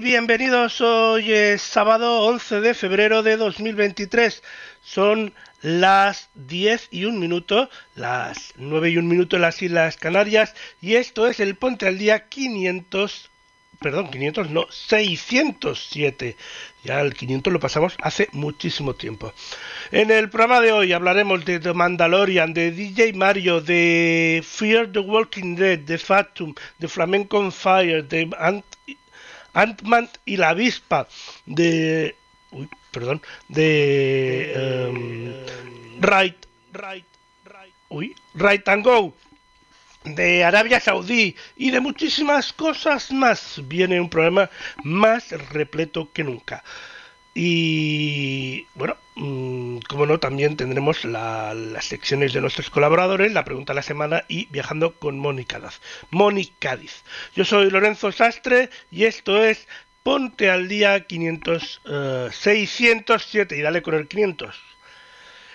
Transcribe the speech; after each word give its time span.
Bienvenidos. 0.00 0.80
Hoy 0.80 1.32
es 1.32 1.62
sábado 1.62 2.22
11 2.22 2.60
de 2.60 2.74
febrero 2.74 3.22
de 3.22 3.36
2023. 3.36 4.42
Son 4.82 5.32
las 5.62 6.30
10 6.34 6.88
y 6.90 7.04
un 7.04 7.20
minuto, 7.20 7.70
las 7.94 8.54
9 8.56 8.90
y 8.90 8.96
un 8.96 9.06
minuto 9.06 9.36
en 9.36 9.42
las 9.42 9.62
Islas 9.62 9.96
Canarias 9.96 10.54
y 10.80 10.96
esto 10.96 11.28
es 11.28 11.38
el 11.38 11.54
Ponte 11.54 11.86
al 11.86 11.98
Día 11.98 12.28
500, 12.28 13.30
perdón, 13.80 14.10
500 14.10 14.50
no, 14.50 14.66
607. 14.68 16.36
Ya 16.82 17.00
el 17.00 17.14
500 17.14 17.52
lo 17.52 17.60
pasamos 17.60 17.94
hace 18.00 18.28
muchísimo 18.32 18.94
tiempo. 18.94 19.32
En 19.92 20.10
el 20.10 20.28
programa 20.28 20.60
de 20.60 20.72
hoy 20.72 20.92
hablaremos 20.92 21.44
de 21.44 21.60
The 21.60 21.72
Mandalorian, 21.72 22.52
de 22.52 22.72
DJ 22.72 23.12
Mario, 23.12 23.60
de 23.60 24.42
Fear 24.44 24.90
the 24.90 24.98
Walking 24.98 25.54
Dead, 25.54 25.78
de 25.78 25.98
Fatum, 25.98 26.52
de 26.78 26.88
Flamenco 26.88 27.38
on 27.38 27.52
Fire, 27.52 28.02
de 28.02 28.28
Ant 28.38 28.64
Ant-Man 29.54 30.10
y 30.24 30.36
la 30.36 30.50
avispa 30.50 31.08
de 31.46 32.14
uy, 32.50 32.68
perdón, 32.90 33.22
de 33.48 34.52
em, 34.54 35.32
Right 36.00 36.46
Right 36.72 37.06
Right 37.44 37.74
uy, 37.88 38.14
Right 38.34 38.68
and 38.68 38.84
Go 38.84 39.14
de 40.04 40.44
Arabia 40.44 40.80
Saudí 40.80 41.34
y 41.56 41.70
de 41.70 41.80
muchísimas 41.80 42.52
cosas 42.52 43.10
más. 43.10 43.60
Viene 43.64 44.00
un 44.00 44.10
programa 44.10 44.50
más 44.82 45.30
repleto 45.52 46.12
que 46.12 46.24
nunca. 46.24 46.62
Y 47.34 48.66
bueno, 48.74 48.96
mm, 49.16 49.78
como 49.88 50.06
no, 50.06 50.18
también 50.20 50.56
tendremos 50.56 51.04
la- 51.04 51.52
las 51.54 51.84
secciones 51.86 52.32
de 52.32 52.40
nuestros 52.40 52.70
colaboradores, 52.70 53.32
la 53.32 53.44
pregunta 53.44 53.72
de 53.72 53.76
la 53.76 53.82
semana 53.82 54.24
y 54.28 54.46
viajando 54.50 54.94
con 54.98 55.18
Mónica 55.18 55.58
Cádiz. 55.60 55.80
Moni 56.10 56.46
Cádiz. 56.58 57.02
Yo 57.34 57.44
soy 57.44 57.70
Lorenzo 57.70 58.12
Sastre 58.12 58.70
y 58.90 59.04
esto 59.04 59.42
es 59.44 59.66
Ponte 60.04 60.50
al 60.50 60.68
Día 60.68 61.06
500, 61.06 61.80
eh, 61.86 62.28
607 62.30 63.56
y 63.56 63.62
dale 63.62 63.82
con 63.82 63.94
el 63.94 64.06
500. 64.06 64.54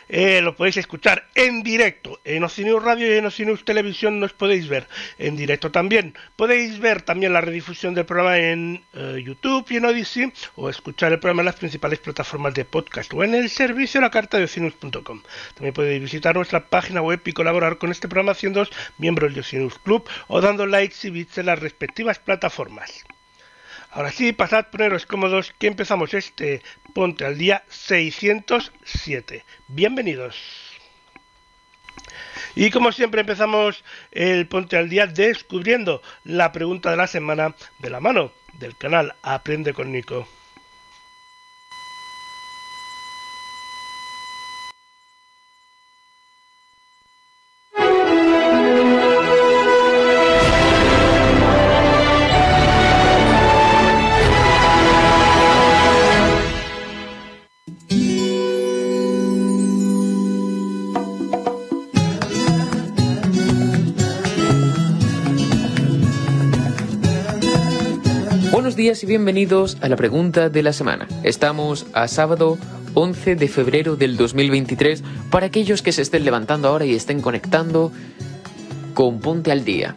Eh, 0.10 0.42
lo 0.42 0.56
podéis 0.56 0.78
escuchar 0.78 1.28
en 1.36 1.62
directo 1.62 2.20
en 2.24 2.44
Ocinus 2.44 2.84
Radio 2.84 3.14
y 3.14 3.18
en 3.20 3.28
Ocinus 3.28 3.64
Televisión 3.64 4.20
nos 4.20 4.34
podéis 4.34 4.68
ver 4.68 4.88
en 5.20 5.36
directo 5.36 5.72
también. 5.72 6.16
Podéis 6.36 6.80
ver 6.80 7.04
también 7.04 7.32
la 7.32 7.42
redifusión 7.42 7.94
del 7.94 8.06
programa 8.06 8.40
en 8.40 8.84
eh, 8.94 9.22
YouTube 9.24 9.68
y 9.70 9.78
en 9.78 9.86
Odyssey 9.86 10.34
o 10.56 10.68
escuchar 10.68 11.14
el 11.14 11.20
programa 11.20 11.44
en 11.44 11.46
las 11.46 11.58
principales 11.58 12.00
plataformas 12.00 12.56
de 12.56 12.66
podcast 12.66 13.14
o 13.14 13.24
en 13.24 13.36
el 13.36 13.50
servicio 13.50 14.02
la 14.02 14.10
carta 14.10 14.40
de 14.40 14.46
Ocinus.com. 14.46 15.22
También 15.54 15.74
podéis 15.74 16.02
visitar 16.02 16.36
nuestra 16.36 16.66
página 16.66 17.02
web 17.02 17.22
y 17.26 17.34
colaborar 17.34 17.78
con 17.78 17.92
este 17.92 18.08
programa 18.08 18.34
siendo 18.34 18.66
miembros 18.98 19.36
de 19.36 19.42
Ocinus 19.42 19.78
Club 19.78 20.10
o 20.28 20.42
dando 20.42 20.66
likes 20.66 21.08
y 21.08 21.12
bits 21.12 21.38
en 21.38 21.46
las 21.46 21.60
respectivas 21.60 22.18
plataformas. 22.18 23.06
Ahora 23.92 24.12
sí, 24.12 24.34
pasad, 24.34 24.68
poneros 24.68 25.08
cómodos, 25.08 25.52
que 25.58 25.66
empezamos 25.66 26.14
este 26.14 26.62
Ponte 26.94 27.26
al 27.26 27.40
Día 27.40 27.64
607. 27.70 29.44
Bienvenidos. 29.68 30.36
Y 32.56 32.70
como 32.70 32.92
siempre 32.92 33.22
empezamos 33.22 33.84
el 34.12 34.48
Ponte 34.48 34.78
al 34.78 34.90
Día 34.90 35.08
descubriendo 35.08 36.04
la 36.24 36.52
pregunta 36.52 36.92
de 36.92 36.98
la 36.98 37.08
semana 37.08 37.56
de 37.80 37.90
la 37.90 38.00
mano 38.00 38.32
del 38.60 38.78
canal 38.78 39.16
Aprende 39.24 39.74
con 39.74 39.92
Nico. 39.92 40.28
Y 68.90 69.06
bienvenidos 69.06 69.78
a 69.82 69.88
la 69.88 69.96
pregunta 69.96 70.50
de 70.50 70.64
la 70.64 70.74
semana. 70.74 71.08
Estamos 71.22 71.86
a 71.94 72.08
sábado 72.08 72.58
11 72.96 73.36
de 73.36 73.48
febrero 73.48 73.96
del 73.96 74.18
2023 74.18 75.04
para 75.30 75.46
aquellos 75.46 75.84
que 75.84 75.92
se 75.92 76.02
estén 76.02 76.26
levantando 76.26 76.68
ahora 76.68 76.86
y 76.86 76.96
estén 76.96 77.22
conectando 77.22 77.92
con 78.96 79.20
Ponte 79.20 79.52
al 79.52 79.64
Día. 79.64 79.96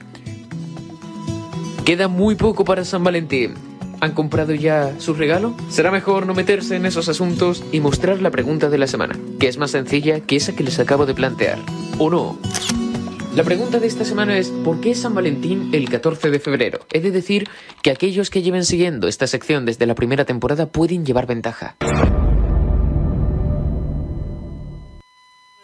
Queda 1.87 2.09
muy 2.09 2.35
poco 2.35 2.67
para 2.67 2.85
San 2.85 3.03
Valentín. 3.03 3.55
¿Han 4.01 4.13
comprado 4.13 4.53
ya 4.53 4.93
su 4.99 5.15
regalo? 5.15 5.57
Será 5.71 5.91
mejor 5.91 6.27
no 6.27 6.35
meterse 6.35 6.77
en 6.77 6.85
esos 6.85 7.09
asuntos 7.09 7.65
y 7.73 7.81
mostrar 7.81 8.21
la 8.21 8.31
pregunta 8.31 8.69
de 8.69 8.77
la 8.77 8.87
semana, 8.87 9.19
que 9.41 9.49
es 9.49 9.57
más 9.57 9.71
sencilla 9.71 10.21
que 10.21 10.37
esa 10.37 10.55
que 10.55 10.65
les 10.65 10.79
acabo 10.79 11.07
de 11.07 11.15
plantear. 11.15 11.59
¿O 11.99 12.11
no? 12.11 12.39
La 13.35 13.45
pregunta 13.45 13.79
de 13.79 13.87
esta 13.87 14.05
semana 14.05 14.37
es 14.37 14.51
¿por 14.51 14.83
qué 14.83 14.91
es 14.91 15.01
San 15.01 15.15
Valentín 15.15 15.71
el 15.73 15.89
14 15.89 16.31
de 16.31 16.39
febrero? 16.39 16.81
He 16.93 17.01
de 17.01 17.11
decir 17.11 17.49
que 17.83 17.91
aquellos 17.91 18.29
que 18.29 18.43
lleven 18.43 18.63
siguiendo 18.63 19.09
esta 19.09 19.27
sección 19.27 19.65
desde 19.65 19.87
la 19.87 19.95
primera 19.95 20.27
temporada 20.27 20.67
pueden 20.67 21.07
llevar 21.07 21.27
ventaja. 21.27 21.77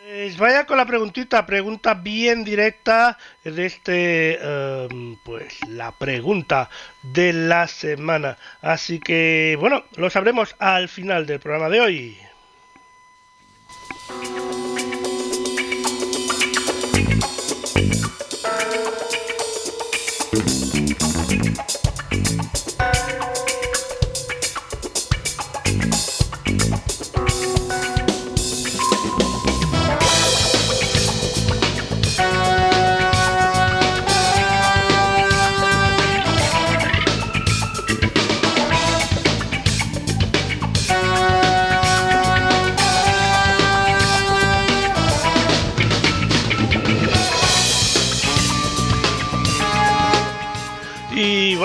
Pues 0.02 0.38
vaya 0.38 0.64
con 0.64 0.78
la 0.78 0.86
preguntita, 0.86 1.44
pregunta 1.44 1.92
bien 1.92 2.42
directa 2.42 3.18
de 3.44 3.66
este, 3.66 4.38
em, 4.42 5.16
pues 5.22 5.58
la 5.68 5.92
pregunta 5.92 6.70
de 7.02 7.34
la 7.34 7.66
semana. 7.66 8.38
Así 8.62 8.98
que, 8.98 9.56
bueno, 9.60 9.84
lo 9.96 10.08
sabremos 10.08 10.56
al 10.58 10.88
final 10.88 11.26
del 11.26 11.40
programa 11.40 11.68
de 11.68 11.80
hoy. 11.80 12.18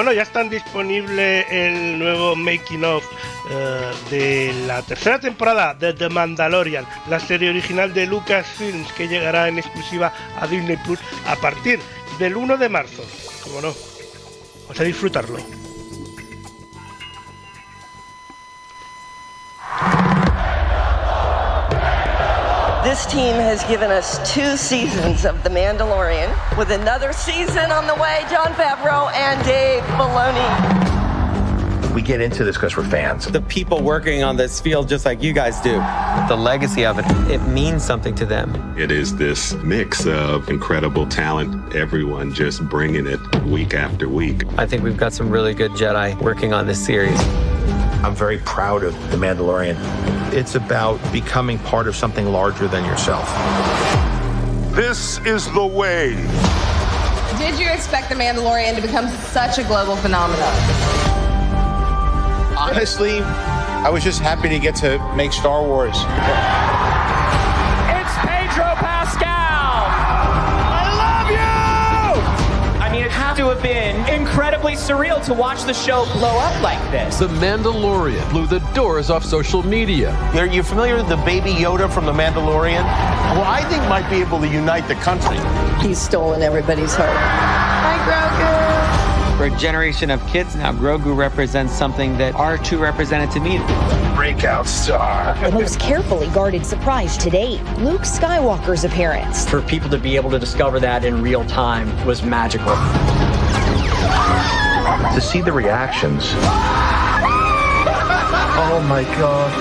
Ya 0.01 0.24
está 0.24 0.44
disponible 0.44 1.45
el 1.51 2.00
nuevo 2.00 2.36
making 2.36 2.84
of 2.84 3.06
eh, 3.50 3.92
de 4.10 4.54
la 4.66 4.81
tercera 4.81 5.19
temporada 5.19 5.75
de 5.75 5.94
The 5.94 6.10
Mandalorian, 6.10 6.86
la 7.10 7.19
serie 7.19 7.51
original 7.51 7.94
de 7.94 8.07
Lucasfilms 8.07 8.92
que 8.94 9.07
llegará 9.07 9.48
en 9.48 9.60
exclusiva 9.60 10.12
a 10.40 10.48
Disney 10.48 10.78
Plus 10.78 11.00
a 11.28 11.36
partir 11.36 11.80
del 12.18 12.36
1 12.36 12.57
de 12.57 12.69
marzo. 12.69 13.04
Como 13.44 13.62
no, 13.62 13.74
vamos 14.63 14.80
a 14.80 14.84
disfrutarlo. 14.84 15.38
This 22.83 23.06
team 23.06 23.35
has 23.35 23.63
given 23.63 23.91
us 23.91 24.19
two 24.33 24.57
seasons 24.57 25.24
of 25.24 25.41
The 25.41 25.50
Mandalorian, 25.50 26.57
with 26.57 26.69
another 26.69 27.13
season 27.13 27.71
on 27.71 27.88
the 27.88 27.95
way. 27.95 28.25
John 28.30 28.47
Favreau 28.56 29.09
and 29.13 29.41
Dave 29.45 29.81
Filoni. 29.83 30.44
We 31.94 32.01
get 32.01 32.19
into 32.19 32.44
this 32.44 32.57
because 32.57 32.75
we're 32.75 32.83
fans. 32.83 33.25
The 33.27 33.39
people 33.39 33.81
working 33.81 34.21
on 34.21 34.35
this 34.35 34.59
feel 34.59 34.83
just 34.83 35.06
like 35.06 35.24
you 35.24 35.31
guys 35.31 35.62
do. 35.62 35.75
The 36.27 36.35
legacy 36.35 36.85
of 36.85 37.00
it, 37.00 37.06
it 37.31 37.39
means 37.47 37.85
something 37.85 38.15
to 38.15 38.25
them. 38.25 38.53
It 38.77 38.91
is 38.91 39.15
this 39.15 39.53
mix 39.63 40.06
of 40.06 40.50
incredible 40.50 41.07
talent, 41.07 41.74
everyone 41.75 42.33
just 42.33 42.68
bringing 42.68 43.07
it 43.07 43.19
week 43.44 43.74
after 43.75 44.09
week. 44.09 44.44
I 44.57 44.65
think 44.65 44.83
we've 44.83 44.97
got 44.97 45.13
some 45.13 45.29
really 45.29 45.53
good 45.53 45.71
Jedi 45.71 46.21
working 46.21 46.51
on 46.51 46.68
this 46.68 46.83
series. 46.86 47.18
I'm 48.03 48.13
very 48.13 48.39
proud 48.39 48.83
of 48.83 48.94
The 49.09 49.15
Mandalorian. 49.15 50.23
It's 50.33 50.56
about 50.56 51.00
becoming 51.12 51.59
part 51.59 51.88
of 51.88 51.95
something 51.95 52.25
larger 52.25 52.68
than 52.68 52.83
yourself. 52.85 53.30
This 54.74 55.19
is 55.27 55.45
the 55.53 55.63
way. 55.63 56.15
Did 57.38 57.59
you 57.59 57.69
expect 57.69 58.09
The 58.09 58.15
Mandalorian 58.15 58.75
to 58.75 58.81
become 58.81 59.07
such 59.09 59.59
a 59.59 59.63
global 59.63 59.95
phenomenon? 59.95 60.51
Honestly, 62.57 63.21
I 63.21 63.91
was 63.91 64.03
just 64.03 64.21
happy 64.21 64.50
to 64.50 64.57
get 64.57 64.75
to 64.77 64.97
make 65.15 65.33
Star 65.33 65.62
Wars. 65.62 65.97
It's 65.97 66.03
Pedro 68.25 68.74
Pascal! 68.81 69.86
I 70.74 70.83
love 70.97 71.29
you! 71.29 72.81
I 72.81 72.89
mean, 72.91 73.03
it 73.03 73.12
had 73.12 73.36
to 73.36 73.50
have 73.50 73.62
been 73.62 74.02
incredibly 74.63 74.95
surreal 74.95 75.24
to 75.25 75.33
watch 75.33 75.63
the 75.63 75.74
show 75.74 76.06
blow 76.13 76.38
up 76.38 76.62
like 76.62 76.80
this. 76.92 77.19
The 77.19 77.27
Mandalorian 77.27 78.30
blew 78.30 78.48
the 78.48 78.60
doors 78.74 79.10
off 79.10 79.24
social 79.25 79.62
media. 79.63 80.15
Are 80.36 80.45
you 80.45 80.63
familiar 80.63 80.95
with 80.95 81.10
the 81.10 81.18
baby 81.18 81.51
Yoda 81.51 81.92
from 81.92 82.06
The 82.06 82.13
Mandalorian? 82.13 82.83
Well, 83.33 83.44
I 83.44 83.63
think 83.69 83.83
might 83.89 84.10
be 84.10 84.21
able 84.21 84.39
to 84.39 84.48
unite 84.48 84.88
the 84.88 84.95
country. 84.95 85.38
He's 85.86 86.00
stolen 86.00 86.42
everybody's 86.42 86.95
heart. 86.95 87.10
Hi, 87.12 87.98
Grogu! 88.07 89.38
For 89.38 89.54
a 89.54 89.60
generation 89.60 90.10
of 90.10 90.25
kids 90.27 90.56
now, 90.56 90.71
Grogu 90.71 91.15
represents 91.15 91.74
something 91.74 92.18
that 92.18 92.33
R2 92.36 92.80
represented 92.80 93.31
to 93.31 93.39
me. 93.42 93.57
Breakout 94.15 94.68
star. 94.68 95.36
The 95.44 95.51
most 95.51 95.80
carefully 95.80 96.27
guarded 96.30 96.65
surprise 96.65 97.18
to 97.18 97.30
date 97.30 97.62
Luke 97.80 98.04
Skywalker's 98.04 98.86
appearance. 98.86 99.50
For 99.50 99.62
people 99.62 99.89
to 99.89 99.98
be 99.98 100.15
able 100.15 100.30
to 100.30 100.39
discover 100.39 100.80
that 100.80 101.04
in 101.04 101.21
real 101.21 101.44
time 101.45 102.06
was 102.06 102.24
magical. 102.24 102.75
To 105.13 105.21
see 105.21 105.41
the 105.41 105.51
reactions. 105.51 106.23
Oh 108.65 108.83
my 108.88 109.03
God. 109.17 109.51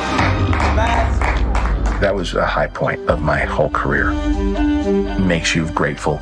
That 2.00 2.14
was 2.14 2.34
a 2.34 2.46
high 2.46 2.66
point 2.66 3.00
of 3.08 3.20
my 3.22 3.40
whole 3.40 3.70
career. 3.70 4.12
Makes 5.20 5.54
you 5.54 5.68
grateful 5.70 6.20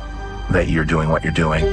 that 0.51 0.67
you're 0.67 0.85
doing 0.85 1.09
what 1.09 1.23
you're 1.23 1.33
doing. 1.33 1.63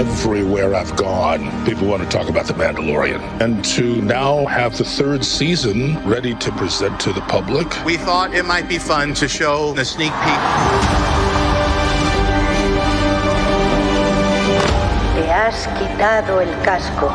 Everywhere 0.00 0.74
I've 0.74 0.94
gone, 0.94 1.50
people 1.64 1.88
want 1.88 2.02
to 2.04 2.08
talk 2.08 2.28
about 2.28 2.46
The 2.46 2.54
Mandalorian. 2.54 3.20
And 3.40 3.64
to 3.64 4.00
now 4.00 4.46
have 4.46 4.78
the 4.78 4.84
third 4.84 5.24
season 5.24 5.98
ready 6.08 6.34
to 6.36 6.52
present 6.52 7.00
to 7.00 7.12
the 7.12 7.20
public. 7.22 7.66
We 7.84 7.96
thought 7.96 8.32
it 8.32 8.44
might 8.44 8.68
be 8.68 8.78
fun 8.78 9.12
to 9.14 9.26
show 9.26 9.74
a 9.76 9.84
sneak 9.84 10.12
peek. 10.12 11.17
Has 15.48 15.66
quitado 15.78 16.42
el 16.42 16.60
casco. 16.60 17.10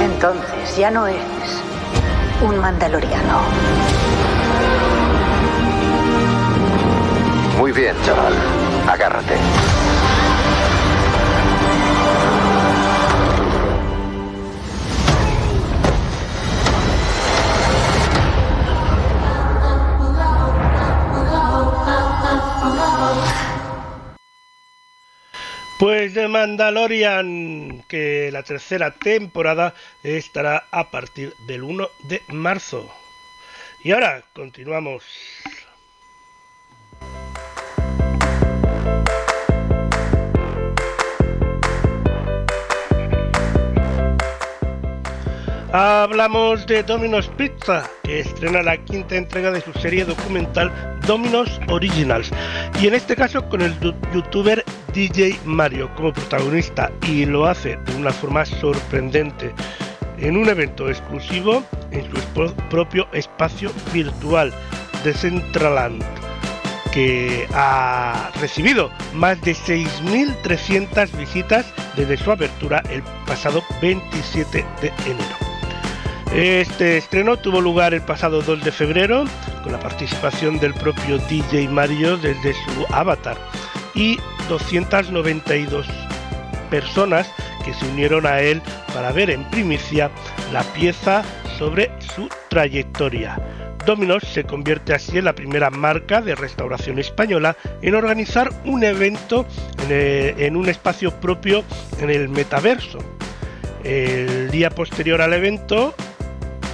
Entonces 0.00 0.76
ya 0.76 0.92
no 0.92 1.08
eres 1.08 1.60
un 2.40 2.56
mandaloriano. 2.58 3.40
Muy 7.58 7.72
bien, 7.72 7.96
chaval. 8.04 8.32
Agárrate. 8.88 9.34
Pues 25.82 26.14
de 26.14 26.28
Mandalorian, 26.28 27.82
que 27.88 28.30
la 28.30 28.44
tercera 28.44 28.92
temporada 28.92 29.74
estará 30.04 30.68
a 30.70 30.92
partir 30.92 31.34
del 31.48 31.64
1 31.64 31.88
de 32.04 32.22
marzo. 32.28 32.88
Y 33.82 33.90
ahora 33.90 34.22
continuamos. 34.32 35.02
Hablamos 45.74 46.66
de 46.66 46.82
Domino's 46.82 47.30
Pizza, 47.38 47.88
que 48.02 48.20
estrena 48.20 48.62
la 48.62 48.76
quinta 48.76 49.16
entrega 49.16 49.50
de 49.50 49.62
su 49.62 49.72
serie 49.72 50.04
documental 50.04 50.70
Domino's 51.06 51.58
Originals, 51.68 52.30
y 52.78 52.88
en 52.88 52.94
este 52.94 53.16
caso 53.16 53.48
con 53.48 53.62
el 53.62 53.74
youtuber 54.12 54.62
DJ 54.92 55.34
Mario 55.46 55.90
como 55.96 56.12
protagonista, 56.12 56.92
y 57.08 57.24
lo 57.24 57.46
hace 57.46 57.78
de 57.86 57.94
una 57.94 58.10
forma 58.10 58.44
sorprendente 58.44 59.54
en 60.18 60.36
un 60.36 60.46
evento 60.50 60.90
exclusivo 60.90 61.64
en 61.90 62.04
su 62.04 62.54
propio 62.68 63.08
espacio 63.14 63.72
virtual 63.94 64.52
de 65.04 65.14
Centraland 65.14 66.04
que 66.92 67.48
ha 67.54 68.30
recibido 68.42 68.90
más 69.14 69.40
de 69.40 69.52
6.300 69.52 71.16
visitas 71.16 71.64
desde 71.96 72.18
su 72.18 72.30
apertura 72.30 72.82
el 72.90 73.02
pasado 73.26 73.62
27 73.80 74.66
de 74.82 74.92
enero. 75.06 75.41
Este 76.34 76.96
estreno 76.96 77.36
tuvo 77.36 77.60
lugar 77.60 77.92
el 77.92 78.00
pasado 78.00 78.40
2 78.40 78.64
de 78.64 78.72
febrero 78.72 79.24
con 79.62 79.72
la 79.72 79.78
participación 79.78 80.58
del 80.58 80.72
propio 80.72 81.18
DJ 81.18 81.68
Mario 81.68 82.16
desde 82.16 82.54
su 82.54 82.86
avatar 82.90 83.36
y 83.94 84.18
292 84.48 85.86
personas 86.70 87.30
que 87.66 87.74
se 87.74 87.86
unieron 87.86 88.24
a 88.24 88.40
él 88.40 88.62
para 88.94 89.12
ver 89.12 89.28
en 89.28 89.44
primicia 89.50 90.10
la 90.52 90.62
pieza 90.72 91.22
sobre 91.58 91.90
su 92.14 92.30
trayectoria. 92.48 93.38
Domino's 93.84 94.22
se 94.22 94.44
convierte 94.44 94.94
así 94.94 95.18
en 95.18 95.26
la 95.26 95.34
primera 95.34 95.68
marca 95.68 96.22
de 96.22 96.34
restauración 96.34 96.98
española 96.98 97.56
en 97.82 97.94
organizar 97.94 98.50
un 98.64 98.84
evento 98.84 99.44
en, 99.90 100.56
un 100.56 100.68
espacio 100.70 101.10
propio 101.20 101.62
en 102.00 102.08
el 102.08 102.30
metaverso. 102.30 103.00
El 103.84 104.50
día 104.50 104.70
posterior 104.70 105.20
al 105.20 105.32
evento, 105.34 105.94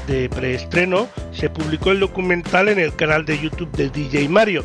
de 0.09 0.29
preestreno 0.29 1.07
se 1.33 1.51
publicó 1.51 1.93
el 1.93 2.01
documental 2.01 2.69
en 2.69 2.81
el 2.81 2.95
canal 2.97 3.25
de 3.25 3.39
YouTube 3.39 3.71
de 3.73 3.91
DJ 3.91 4.29
Mario 4.29 4.65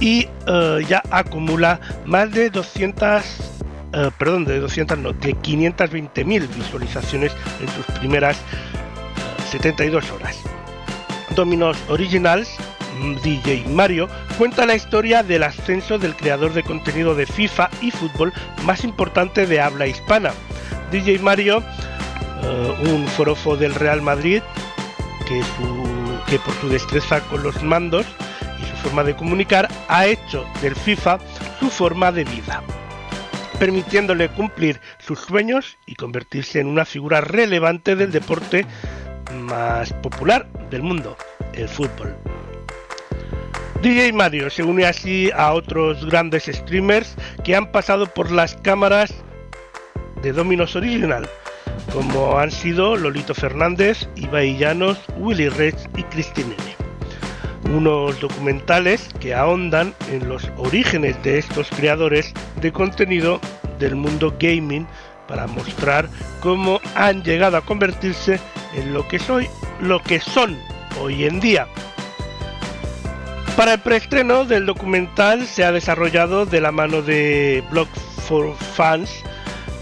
y 0.00 0.26
uh, 0.48 0.80
ya 0.80 1.02
acumula 1.10 1.80
más 2.04 2.32
de 2.32 2.50
200 2.50 3.22
uh, 3.94 4.10
perdón 4.18 4.44
de 4.44 4.58
200 4.58 4.98
no 4.98 5.12
de 5.12 5.36
520.000 5.36 6.48
visualizaciones 6.54 7.32
en 7.60 7.68
sus 7.68 7.86
primeras 7.98 8.36
uh, 8.36 9.52
72 9.52 10.10
horas 10.10 10.36
Dominos 11.36 11.78
Originals 11.88 12.50
DJ 13.22 13.64
Mario 13.68 14.08
cuenta 14.36 14.66
la 14.66 14.74
historia 14.74 15.22
del 15.22 15.44
ascenso 15.44 15.98
del 15.98 16.16
creador 16.16 16.52
de 16.52 16.62
contenido 16.64 17.14
de 17.14 17.26
FIFA 17.26 17.70
y 17.80 17.90
fútbol 17.90 18.32
más 18.64 18.84
importante 18.84 19.46
de 19.46 19.60
habla 19.60 19.86
hispana. 19.86 20.30
DJ 20.92 21.18
Mario, 21.18 21.64
un 22.84 23.06
forofo 23.08 23.56
del 23.56 23.74
Real 23.74 24.02
Madrid, 24.02 24.42
que, 26.28 26.38
por 26.38 26.54
su 26.54 26.68
destreza 26.68 27.20
con 27.22 27.42
los 27.42 27.62
mandos 27.62 28.06
y 28.60 28.64
su 28.64 28.76
forma 28.76 29.04
de 29.04 29.14
comunicar 29.14 29.68
ha 29.88 30.06
hecho 30.06 30.44
del 30.60 30.74
FIFA 30.74 31.18
su 31.60 31.70
forma 31.70 32.12
de 32.12 32.24
vida, 32.24 32.62
permitiéndole 33.58 34.28
cumplir 34.28 34.80
sus 34.98 35.20
sueños 35.20 35.78
y 35.86 35.94
convertirse 35.94 36.60
en 36.60 36.66
una 36.66 36.84
figura 36.84 37.20
relevante 37.20 37.96
del 37.96 38.12
deporte 38.12 38.66
más 39.40 39.92
popular 39.92 40.46
del 40.70 40.82
mundo, 40.82 41.16
el 41.54 41.68
fútbol. 41.68 42.16
DJ 43.82 44.12
Mario 44.12 44.48
se 44.48 44.62
une 44.62 44.84
así 44.84 45.30
a 45.34 45.52
otros 45.52 46.04
grandes 46.06 46.44
streamers 46.44 47.16
que 47.42 47.56
han 47.56 47.72
pasado 47.72 48.06
por 48.06 48.30
las 48.30 48.54
cámaras 48.54 49.12
de 50.22 50.32
Dominos 50.32 50.76
Original, 50.76 51.28
como 51.92 52.38
han 52.38 52.50
sido 52.50 52.96
Lolito 52.96 53.34
Fernández, 53.34 54.08
Ibai 54.16 54.56
Llanos, 54.56 54.98
Willy 55.18 55.48
Rex 55.48 55.88
y 55.96 56.02
Cristinini. 56.04 56.56
Unos 57.64 58.20
documentales 58.20 59.08
que 59.20 59.34
ahondan 59.34 59.94
en 60.10 60.28
los 60.28 60.50
orígenes 60.56 61.22
de 61.22 61.38
estos 61.38 61.68
creadores 61.70 62.32
de 62.60 62.72
contenido 62.72 63.40
del 63.78 63.96
mundo 63.96 64.34
gaming 64.38 64.86
para 65.28 65.46
mostrar 65.46 66.08
cómo 66.40 66.80
han 66.94 67.22
llegado 67.22 67.56
a 67.56 67.62
convertirse 67.62 68.38
en 68.74 68.92
lo 68.92 69.06
que 69.08 69.18
soy, 69.18 69.48
lo 69.80 70.02
que 70.02 70.20
son 70.20 70.58
hoy 71.00 71.24
en 71.24 71.40
día. 71.40 71.66
Para 73.56 73.74
el 73.74 73.80
preestreno 73.80 74.44
del 74.44 74.66
documental 74.66 75.46
se 75.46 75.64
ha 75.64 75.72
desarrollado 75.72 76.46
de 76.46 76.60
la 76.60 76.72
mano 76.72 77.02
de 77.02 77.62
Blog 77.70 77.88
for 78.26 78.56
Fans, 78.56 79.22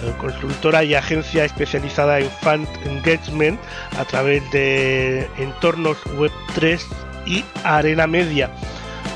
eh, 0.03 0.13
consultora 0.19 0.85
y 0.85 0.95
agencia 0.95 1.45
especializada 1.45 2.21
en 2.21 2.31
fan 2.31 2.67
engagement 2.85 3.59
a 3.99 4.05
través 4.05 4.49
de 4.51 5.29
entornos 5.39 5.99
web 6.17 6.33
3 6.55 6.87
y 7.27 7.45
Arena 7.65 8.07
Media, 8.07 8.51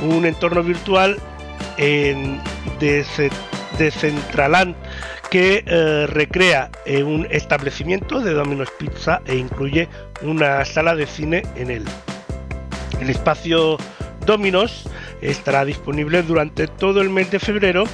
un 0.02 0.26
entorno 0.26 0.62
virtual 0.62 1.18
en 1.76 2.40
Decentraland 3.78 4.74
que 5.30 5.64
eh, 5.66 6.06
recrea 6.06 6.70
un 7.04 7.26
establecimiento 7.30 8.20
de 8.20 8.34
Domino's 8.34 8.70
Pizza 8.78 9.20
e 9.26 9.36
incluye 9.36 9.88
una 10.22 10.64
sala 10.64 10.94
de 10.94 11.06
cine 11.06 11.42
en 11.56 11.70
él. 11.70 11.84
El 13.00 13.10
espacio 13.10 13.78
Dominos 14.24 14.88
estará 15.20 15.64
disponible 15.64 16.22
durante 16.22 16.66
todo 16.66 17.00
el 17.00 17.10
mes 17.10 17.30
de 17.30 17.38
febrero 17.38 17.84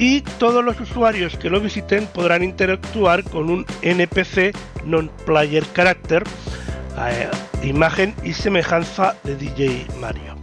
y 0.00 0.22
todos 0.22 0.64
los 0.64 0.80
usuarios 0.80 1.36
que 1.36 1.50
lo 1.50 1.60
visiten 1.60 2.06
podrán 2.06 2.42
interactuar 2.42 3.22
con 3.22 3.50
un 3.50 3.66
NPC 3.82 4.56
non-player 4.86 5.62
character, 5.74 6.24
eh, 6.98 7.28
imagen 7.62 8.14
y 8.24 8.32
semejanza 8.32 9.14
de 9.24 9.36
DJ 9.36 9.86
Mario. 10.00 10.36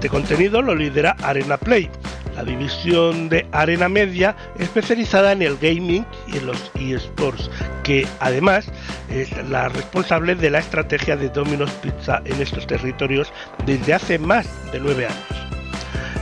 Este 0.00 0.08
contenido 0.08 0.62
lo 0.62 0.74
lidera 0.74 1.14
Arena 1.22 1.58
Play, 1.58 1.90
la 2.34 2.42
división 2.42 3.28
de 3.28 3.46
Arena 3.52 3.86
Media 3.90 4.34
especializada 4.58 5.32
en 5.32 5.42
el 5.42 5.58
gaming 5.58 6.06
y 6.26 6.38
en 6.38 6.46
los 6.46 6.72
eSports, 6.74 7.50
que 7.84 8.06
además 8.18 8.64
es 9.10 9.30
la 9.50 9.68
responsable 9.68 10.36
de 10.36 10.48
la 10.48 10.60
estrategia 10.60 11.18
de 11.18 11.28
Domino's 11.28 11.70
Pizza 11.82 12.22
en 12.24 12.40
estos 12.40 12.66
territorios 12.66 13.30
desde 13.66 13.92
hace 13.92 14.18
más 14.18 14.48
de 14.72 14.80
nueve 14.80 15.04
años. 15.04 15.50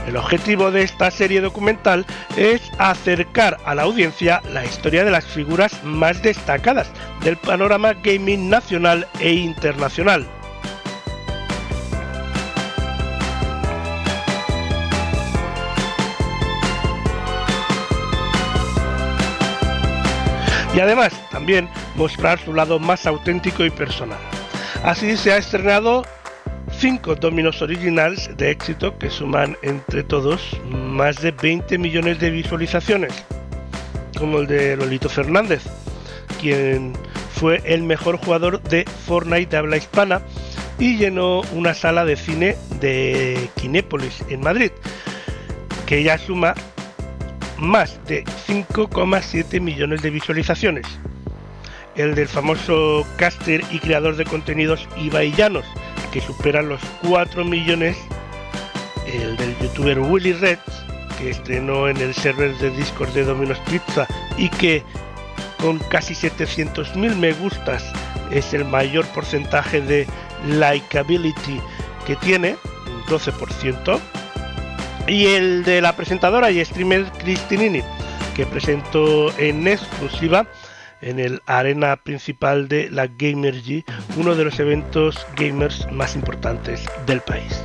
El 0.09 0.17
objetivo 0.17 0.71
de 0.71 0.81
esta 0.81 1.09
serie 1.09 1.39
documental 1.39 2.05
es 2.35 2.61
acercar 2.79 3.55
a 3.63 3.75
la 3.75 3.83
audiencia 3.83 4.41
la 4.51 4.65
historia 4.65 5.05
de 5.05 5.11
las 5.11 5.23
figuras 5.23 5.85
más 5.85 6.21
destacadas 6.21 6.91
del 7.23 7.37
panorama 7.37 7.93
gaming 7.93 8.49
nacional 8.49 9.07
e 9.21 9.31
internacional. 9.31 10.27
Y 20.73 20.79
además 20.79 21.13
también 21.31 21.69
mostrar 21.95 22.39
su 22.39 22.53
lado 22.53 22.79
más 22.79 23.07
auténtico 23.07 23.65
y 23.65 23.69
personal. 23.69 24.19
Así 24.83 25.17
se 25.17 25.33
ha 25.33 25.37
estrenado 25.37 26.05
5 26.79 27.15
Dominos 27.15 27.61
Originals 27.61 28.29
de 28.37 28.51
éxito 28.51 28.97
que 28.97 29.09
suman 29.09 29.57
entre 29.61 30.03
todos 30.03 30.57
más 30.69 31.21
de 31.21 31.31
20 31.31 31.77
millones 31.77 32.19
de 32.19 32.29
visualizaciones, 32.29 33.13
como 34.17 34.39
el 34.39 34.47
de 34.47 34.77
Lolito 34.77 35.09
Fernández, 35.09 35.63
quien 36.39 36.93
fue 37.33 37.61
el 37.65 37.83
mejor 37.83 38.17
jugador 38.17 38.61
de 38.61 38.85
Fortnite 39.05 39.47
de 39.47 39.57
habla 39.57 39.77
hispana 39.77 40.21
y 40.77 40.97
llenó 40.97 41.41
una 41.53 41.73
sala 41.73 42.05
de 42.05 42.15
cine 42.15 42.55
de 42.79 43.49
Kinépolis 43.55 44.23
en 44.29 44.41
Madrid, 44.41 44.71
que 45.85 46.03
ya 46.03 46.17
suma 46.17 46.53
más 47.59 47.99
de 48.07 48.23
5,7 48.47 49.59
millones 49.61 50.01
de 50.01 50.09
visualizaciones. 50.09 50.85
El 51.95 52.15
del 52.15 52.27
famoso 52.27 53.05
caster 53.17 53.63
y 53.71 53.79
creador 53.79 54.15
de 54.15 54.25
contenidos 54.25 54.87
Ibai 54.97 55.33
Llanos, 55.33 55.65
que 56.11 56.21
supera 56.21 56.61
los 56.61 56.81
4 57.07 57.43
millones 57.45 57.97
el 59.13 59.37
del 59.37 59.57
youtuber 59.59 59.99
Willy 59.99 60.33
Red, 60.33 60.59
que 61.17 61.31
estrenó 61.31 61.87
en 61.89 61.97
el 61.97 62.13
server 62.13 62.55
de 62.57 62.69
Discord 62.71 63.09
de 63.09 63.23
Domino's 63.23 63.59
Pizza 63.69 64.07
y 64.37 64.49
que 64.49 64.83
con 65.59 65.79
casi 65.79 66.13
700.000 66.13 67.15
me 67.15 67.33
gustas 67.33 67.83
es 68.31 68.53
el 68.53 68.65
mayor 68.65 69.05
porcentaje 69.07 69.81
de 69.81 70.07
likability 70.47 71.59
que 72.05 72.15
tiene, 72.17 72.55
un 72.87 73.03
12%, 73.03 73.99
y 75.07 75.27
el 75.27 75.63
de 75.63 75.81
la 75.81 75.95
presentadora 75.95 76.51
y 76.51 76.63
streamer 76.63 77.05
Cristinini, 77.19 77.81
que 78.35 78.45
presentó 78.45 79.37
en 79.37 79.67
exclusiva 79.67 80.47
en 81.01 81.19
el 81.19 81.41
arena 81.45 81.95
principal 81.97 82.67
de 82.67 82.89
la 82.89 83.07
Gamergy, 83.07 83.85
uno 84.17 84.35
de 84.35 84.43
los 84.43 84.59
eventos 84.59 85.25
gamers 85.35 85.89
más 85.91 86.15
importantes 86.15 86.83
del 87.05 87.21
país. 87.21 87.61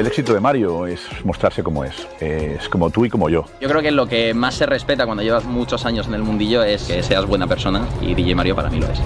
El 0.00 0.06
éxito 0.06 0.32
de 0.32 0.40
Mario 0.40 0.86
es 0.86 1.02
mostrarse 1.26 1.62
como 1.62 1.84
es, 1.84 2.08
es 2.20 2.70
como 2.70 2.88
tú 2.88 3.04
y 3.04 3.10
como 3.10 3.28
yo. 3.28 3.44
Yo 3.60 3.68
creo 3.68 3.82
que 3.82 3.90
lo 3.90 4.06
que 4.06 4.32
más 4.32 4.54
se 4.54 4.64
respeta 4.64 5.04
cuando 5.04 5.22
llevas 5.22 5.44
muchos 5.44 5.84
años 5.84 6.06
en 6.06 6.14
el 6.14 6.22
mundillo 6.22 6.62
es 6.62 6.84
que 6.84 7.02
seas 7.02 7.26
buena 7.26 7.46
persona 7.46 7.86
y 8.00 8.14
DJ 8.14 8.34
Mario 8.34 8.56
para 8.56 8.70
mí 8.70 8.80
lo 8.80 8.86
es. 8.86 8.98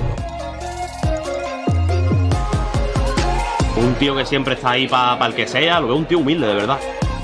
Un 3.76 3.94
tío 3.94 4.14
que 4.14 4.24
siempre 4.24 4.54
está 4.54 4.70
ahí 4.70 4.86
para 4.86 5.26
el 5.26 5.34
que 5.34 5.48
sea, 5.48 5.80
lo 5.80 5.88
veo 5.88 5.96
un 5.96 6.04
tío 6.04 6.20
humilde, 6.20 6.46
de 6.46 6.54
verdad. 6.54 6.78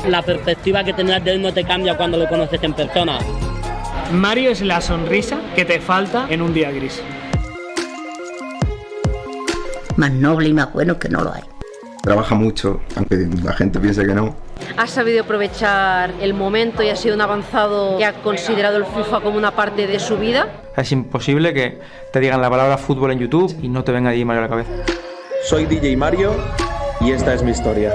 La 0.09 0.23
perspectiva 0.23 0.83
que 0.83 0.93
tendrás 0.93 1.23
de 1.23 1.31
él 1.31 1.41
no 1.41 1.55
te 1.55 1.63
cambia 1.63 1.97
cuando 1.97 2.19
lo 2.19 2.29
conoces 2.29 2.61
en 2.65 2.73
persona. 2.73 3.21
Mario 4.13 4.51
es 4.51 4.63
la 4.63 4.81
sonrisa 4.81 5.39
que 5.55 5.65
te 5.65 5.79
falta 5.79 6.27
en 6.29 6.43
un 6.43 6.53
día 6.53 6.73
gris. 6.73 7.01
Más 9.95 10.11
noble 10.11 10.49
y 10.49 10.55
más 10.55 10.73
bueno 10.73 10.99
que 10.99 11.09
no 11.09 11.23
lo 11.23 11.33
hay. 11.33 11.43
Trabaja 12.03 12.35
mucho, 12.35 12.81
aunque 12.97 13.29
la 13.45 13.53
gente 13.53 13.79
piense 13.79 14.07
que 14.07 14.15
no. 14.15 14.35
Ha 14.77 14.87
sabido 14.87 15.23
aprovechar 15.23 16.13
el 16.21 16.35
momento 16.35 16.83
y 16.83 16.89
ha 16.89 16.97
sido 16.97 17.15
un 17.15 17.21
avanzado 17.21 17.99
que 17.99 18.05
ha 18.05 18.15
considerado 18.23 18.77
el 18.79 18.85
FIFA 18.85 19.21
como 19.21 19.37
una 19.37 19.51
parte 19.51 19.87
de 19.87 19.99
su 19.99 20.17
vida. 20.17 20.49
Es 20.77 20.93
imposible 20.93 21.53
que 21.53 21.81
te 22.13 22.21
digan 22.21 22.41
la 22.41 22.49
palabra 22.49 22.79
fútbol 22.79 23.13
en 23.13 23.19
YouTube 23.19 23.55
y 23.63 23.69
no 23.69 23.85
te 23.85 23.93
venga 23.93 24.11
DJ 24.11 24.25
Mario 24.25 24.41
a 24.41 24.45
la 24.45 24.49
cabeza. 24.49 24.71
Soy 25.45 25.67
DJ 25.67 25.97
Mario 25.97 26.35
y 27.01 27.13
esta 27.13 27.35
es 27.35 27.43
mi 27.43 27.51
historia. 27.51 27.93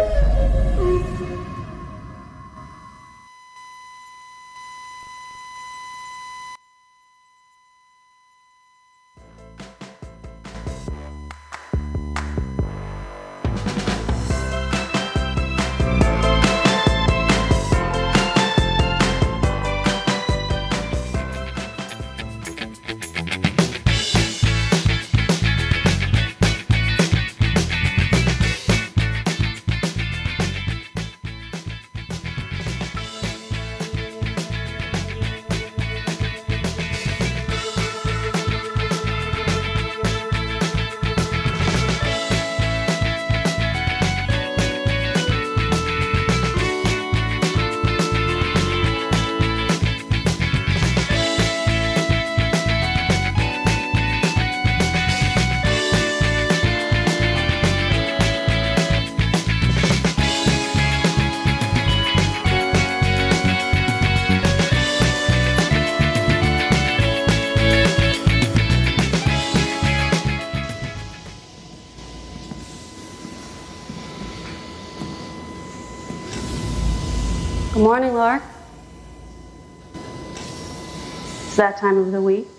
It's 81.56 81.62
that 81.62 81.78
time 81.78 81.98
of 81.98 82.12
the 82.12 82.22
week. 82.22 82.50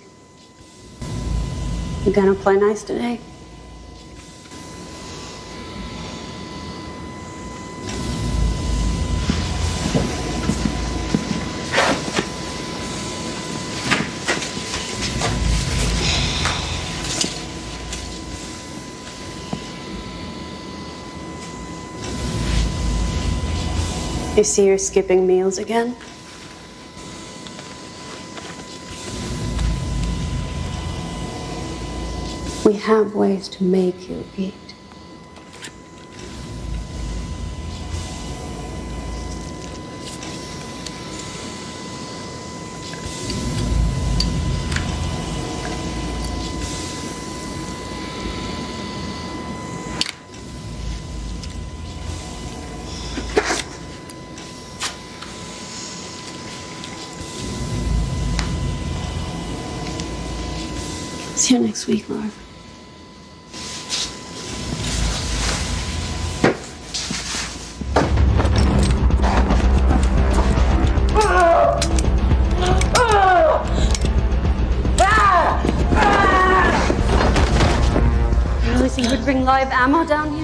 You 2.06 2.12
gonna 2.14 2.34
play 2.34 2.56
nice 2.56 2.82
today? 2.82 3.20
You 24.38 24.42
see 24.42 24.64
you're 24.64 24.78
skipping 24.78 25.26
meals 25.26 25.58
again? 25.58 25.96
Have 32.86 33.16
ways 33.16 33.48
to 33.48 33.64
make 33.64 34.08
you 34.08 34.24
eat. 34.36 34.54
See 61.34 61.54
you 61.54 61.60
next 61.60 61.88
week, 61.88 62.08
Laura. 62.08 62.30
Live 79.46 79.70
ammo 79.70 80.04
down 80.04 80.35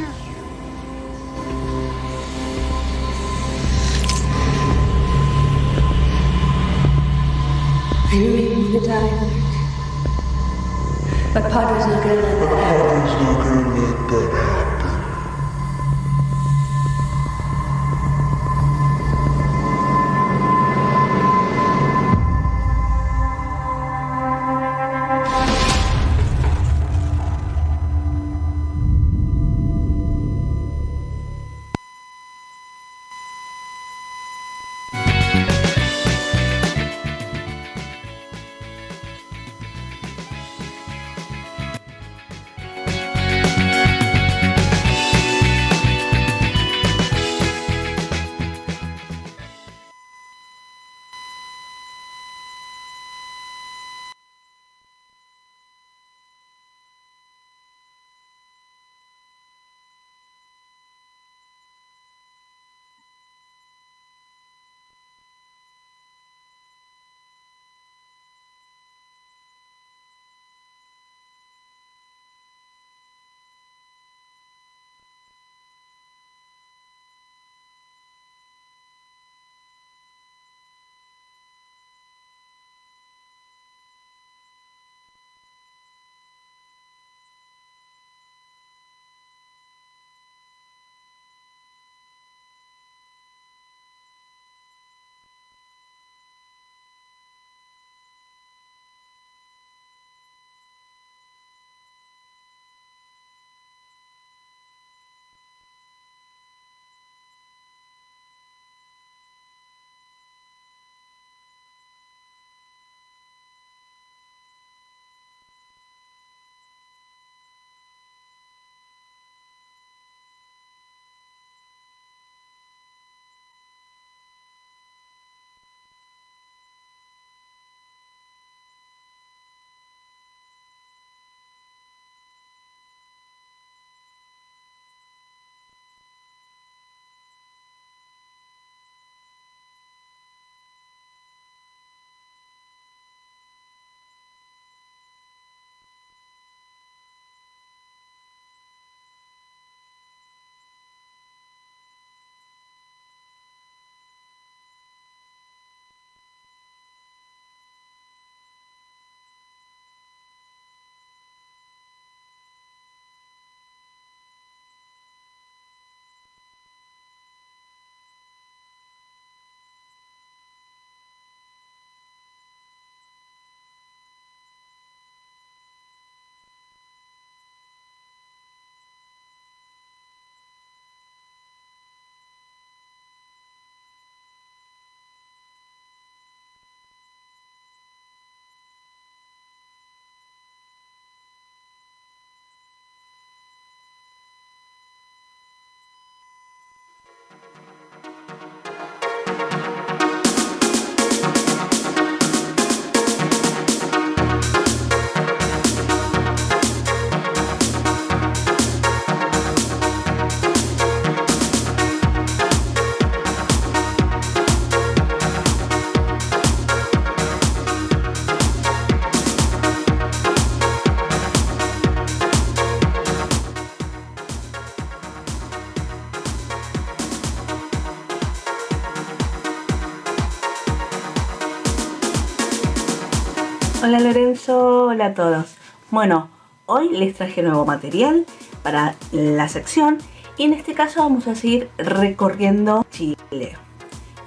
hola 234.92 235.06
a 235.06 235.14
todos. 235.14 235.46
Bueno, 235.90 236.28
hoy 236.66 236.90
les 236.90 237.14
traje 237.14 237.42
nuevo 237.42 237.64
material 237.64 238.26
para 238.62 238.94
la 239.10 239.48
sección 239.48 239.96
y 240.36 240.42
en 240.42 240.52
este 240.52 240.74
caso 240.74 241.00
vamos 241.00 241.26
a 241.28 241.34
seguir 241.34 241.70
recorriendo 241.78 242.84
Chile. 242.90 243.56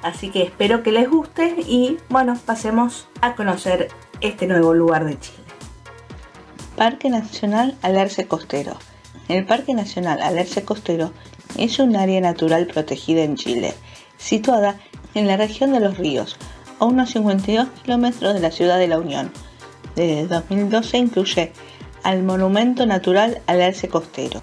Así 0.02 0.32
que 0.32 0.42
espero 0.42 0.82
que 0.82 0.92
les 0.92 1.08
guste 1.08 1.56
y 1.68 2.00
bueno, 2.10 2.36
pasemos 2.48 3.08
a 3.22 3.36
conocer 3.36 3.90
este 4.22 4.48
nuevo 4.48 4.74
lugar 4.74 5.06
de 5.06 5.20
Chile. 5.20 5.44
Parque 6.76 7.12
Nacional 7.12 7.78
Alerce 7.84 8.26
Costero. 8.28 8.76
El 9.28 9.46
Parque 9.46 9.76
Nacional 9.76 10.20
Alerce 10.20 10.64
Costero 10.64 11.12
es 11.60 11.78
un 11.78 11.96
área 11.96 12.22
natural 12.22 12.66
protegida 12.66 13.22
en 13.22 13.36
Chile, 13.36 13.76
situada 14.18 14.80
en 15.14 15.28
la 15.28 15.38
región 15.38 15.74
de 15.74 15.80
los 15.80 16.00
ríos, 16.00 16.38
a 16.80 16.86
unos 16.86 17.12
52 17.12 17.68
kilómetros 17.84 18.34
de 18.34 18.40
la 18.40 18.50
ciudad 18.50 18.80
de 18.80 18.88
La 18.88 18.98
Unión. 18.98 19.32
Desde 19.96 20.28
2012 20.28 20.98
incluye 20.98 21.52
al 22.04 22.24
Monumento 22.24 22.86
Natural 22.86 23.42
Alerce 23.48 23.88
Costero. 23.88 24.42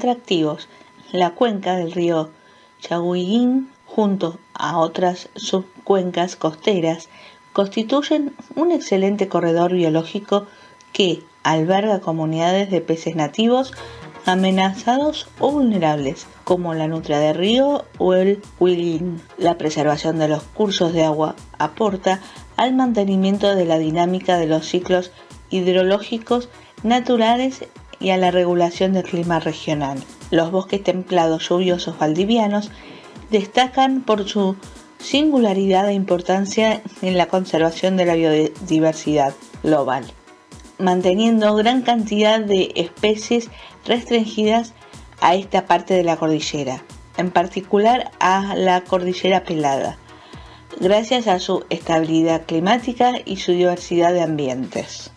Atractivos. 0.00 0.66
La 1.12 1.34
cuenca 1.34 1.76
del 1.76 1.92
río 1.92 2.30
Chaguín, 2.80 3.68
junto 3.84 4.38
a 4.54 4.78
otras 4.78 5.28
subcuencas 5.36 6.36
costeras, 6.36 7.10
constituyen 7.52 8.34
un 8.54 8.72
excelente 8.72 9.28
corredor 9.28 9.74
biológico 9.74 10.46
que 10.94 11.22
alberga 11.42 12.00
comunidades 12.00 12.70
de 12.70 12.80
peces 12.80 13.14
nativos 13.14 13.74
amenazados 14.24 15.28
o 15.38 15.50
vulnerables, 15.50 16.26
como 16.44 16.72
la 16.72 16.88
nutria 16.88 17.18
de 17.18 17.34
río 17.34 17.84
o 17.98 18.14
el 18.14 18.40
huilín. 18.58 19.20
La 19.36 19.58
preservación 19.58 20.18
de 20.18 20.28
los 20.28 20.44
cursos 20.44 20.94
de 20.94 21.04
agua 21.04 21.36
aporta 21.58 22.20
al 22.56 22.72
mantenimiento 22.72 23.54
de 23.54 23.66
la 23.66 23.76
dinámica 23.76 24.38
de 24.38 24.46
los 24.46 24.66
ciclos 24.66 25.10
hidrológicos 25.50 26.48
naturales 26.82 27.66
y 28.00 28.10
a 28.10 28.16
la 28.16 28.30
regulación 28.30 28.94
del 28.94 29.04
clima 29.04 29.38
regional. 29.38 30.02
Los 30.30 30.50
bosques 30.50 30.82
templados 30.82 31.48
lluviosos 31.48 31.98
valdivianos 31.98 32.70
destacan 33.30 34.00
por 34.00 34.26
su 34.28 34.56
singularidad 34.98 35.88
e 35.88 35.94
importancia 35.94 36.82
en 37.02 37.16
la 37.16 37.26
conservación 37.26 37.96
de 37.96 38.06
la 38.06 38.14
biodiversidad 38.14 39.34
global, 39.62 40.04
manteniendo 40.78 41.54
gran 41.54 41.82
cantidad 41.82 42.40
de 42.40 42.72
especies 42.74 43.48
restringidas 43.86 44.72
a 45.20 45.34
esta 45.34 45.66
parte 45.66 45.94
de 45.94 46.04
la 46.04 46.16
cordillera, 46.16 46.82
en 47.16 47.30
particular 47.30 48.10
a 48.20 48.54
la 48.56 48.82
cordillera 48.84 49.44
pelada, 49.44 49.98
gracias 50.80 51.26
a 51.26 51.38
su 51.38 51.64
estabilidad 51.70 52.46
climática 52.46 53.12
y 53.24 53.36
su 53.36 53.52
diversidad 53.52 54.12
de 54.12 54.22
ambientes. 54.22 55.12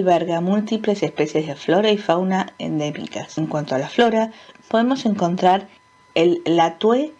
Alberga 0.00 0.40
múltiples 0.40 1.02
especies 1.02 1.46
de 1.46 1.54
flora 1.54 1.90
y 1.90 1.98
fauna 1.98 2.54
endémicas. 2.58 3.36
En 3.36 3.46
cuanto 3.46 3.74
a 3.74 3.78
la 3.78 3.88
flora, 3.88 4.32
podemos 4.68 5.04
encontrar 5.04 5.68
el 6.14 6.42
latue 6.46 7.12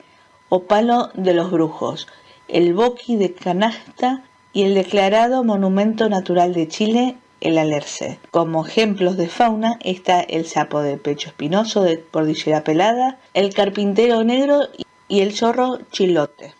o 0.48 0.64
palo 0.64 1.10
de 1.14 1.34
los 1.34 1.50
brujos, 1.50 2.08
el 2.48 2.72
boqui 2.74 3.16
de 3.16 3.34
canasta 3.34 4.24
y 4.52 4.62
el 4.62 4.74
declarado 4.74 5.44
Monumento 5.44 6.08
Natural 6.08 6.54
de 6.54 6.68
Chile, 6.68 7.16
el 7.40 7.58
alerce. 7.58 8.18
Como 8.30 8.66
ejemplos 8.66 9.16
de 9.16 9.28
fauna 9.28 9.78
está 9.80 10.20
el 10.20 10.46
sapo 10.46 10.80
de 10.80 10.96
pecho 10.96 11.28
espinoso 11.28 11.82
de 11.82 12.02
cordillera 12.02 12.64
pelada, 12.64 13.18
el 13.34 13.52
carpintero 13.54 14.24
negro 14.24 14.62
y 15.06 15.20
el 15.20 15.34
zorro 15.34 15.78
chilote. 15.92 16.59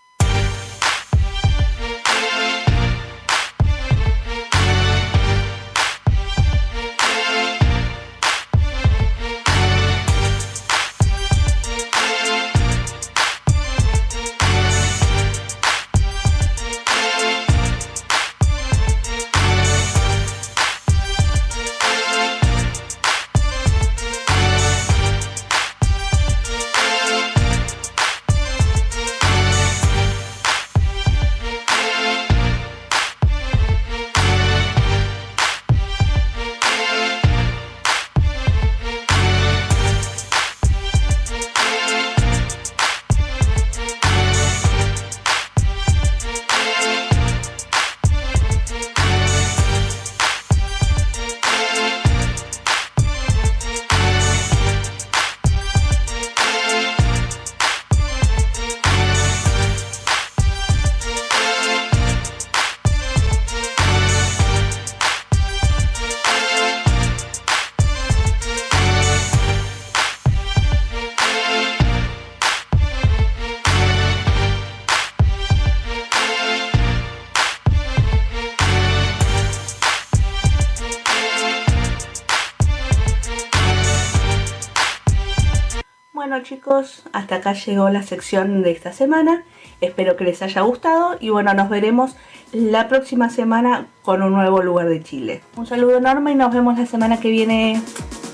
Hasta 87.21 87.37
acá 87.37 87.53
llegó 87.53 87.91
la 87.91 88.03
sección 88.03 88.63
de 88.63 88.71
esta 88.73 88.93
semana. 88.93 89.45
Espero 89.81 90.17
que 90.17 90.25
les 90.25 90.43
haya 90.43 90.63
gustado 90.63 91.17
y 91.21 91.29
bueno, 91.29 91.55
nos 91.55 91.69
veremos 91.69 92.17
la 92.53 92.89
próxima 92.89 93.31
semana 93.31 93.87
con 94.03 94.23
un 94.23 94.33
nuevo 94.33 94.63
lugar 94.63 94.89
de 94.89 95.03
Chile. 95.03 95.43
Un 95.57 95.67
saludo 95.67 95.99
enorme 95.99 96.33
y 96.33 96.35
nos 96.35 96.53
vemos 96.53 96.79
la 96.79 96.87
semana 96.87 97.21
que 97.21 97.31
viene. 97.31 97.81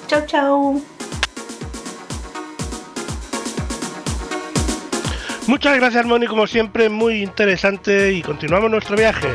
Chau 0.07 0.25
chau. 0.27 0.83
Muchas 5.49 5.77
gracias 5.77 6.07
Moni, 6.07 6.27
como 6.27 6.47
siempre, 6.47 6.89
muy 6.89 7.23
interesante 7.23 8.13
y 8.13 8.23
continuamos 8.23 8.71
nuestro 8.71 8.97
viaje. 8.97 9.29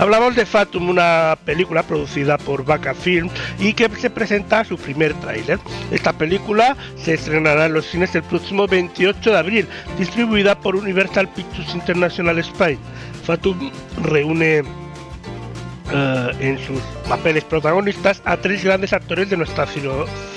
Hablamos 0.00 0.34
de 0.34 0.46
Fatum, 0.46 0.88
una 0.88 1.36
película 1.44 1.82
producida 1.82 2.38
por 2.38 2.64
Vaca 2.64 2.94
Film 2.94 3.28
y 3.58 3.74
que 3.74 3.86
se 3.96 4.08
presenta 4.08 4.64
su 4.64 4.78
primer 4.78 5.12
tráiler. 5.20 5.58
Esta 5.90 6.14
película 6.14 6.74
se 6.96 7.12
estrenará 7.12 7.66
en 7.66 7.74
los 7.74 7.84
cines 7.84 8.14
el 8.14 8.22
próximo 8.22 8.66
28 8.66 9.30
de 9.30 9.36
abril, 9.36 9.68
distribuida 9.98 10.58
por 10.58 10.74
Universal 10.74 11.28
Pictures 11.28 11.74
International 11.74 12.38
Spain. 12.38 12.78
Fatum 13.26 13.70
reúne 14.02 14.62
uh, 14.62 16.30
en 16.40 16.58
sus 16.66 16.80
papeles 17.06 17.44
protagonistas 17.44 18.22
a 18.24 18.38
tres 18.38 18.64
grandes 18.64 18.94
actores 18.94 19.28
de 19.28 19.36
nuestra 19.36 19.66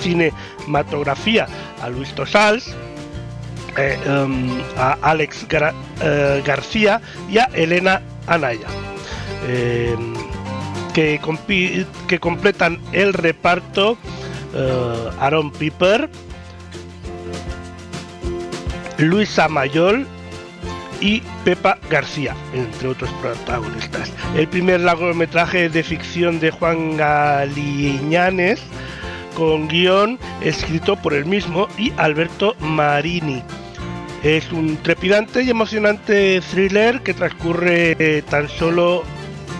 cinematografía, 0.01 1.47
a 1.81 1.87
Luis 1.87 2.13
Tosals, 2.13 2.75
eh, 3.77 3.97
um, 4.09 4.59
a 4.75 4.97
Alex 5.03 5.43
uh, 5.43 6.43
García 6.45 6.99
y 7.29 7.37
a 7.37 7.45
Elena 7.53 8.01
Anaya. 8.27 8.67
Eh, 9.45 9.95
que, 10.93 11.19
que, 12.07 12.19
completan 12.19 12.79
el 12.91 13.13
reparto 13.13 13.97
uh, 14.53 15.09
Aaron 15.19 15.51
Piper, 15.51 16.09
Luisa 18.99 19.47
Mayol 19.49 20.07
y 21.01 21.21
Pepa 21.43 21.79
García, 21.89 22.35
entre 22.53 22.87
otros 22.87 23.09
protagonistas. 23.21 24.13
El 24.37 24.47
primer 24.47 24.81
largometraje 24.81 25.67
de 25.67 25.83
ficción 25.83 26.39
de 26.39 26.51
Juan 26.51 26.95
Galiñanes, 26.95 28.61
con 29.35 29.67
guion 29.67 30.19
escrito 30.41 30.95
por 30.95 31.13
él 31.13 31.25
mismo 31.25 31.67
y 31.77 31.91
Alberto 31.97 32.55
Marini. 32.59 33.41
Es 34.21 34.51
un 34.53 34.77
trepidante 34.77 35.41
y 35.41 35.49
emocionante 35.49 36.39
thriller 36.51 37.01
que 37.01 37.13
transcurre 37.13 38.21
tan 38.29 38.47
solo 38.47 39.03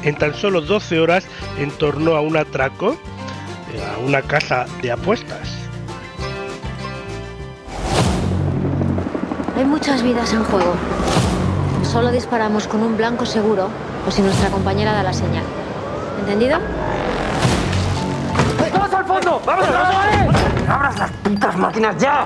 en 0.04 0.16
tan 0.16 0.34
solo 0.34 0.62
12 0.62 1.00
horas 1.00 1.26
en 1.58 1.72
torno 1.72 2.16
a 2.16 2.22
un 2.22 2.38
atraco 2.38 2.98
a 3.82 4.00
una 4.00 4.22
casa 4.22 4.66
de 4.82 4.92
apuestas. 4.92 5.50
Hay 9.58 9.66
muchas 9.66 10.04
vidas 10.04 10.34
en 10.34 10.44
juego. 10.44 10.76
Solo 11.84 12.12
disparamos 12.12 12.68
con 12.68 12.82
un 12.82 12.98
blanco 12.98 13.26
seguro 13.26 13.70
o 14.08 14.12
si 14.12 14.22
nuestra 14.22 14.50
compañera 14.50 14.94
da 14.94 15.04
la 15.04 15.14
señal. 15.14 15.44
¿Entendido? 16.20 16.60
¡Todos 18.74 18.94
al 18.94 19.06
fondo! 19.06 19.42
¡Vamos, 19.46 19.68
vamos! 19.72 20.36
¡Abras 20.68 21.00
las 21.00 21.12
putas 21.12 21.58
máquinas 21.58 21.98
ya! 21.98 22.26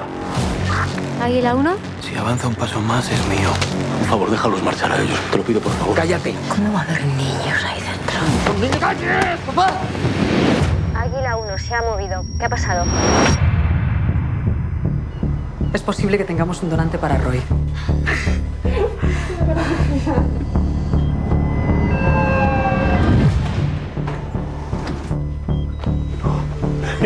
¿Águila 1.22 1.56
1? 1.56 1.76
Si 2.02 2.16
avanza 2.16 2.48
un 2.48 2.56
paso 2.56 2.80
más 2.82 3.10
es 3.12 3.26
mío. 3.28 3.50
Por 4.00 4.08
favor, 4.08 4.32
déjalos 4.32 4.64
marchar 4.64 4.92
a 4.92 5.02
ellos. 5.02 5.20
Te 5.32 5.38
lo 5.38 5.44
pido, 5.44 5.60
por 5.60 5.74
favor. 5.74 5.96
Cállate. 5.96 6.36
¿Cómo 6.48 6.74
va 6.74 6.82
a 6.82 6.84
haber 6.84 7.06
niños 7.06 7.64
ahí 7.66 7.82
dentro? 7.82 8.80
¡Cállate, 8.80 9.38
papá! 9.48 9.72
Águila 10.96 11.38
1 11.38 11.58
se 11.58 11.76
ha 11.76 11.82
movido. 11.82 12.24
¿Qué 12.38 12.46
ha 12.46 12.50
pasado? 12.50 12.86
Es 15.74 15.82
posible 15.82 16.18
que 16.18 16.24
tengamos 16.24 16.62
un 16.64 16.70
donante 16.70 16.98
para 16.98 17.18
Roy. 17.18 17.42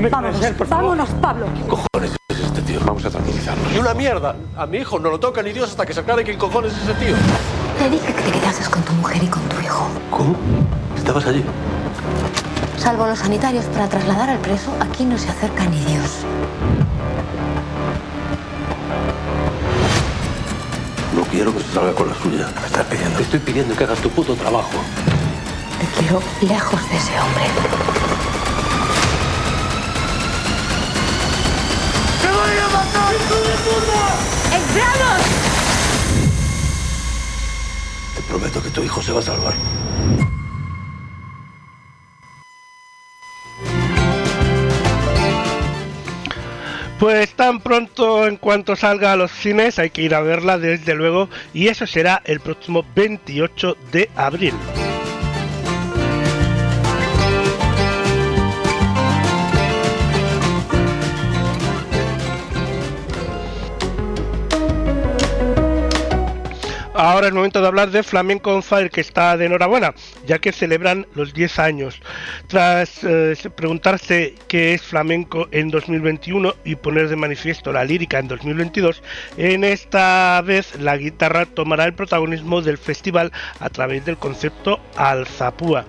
Vámonos, 0.09 0.70
vámonos, 0.70 1.09
Pablo. 1.22 1.45
Vamos 2.86 3.06
a 3.06 3.10
tranquilizarnos. 3.10 3.72
Ni 3.72 3.80
una 3.80 3.94
mierda. 3.94 4.36
A 4.58 4.66
mi 4.66 4.80
hijo 4.80 5.00
no 5.00 5.10
lo 5.10 5.20
toca 5.20 5.42
ni 5.42 5.52
Dios 5.52 5.70
hasta 5.70 5.86
que 5.86 5.94
se 5.94 6.00
aclare 6.00 6.24
quién 6.24 6.38
cojones 6.38 6.74
es 6.74 6.84
ese 6.84 6.94
tío. 6.96 7.16
Te 7.78 7.90
dije 7.90 8.14
que 8.14 8.22
te 8.22 8.32
quedases 8.32 8.70
con 8.70 8.82
tu 8.84 8.94
mujer 8.94 9.24
y 9.24 9.28
con 9.28 9.42
tu 9.44 9.60
hijo. 9.60 9.88
¿Cómo? 10.10 10.36
¿Estabas 10.96 11.26
allí? 11.26 11.44
Salvo 12.78 13.06
los 13.06 13.20
sanitarios 13.20 13.66
para 13.66 13.88
trasladar 13.88 14.30
al 14.30 14.40
preso, 14.40 14.72
aquí 14.80 15.06
no 15.06 15.18
se 15.18 15.30
acerca 15.30 15.66
ni 15.66 15.80
Dios. 15.86 16.26
No 21.16 21.24
quiero 21.26 21.54
que 21.54 21.62
se 21.62 21.74
salga 21.74 21.94
con 21.94 22.08
la 22.08 22.16
suya. 22.16 22.48
¿Qué 22.54 22.60
me 22.60 22.66
estás 22.66 22.86
pidiendo? 22.86 23.18
Te 23.18 23.24
estoy 23.24 23.40
pidiendo 23.40 23.76
que 23.76 23.84
hagas 23.84 24.00
tu 24.00 24.10
puto 24.10 24.34
trabajo. 24.36 24.72
Te 25.80 26.00
quiero 26.00 26.22
lejos 26.42 26.90
de 26.90 26.98
ese 26.98 27.20
hombre. 27.20 27.44
De! 33.32 34.56
¡Entramos! 34.56 35.22
Te 38.16 38.22
prometo 38.24 38.64
que 38.64 38.70
tu 38.70 38.84
hijo 38.84 39.02
se 39.02 39.12
va 39.12 39.20
a 39.20 39.24
salvar. 39.24 39.54
Pues 47.02 47.34
tan 47.34 47.62
pronto 47.62 48.28
en 48.28 48.38
cuanto 48.38 48.76
salga 48.76 49.12
a 49.12 49.16
los 49.16 49.32
cines 49.32 49.80
hay 49.80 49.90
que 49.90 50.04
ir 50.04 50.14
a 50.14 50.22
verla 50.22 50.60
desde 50.60 50.94
luego 50.94 51.30
y 51.52 51.70
eso 51.70 51.88
será 51.88 52.22
el 52.26 52.42
próximo 52.42 52.86
28 52.94 53.76
de 53.92 54.12
abril. 54.16 54.54
Ahora 67.04 67.30
es 67.30 67.34
momento 67.34 67.60
de 67.62 67.68
hablar 67.68 67.89
de 67.89 68.04
Flamenco 68.04 68.54
on 68.54 68.62
Fire, 68.62 68.91
que 68.91 69.02
está 69.02 69.36
de 69.36 69.47
enhorabuena, 69.47 69.95
ya 70.28 70.38
que 70.38 70.52
celebran 70.52 71.08
los 71.16 71.34
10 71.34 71.58
años. 71.58 71.99
Tras 72.45 73.04
eh, 73.04 73.36
preguntarse 73.56 74.36
qué 74.47 74.76
es 74.76 74.84
flamenco 74.84 75.47
en 75.49 75.70
2021 75.70 76.54
y 76.64 76.76
poner 76.76 77.10
de 77.10 77.16
manifiesto 77.16 77.74
la 77.74 77.86
lírica 77.86 78.20
en 78.20 78.28
2022, 78.28 79.02
en 79.38 79.64
esta 79.64 80.39
vez 80.45 80.80
la 80.80 80.95
guitarra 80.95 81.47
tomará 81.47 81.86
el 81.86 81.95
protagonismo 81.95 82.62
del 82.62 82.78
festival 82.78 83.32
a 83.60 83.70
través 83.72 84.06
del 84.06 84.18
concepto 84.18 84.80
alzapúa 84.95 85.88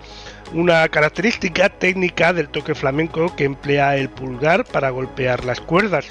una 0.54 0.88
característica 0.88 1.68
técnica 1.68 2.32
del 2.32 2.48
toque 2.48 2.74
flamenco 2.74 3.36
que 3.36 3.44
emplea 3.44 3.98
el 3.98 4.08
pulgar 4.08 4.64
para 4.64 4.88
golpear 4.88 5.44
las 5.44 5.60
cuerdas. 5.60 6.06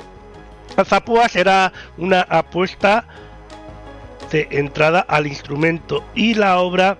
Alzapúa 0.78 1.28
será 1.28 1.74
una 1.98 2.22
apuesta 2.22 3.06
de 4.30 4.48
entrada 4.52 5.02
al 5.02 5.28
instrumento 5.28 6.04
y 6.16 6.34
la 6.34 6.60
obra 6.60 6.98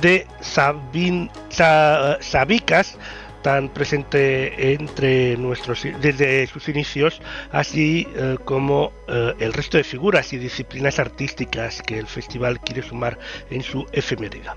de 0.00 0.26
Sabin, 0.40 1.30
Sabicas 1.50 2.98
tan 3.42 3.68
presente 3.68 4.72
entre 4.72 5.36
nuestros 5.36 5.82
desde 6.00 6.46
sus 6.46 6.68
inicios, 6.68 7.20
así 7.50 8.06
eh, 8.16 8.38
como 8.44 8.92
eh, 9.08 9.34
el 9.40 9.52
resto 9.52 9.76
de 9.76 9.84
figuras 9.84 10.32
y 10.32 10.38
disciplinas 10.38 10.98
artísticas 10.98 11.82
que 11.82 11.98
el 11.98 12.06
festival 12.06 12.60
quiere 12.60 12.82
sumar 12.82 13.18
en 13.50 13.62
su 13.62 13.84
efeméride. 13.92 14.50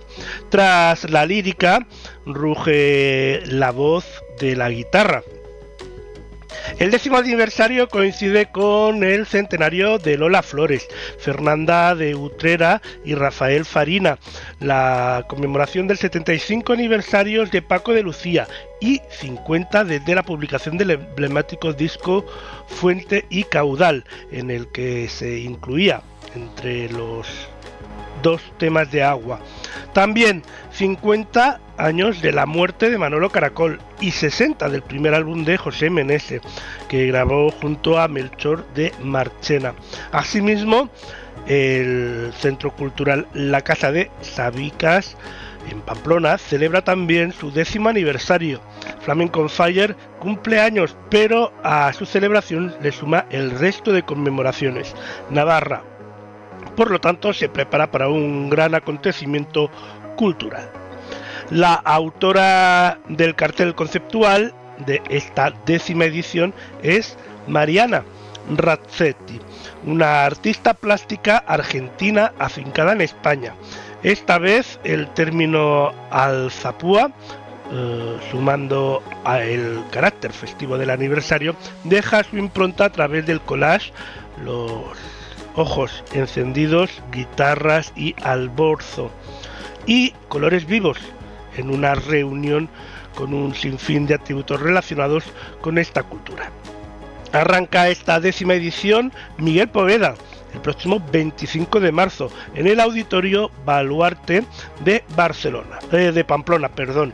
Tras 0.49 1.09
la 1.09 1.25
lírica, 1.25 1.85
ruge 2.25 3.41
la 3.47 3.71
voz 3.71 4.05
de 4.39 4.55
la 4.55 4.69
guitarra, 4.69 5.23
el 6.79 6.91
décimo 6.91 7.17
aniversario 7.17 7.87
coincide 7.87 8.47
con 8.47 9.03
el 9.03 9.25
centenario 9.25 9.97
de 9.97 10.17
Lola 10.17 10.43
Flores, 10.43 10.87
Fernanda 11.19 11.95
de 11.95 12.15
Utrera 12.15 12.81
y 13.03 13.15
Rafael 13.15 13.65
Farina, 13.65 14.17
la 14.59 15.25
conmemoración 15.27 15.87
del 15.87 15.97
75 15.97 16.73
aniversario 16.73 17.45
de 17.45 17.61
Paco 17.61 17.93
de 17.93 18.03
Lucía 18.03 18.47
y 18.81 19.01
50 19.09 19.83
desde 19.85 20.15
la 20.15 20.23
publicación 20.23 20.77
del 20.77 20.91
emblemático 20.91 21.73
disco 21.73 22.25
Fuente 22.67 23.25
y 23.29 23.43
Caudal, 23.43 24.05
en 24.31 24.51
el 24.51 24.67
que 24.71 25.07
se 25.07 25.39
incluía 25.39 26.01
entre 26.35 26.89
los 26.89 27.27
dos 28.25 28.41
temas 28.57 28.91
de 28.91 29.03
agua. 29.03 29.39
También 29.93 30.41
50 30.71 31.61
años 31.77 32.23
de 32.23 32.31
la 32.31 32.47
muerte 32.47 32.89
de 32.89 32.97
Manolo 32.97 33.29
Caracol 33.29 33.79
y 34.01 34.09
60 34.09 34.67
del 34.69 34.81
primer 34.81 35.13
álbum 35.13 35.45
de 35.45 35.57
José 35.57 35.91
Menese, 35.91 36.41
que 36.89 37.05
grabó 37.05 37.51
junto 37.51 37.99
a 37.99 38.07
Melchor 38.07 38.65
de 38.73 38.91
Marchena. 39.03 39.75
Asimismo, 40.11 40.89
el 41.45 42.33
Centro 42.39 42.71
Cultural 42.75 43.27
La 43.35 43.61
Casa 43.61 43.91
de 43.91 44.09
Sabicas 44.21 45.15
en 45.69 45.81
Pamplona 45.81 46.39
celebra 46.39 46.83
también 46.83 47.31
su 47.31 47.51
décimo 47.51 47.89
aniversario. 47.89 48.59
Flamenco 49.01 49.47
Fire 49.49 49.95
cumple 50.19 50.59
años, 50.59 50.97
pero 51.11 51.53
a 51.63 51.93
su 51.93 52.07
celebración 52.07 52.73
le 52.81 52.91
suma 52.91 53.27
el 53.29 53.51
resto 53.51 53.91
de 53.91 54.01
conmemoraciones. 54.01 54.95
Navarra, 55.29 55.83
por 56.75 56.91
lo 56.91 56.99
tanto, 56.99 57.33
se 57.33 57.49
prepara 57.49 57.91
para 57.91 58.09
un 58.09 58.49
gran 58.49 58.75
acontecimiento 58.75 59.69
cultural. 60.15 60.69
La 61.51 61.73
autora 61.73 62.99
del 63.07 63.35
cartel 63.35 63.75
conceptual 63.75 64.53
de 64.85 65.01
esta 65.09 65.53
décima 65.65 66.05
edición 66.05 66.53
es 66.81 67.17
Mariana 67.47 68.03
Razzetti, 68.55 69.39
una 69.85 70.25
artista 70.25 70.73
plástica 70.73 71.37
argentina 71.37 72.33
afincada 72.39 72.93
en 72.93 73.01
España. 73.01 73.53
Esta 74.03 74.37
vez 74.37 74.79
el 74.83 75.07
término 75.13 75.93
alzapúa, 76.11 77.11
eh, 77.71 78.17
sumando 78.29 79.01
a 79.23 79.41
el 79.41 79.83
carácter 79.91 80.31
festivo 80.31 80.77
del 80.77 80.91
aniversario, 80.91 81.55
deja 81.83 82.23
su 82.23 82.37
impronta 82.37 82.85
a 82.85 82.91
través 82.91 83.25
del 83.25 83.41
collage, 83.41 83.91
los 84.43 84.95
ojos 85.55 86.03
encendidos, 86.13 87.01
guitarras 87.11 87.93
y 87.95 88.15
alborzo. 88.23 89.11
Y 89.85 90.11
colores 90.27 90.65
vivos 90.65 90.97
en 91.57 91.69
una 91.69 91.95
reunión 91.95 92.69
con 93.15 93.33
un 93.33 93.55
sinfín 93.55 94.07
de 94.07 94.15
atributos 94.15 94.59
relacionados 94.61 95.23
con 95.61 95.77
esta 95.77 96.03
cultura. 96.03 96.51
Arranca 97.31 97.89
esta 97.89 98.19
décima 98.19 98.53
edición 98.53 99.11
Miguel 99.37 99.69
Poveda 99.69 100.15
el 100.55 100.61
próximo 100.61 101.01
25 101.11 101.79
de 101.79 101.91
marzo 101.91 102.31
en 102.55 102.67
el 102.67 102.79
auditorio 102.79 103.51
Baluarte 103.65 104.43
de 104.83 105.03
Barcelona, 105.15 105.79
eh, 105.91 106.11
de 106.13 106.23
Pamplona, 106.23 106.69
perdón, 106.69 107.13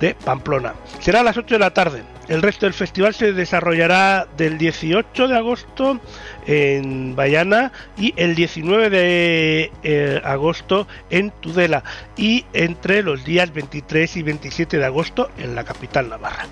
de 0.00 0.14
Pamplona. 0.14 0.74
Será 1.00 1.20
a 1.20 1.24
las 1.24 1.36
8 1.36 1.54
de 1.54 1.58
la 1.58 1.72
tarde. 1.72 2.02
El 2.28 2.40
resto 2.40 2.64
del 2.64 2.72
festival 2.72 3.14
se 3.14 3.32
desarrollará 3.32 4.26
del 4.36 4.56
18 4.56 5.28
de 5.28 5.36
agosto 5.36 6.00
en 6.46 7.14
Bayana 7.14 7.70
y 7.98 8.14
el 8.16 8.34
19 8.34 8.88
de 8.88 9.72
eh, 9.82 10.20
agosto 10.24 10.86
en 11.10 11.30
Tudela 11.30 11.84
y 12.16 12.46
entre 12.54 13.02
los 13.02 13.24
días 13.24 13.52
23 13.52 14.16
y 14.16 14.22
27 14.22 14.78
de 14.78 14.84
agosto 14.84 15.30
en 15.36 15.54
la 15.54 15.64
capital 15.64 16.08
navarra. 16.08 16.46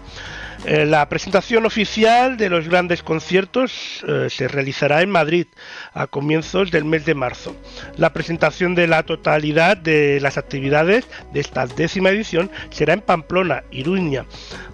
Eh, 0.65 0.87
la 0.87 1.09
presentación 1.09 1.67
oficial 1.67 2.37
de 2.37 2.49
los 2.49 2.69
grandes 2.69 3.03
conciertos 3.03 4.05
eh, 4.07 4.29
se 4.31 4.47
realizará 4.47 5.03
en 5.03 5.11
Madrid 5.11 5.47
a 5.93 6.07
comienzos 6.07 6.71
del 6.71 6.85
mes 6.85 7.05
de 7.05 7.15
marzo. 7.15 7.57
La 7.97 8.13
presentación 8.13 8.77
de 8.77 8.87
la 8.87 9.03
totalidad 9.03 9.77
de 9.77 10.21
las 10.21 10.39
actividades 10.39 11.09
de 11.33 11.41
esta 11.41 11.67
décima 11.67 12.11
edición 12.11 12.49
será 12.71 12.93
en 12.93 13.01
Pamplona, 13.01 13.65
Iruña, 13.73 14.25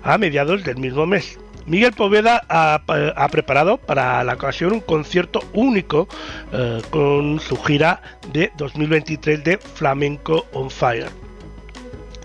a 0.03 0.19
mediados 0.19 0.63
del 0.63 0.77
mismo 0.77 1.07
mes. 1.07 1.39
Miguel 1.65 1.93
Poveda 1.93 2.45
ha, 2.49 3.29
preparado 3.31 3.77
para 3.79 4.25
la 4.25 4.35
ocasión 4.35 4.73
un 4.73 4.81
concierto 4.81 5.41
único 5.53 6.09
eh, 6.53 6.81
con 6.91 7.41
su 7.41 7.57
gira 7.63 8.01
de 8.33 8.51
2023 8.57 9.45
de 9.45 9.59
Flamenco 9.59 10.47
on 10.53 10.71
Fire. 10.71 11.28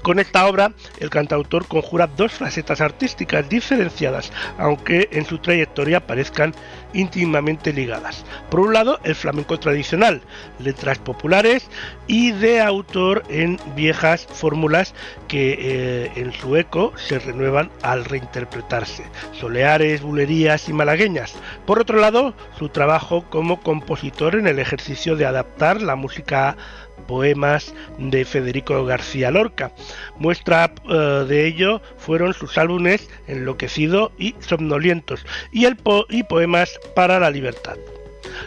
Con 0.04 0.20
esta 0.20 0.48
obra, 0.48 0.74
el 1.00 1.10
cantautor 1.10 1.66
conjura 1.66 2.08
dos 2.08 2.34
facetas 2.34 2.82
artísticas 2.82 3.48
diferenciadas, 3.48 4.34
aunque 4.58 5.08
en 5.14 5.26
su 5.26 5.38
trayectoria 5.38 6.06
parezcan 6.06 6.54
íntimamente 6.94 7.72
ligadas. 7.72 8.26
Por 8.50 8.60
un 8.60 8.74
lado, 8.74 9.00
el 9.06 9.16
flamenco 9.16 9.58
tradicional, 9.60 10.22
letras 10.60 11.00
populares 11.00 11.70
y 12.06 12.32
de 12.32 12.62
autor 12.62 13.24
en 13.30 13.58
viejas 13.76 14.28
fórmulas 14.30 14.94
que 15.30 15.56
eh, 15.58 16.12
en 16.16 16.34
su 16.34 16.58
eco 16.58 16.92
se 16.98 17.20
renuevan 17.20 17.72
al 17.82 18.04
reinterpretarse, 18.04 19.06
soleares, 19.32 20.02
bulerías 20.02 20.68
y 20.68 20.74
malagueñas. 20.74 21.36
Por 21.66 21.80
otro 21.80 22.00
lado, 22.00 22.36
su 22.60 22.68
trabajo 22.68 23.24
como 23.30 23.62
compositor 23.62 24.36
en 24.36 24.48
el 24.48 24.60
ejercicio 24.60 25.16
de 25.16 25.26
adaptar 25.26 25.82
la 25.82 25.96
música 25.96 26.58
poemas 27.04 27.74
de 27.98 28.26
Federico 28.26 28.86
García 28.86 29.32
Lorca. 29.32 29.72
Muestra 30.18 30.74
eh, 30.90 31.26
de 31.28 31.48
ello 31.48 31.82
fueron 31.98 32.34
sus 32.34 32.58
álbumes 32.58 33.10
Enloquecido 33.28 34.12
y 34.18 34.36
Somnolientos 34.40 35.26
y, 35.52 35.66
el 35.66 35.78
y 36.10 36.24
poemas 36.24 36.80
para 36.96 37.20
la 37.20 37.30
libertad. 37.30 37.78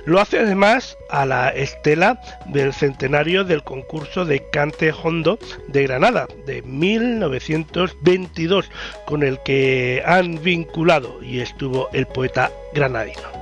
Lo 0.05 0.21
hace 0.21 0.39
además 0.39 0.97
a 1.11 1.27
la 1.27 1.49
estela 1.51 2.21
del 2.47 2.73
centenario 2.73 3.45
del 3.45 3.63
concurso 3.63 4.25
de 4.25 4.49
Cante 4.51 4.93
Hondo 4.93 5.39
de 5.69 5.85
Granada 5.85 6.27
de 6.47 6.63
1922, 6.63 8.71
con 9.07 9.23
el 9.23 9.41
que 9.43 10.03
han 10.05 10.43
vinculado 10.43 11.23
y 11.23 11.41
estuvo 11.41 11.89
el 11.93 12.07
poeta 12.07 12.51
granadino. 12.75 13.37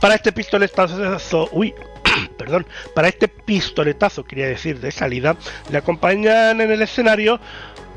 Para 0.00 0.14
este 0.14 0.32
pistoletazo, 0.32 1.48
uy, 1.52 1.74
perdón, 2.38 2.66
para 2.94 3.08
este 3.08 3.28
pistoletazo, 3.28 4.24
quería 4.24 4.46
decir, 4.46 4.80
de 4.80 4.90
salida, 4.90 5.36
le 5.70 5.78
acompañan 5.78 6.60
en 6.60 6.70
el 6.70 6.82
escenario 6.82 7.40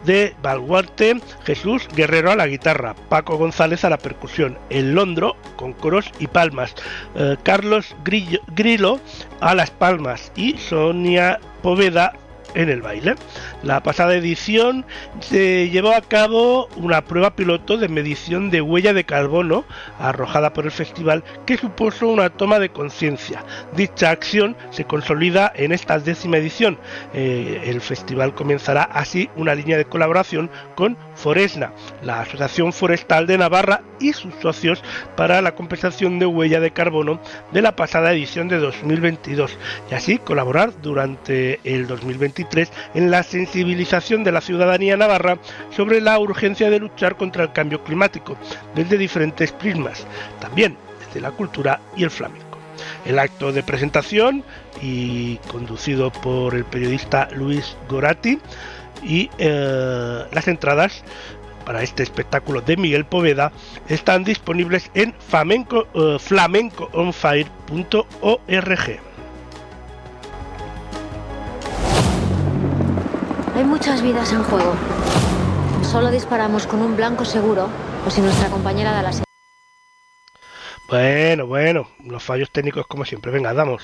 de 0.06 0.36
Balguarte, 0.42 1.20
Jesús 1.46 1.88
Guerrero 1.96 2.32
a 2.32 2.36
la 2.36 2.48
guitarra, 2.48 2.96
Paco 3.10 3.38
González 3.38 3.84
a 3.84 3.90
la 3.90 3.98
percusión, 3.98 4.58
El 4.70 4.94
Londro 4.94 5.36
con 5.56 5.74
coros 5.74 6.12
y 6.20 6.28
palmas, 6.28 6.76
eh, 7.16 7.38
Carlos 7.44 7.96
Grillo, 8.04 8.40
Grillo 8.48 9.00
a 9.42 9.56
las 9.56 9.72
palmas 9.72 10.32
y 10.36 10.58
Sonia 10.58 11.40
Poveda 11.64 12.14
en 12.56 12.70
el 12.70 12.82
baile. 12.82 13.16
La 13.62 13.84
pasada 13.84 14.16
edición 14.16 14.86
se 15.20 15.70
llevó 15.70 15.94
a 15.94 16.02
cabo 16.02 16.68
una 16.78 17.02
prueba 17.04 17.36
piloto 17.36 17.78
de 17.78 17.88
medición 17.88 18.50
de 18.50 18.62
huella 18.62 18.94
de 18.94 19.04
carbono 19.04 19.66
arrojada 20.00 20.54
por 20.54 20.66
el 20.66 20.72
festival 20.72 21.24
que 21.46 21.58
supuso 21.58 22.08
una 22.08 22.30
toma 22.30 22.60
de 22.60 22.70
conciencia. 22.70 23.44
Dicha 23.76 24.10
acción 24.10 24.56
se 24.72 24.86
consolida 24.86 25.52
en 25.56 25.72
esta 25.72 26.00
décima 26.00 26.38
edición. 26.38 26.78
Eh, 27.14 27.62
el 27.66 27.82
festival 27.82 28.34
comenzará 28.34 28.84
así 28.84 29.30
una 29.36 29.54
línea 29.54 29.78
de 29.78 29.86
colaboración 29.86 30.50
con 30.76 30.98
Foresna, 31.16 31.72
la 32.02 32.22
Asociación 32.22 32.74
Forestal 32.74 33.28
de 33.28 33.38
Navarra 33.38 33.82
y 34.00 34.14
sus 34.14 34.34
socios 34.42 34.84
para 35.16 35.42
la 35.42 35.56
compensación 35.56 36.20
de 36.20 36.26
huella 36.26 36.60
de 36.60 36.72
carbono 36.72 37.20
de 37.52 37.62
la 37.62 37.76
pasada 37.76 38.14
edición 38.14 38.48
de 38.48 38.58
2022 38.58 39.58
y 39.92 39.94
así 39.94 40.18
colaborar 40.18 40.72
durante 40.82 41.60
el 41.64 41.88
2023 41.88 42.45
en 42.94 43.12
la 43.12 43.24
sensibilización 43.24 44.24
de 44.24 44.32
la 44.32 44.42
ciudadanía 44.42 44.98
navarra 44.98 45.38
sobre 45.76 46.02
la 46.02 46.20
urgencia 46.20 46.70
de 46.70 46.80
luchar 46.80 47.18
contra 47.18 47.44
el 47.44 47.52
cambio 47.52 47.84
climático 47.84 48.38
desde 48.76 48.98
diferentes 48.98 49.52
prismas, 49.52 50.06
también 50.40 50.78
desde 51.06 51.22
la 51.22 51.32
cultura 51.32 51.80
y 51.96 52.04
el 52.04 52.12
flamenco. 52.12 52.46
El 53.06 53.20
acto 53.20 53.52
de 53.52 53.64
presentación 53.64 54.44
y 54.82 55.38
conducido 55.48 56.12
por 56.12 56.56
el 56.56 56.66
periodista 56.66 57.30
Luis 57.32 57.78
Gorati 57.88 58.40
y 59.04 59.30
eh, 59.38 60.24
las 60.32 60.48
entradas 60.48 61.04
para 61.66 61.84
este 61.84 62.04
espectáculo 62.04 62.62
de 62.62 62.78
Miguel 62.78 63.06
Poveda 63.06 63.52
están 63.90 64.24
disponibles 64.24 64.90
en 64.94 65.14
flamenco, 65.14 65.88
eh, 65.94 66.18
flamencoonfire.org. 66.20 69.05
Hay 73.56 73.64
muchas 73.64 74.02
vidas 74.02 74.34
en 74.34 74.44
juego. 74.44 74.74
Solo 75.82 76.12
disparamos 76.12 76.68
con 76.68 76.82
un 76.82 76.98
blanco 76.98 77.24
seguro 77.24 77.70
o 78.06 78.10
si 78.10 78.20
nuestra 78.20 78.50
compañera 78.50 78.92
da 78.92 79.02
la 79.02 79.12
señal. 79.14 79.26
Bueno, 80.90 81.48
bueno, 81.48 81.88
los 82.04 82.22
fallos 82.22 82.52
técnicos 82.52 82.86
como 82.86 83.06
siempre. 83.06 83.32
Venga, 83.32 83.54
damos. 83.54 83.82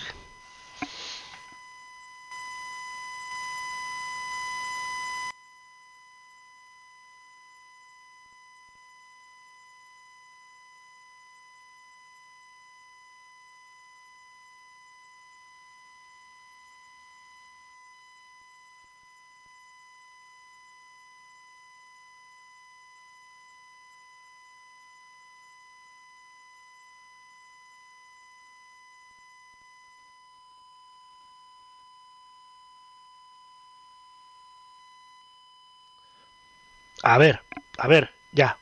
A 37.12 37.18
ver, 37.18 37.42
a 37.78 37.90
ver, 37.90 38.10
ya, 38.32 38.58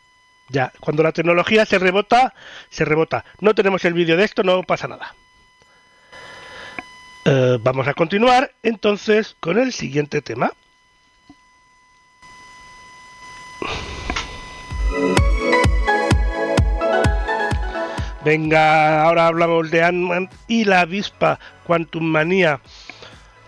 ya. 0.47 0.73
Cuando 0.79 1.03
la 1.03 1.11
tecnología 1.11 1.67
se 1.67 1.77
rebota, 1.77 2.33
se 2.71 2.83
rebota. 2.83 3.23
No 3.41 3.53
tenemos 3.53 3.85
el 3.85 3.93
vídeo 3.93 4.17
de 4.17 4.23
esto, 4.23 4.41
no 4.41 4.63
pasa 4.63 4.87
nada. 4.87 5.13
Eh, 7.25 7.59
vamos 7.61 7.87
a 7.87 7.93
continuar 7.93 8.51
entonces 8.63 9.35
con 9.39 9.59
el 9.59 9.71
siguiente 9.71 10.23
tema. 10.23 10.51
Venga, 18.25 19.03
ahora 19.03 19.27
hablamos 19.27 19.69
de 19.69 19.83
Ant-Man 19.83 20.27
y 20.47 20.65
la 20.65 20.81
avispa 20.81 21.39
Quantum 21.67 22.03
Manía. 22.03 22.61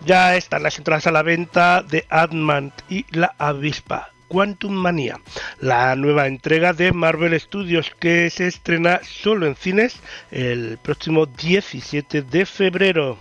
Ya 0.04 0.36
están 0.36 0.62
las 0.62 0.78
entradas 0.78 1.08
a 1.08 1.10
la 1.10 1.22
venta 1.22 1.82
de 1.82 2.06
Ant-Man 2.08 2.72
y 2.88 3.04
la 3.10 3.34
avispa. 3.38 4.11
Quantum 4.32 4.72
Manía, 4.72 5.20
la 5.60 5.94
nueva 5.94 6.26
entrega 6.26 6.72
de 6.72 6.90
Marvel 6.90 7.38
Studios 7.38 7.92
que 8.00 8.30
se 8.30 8.46
estrena 8.46 9.00
solo 9.02 9.46
en 9.46 9.54
cines 9.56 10.00
el 10.30 10.78
próximo 10.78 11.26
17 11.26 12.22
de 12.22 12.46
febrero. 12.46 13.18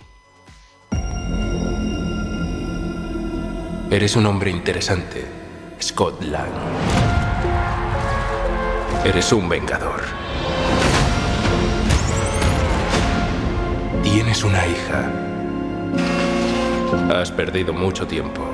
Eres 3.91 4.15
un 4.15 4.25
hombre 4.25 4.51
interesante, 4.51 5.25
Scott 5.81 6.23
Lang. 6.23 6.47
Eres 9.03 9.33
un 9.33 9.49
vengador. 9.49 10.03
Tienes 14.01 14.45
una 14.45 14.65
hija. 14.65 15.11
Has 17.13 17.29
perdido 17.33 17.73
mucho 17.73 18.07
tiempo, 18.07 18.45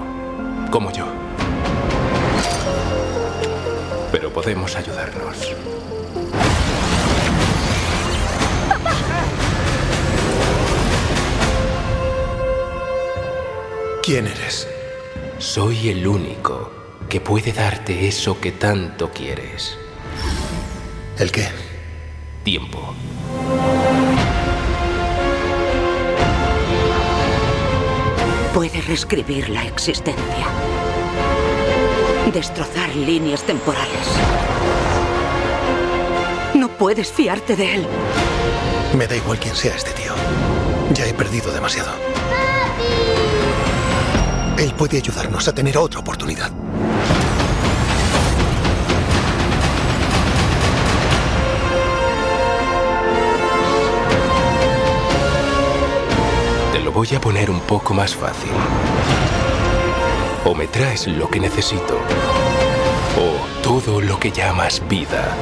como 0.71 0.91
yo. 0.91 1.26
Podemos 4.37 4.75
ayudarnos. 4.75 5.55
¿Quién 14.03 14.27
eres? 14.27 14.67
Soy 15.39 15.89
el 15.89 16.05
único 16.05 16.71
que 17.09 17.19
puede 17.19 17.51
darte 17.51 18.07
eso 18.07 18.39
que 18.39 18.51
tanto 18.51 19.09
quieres. 19.09 19.75
¿El 21.17 21.31
qué? 21.31 21.47
Tiempo. 22.43 22.93
Puede 28.53 28.81
reescribir 28.81 29.49
la 29.49 29.65
existencia. 29.65 30.66
Destrozar 32.33 32.93
líneas 32.93 33.41
temporales. 33.43 34.07
No 36.53 36.67
puedes 36.67 37.11
fiarte 37.11 37.55
de 37.55 37.75
él. 37.75 37.87
Me 38.97 39.07
da 39.07 39.15
igual 39.15 39.39
quién 39.39 39.55
sea 39.55 39.75
este 39.75 39.91
tío. 39.91 40.13
Ya 40.93 41.05
he 41.05 41.13
perdido 41.13 41.51
demasiado. 41.53 41.91
Él 44.57 44.73
puede 44.73 44.97
ayudarnos 44.97 45.47
a 45.47 45.53
tener 45.53 45.77
otra 45.77 46.01
oportunidad. 46.01 46.51
Te 56.73 56.79
lo 56.79 56.91
voy 56.91 57.07
a 57.15 57.21
poner 57.21 57.49
un 57.49 57.61
poco 57.61 57.93
más 57.93 58.13
fácil. 58.13 58.51
O 60.49 60.55
me 60.55 60.65
traes 60.65 61.05
lo 61.07 61.29
que 61.29 61.41
necesito, 61.41 61.95
o 63.19 63.61
todo 63.61 63.99
lo 63.99 64.17
que 64.17 64.31
llamas 64.31 64.81
vida 64.87 65.35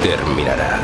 terminará. 0.00 0.78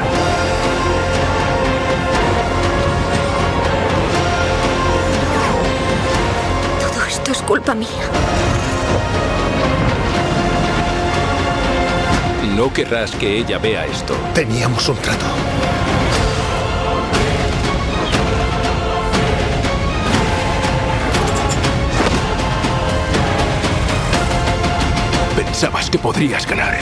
Todo 6.81 7.05
esto 7.07 7.31
es 7.31 7.43
culpa 7.43 7.77
mía. 7.77 7.89
No 12.57 12.73
querrás 12.73 13.13
que 13.13 13.39
ella 13.39 13.59
vea 13.59 13.87
esto. 13.87 14.17
Teníamos 14.35 14.89
un 14.89 14.97
trato. 14.97 15.27
Pensabas 25.55 25.89
que 25.89 26.01
podrías 26.01 26.45
ganar. 26.49 26.77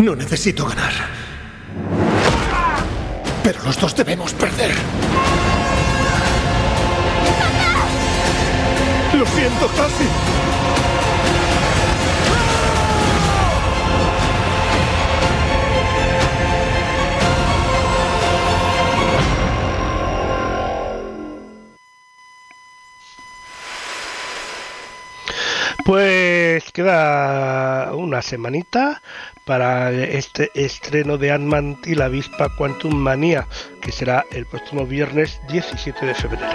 No 0.00 0.16
necesito 0.16 0.66
ganar. 0.66 0.92
Pero 3.44 3.62
los 3.62 3.78
dos 3.78 3.94
debemos 3.94 4.32
perder. 4.34 4.72
Lo 9.16 9.26
siento, 9.26 9.68
casi. 9.76 10.49
Pues 25.84 26.70
queda 26.72 27.94
una 27.94 28.22
semanita 28.22 29.02
para 29.46 29.90
este 29.90 30.50
estreno 30.54 31.18
de 31.18 31.32
Ant-Man 31.32 31.78
y 31.84 31.94
la 31.94 32.06
avispa 32.06 32.48
Quantum 32.56 32.94
Manía, 32.94 33.46
que 33.80 33.90
será 33.90 34.24
el 34.30 34.46
próximo 34.46 34.86
viernes 34.86 35.40
17 35.48 36.06
de 36.06 36.14
febrero. 36.14 36.46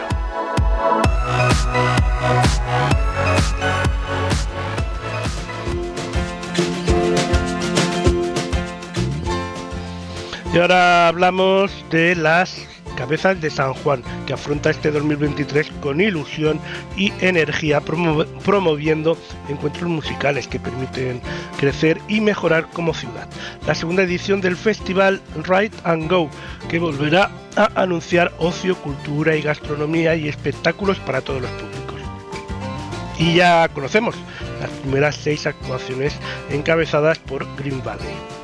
Y 10.54 10.58
ahora 10.58 11.10
hablamos 11.10 11.84
de 11.90 12.16
las 12.16 12.66
cabezas 12.96 13.40
de 13.42 13.50
San 13.50 13.74
Juan, 13.74 14.02
que 14.26 14.34
afronta 14.34 14.70
este 14.70 14.92
2023 14.92 15.72
con 15.82 16.02
ilusión 16.02 16.60
y 16.98 17.14
energía, 17.20 17.82
promoviendo 17.82 19.18
encuentros 19.50 19.90
musicales 19.90 20.48
que 20.48 20.60
permiten 20.60 21.22
crecer 21.58 22.00
y 22.08 22.22
mejorar 22.22 22.68
como 22.72 22.94
ciudad. 22.94 23.28
La 23.68 23.76
segunda 23.76 24.04
edición 24.04 24.42
del 24.42 24.56
festival 24.56 25.22
Ride 25.44 25.76
and 25.84 26.10
Go, 26.10 26.30
que 26.70 26.80
volverá 26.80 27.30
a 27.56 27.70
anunciar 27.82 28.34
ocio, 28.38 28.76
cultura 28.78 29.36
y 29.36 29.42
gastronomía 29.42 30.16
y 30.16 30.28
espectáculos 30.28 31.00
para 31.00 31.22
todos 31.22 31.42
los 31.42 31.52
públicos. 31.52 32.02
Y 33.18 33.36
ya 33.36 33.68
conocemos 33.70 34.16
las 34.60 34.70
primeras 34.70 35.16
seis 35.16 35.48
actuaciones 35.48 36.14
encabezadas 36.50 37.20
por 37.20 37.46
Green 37.56 37.82
Valley. 37.84 38.35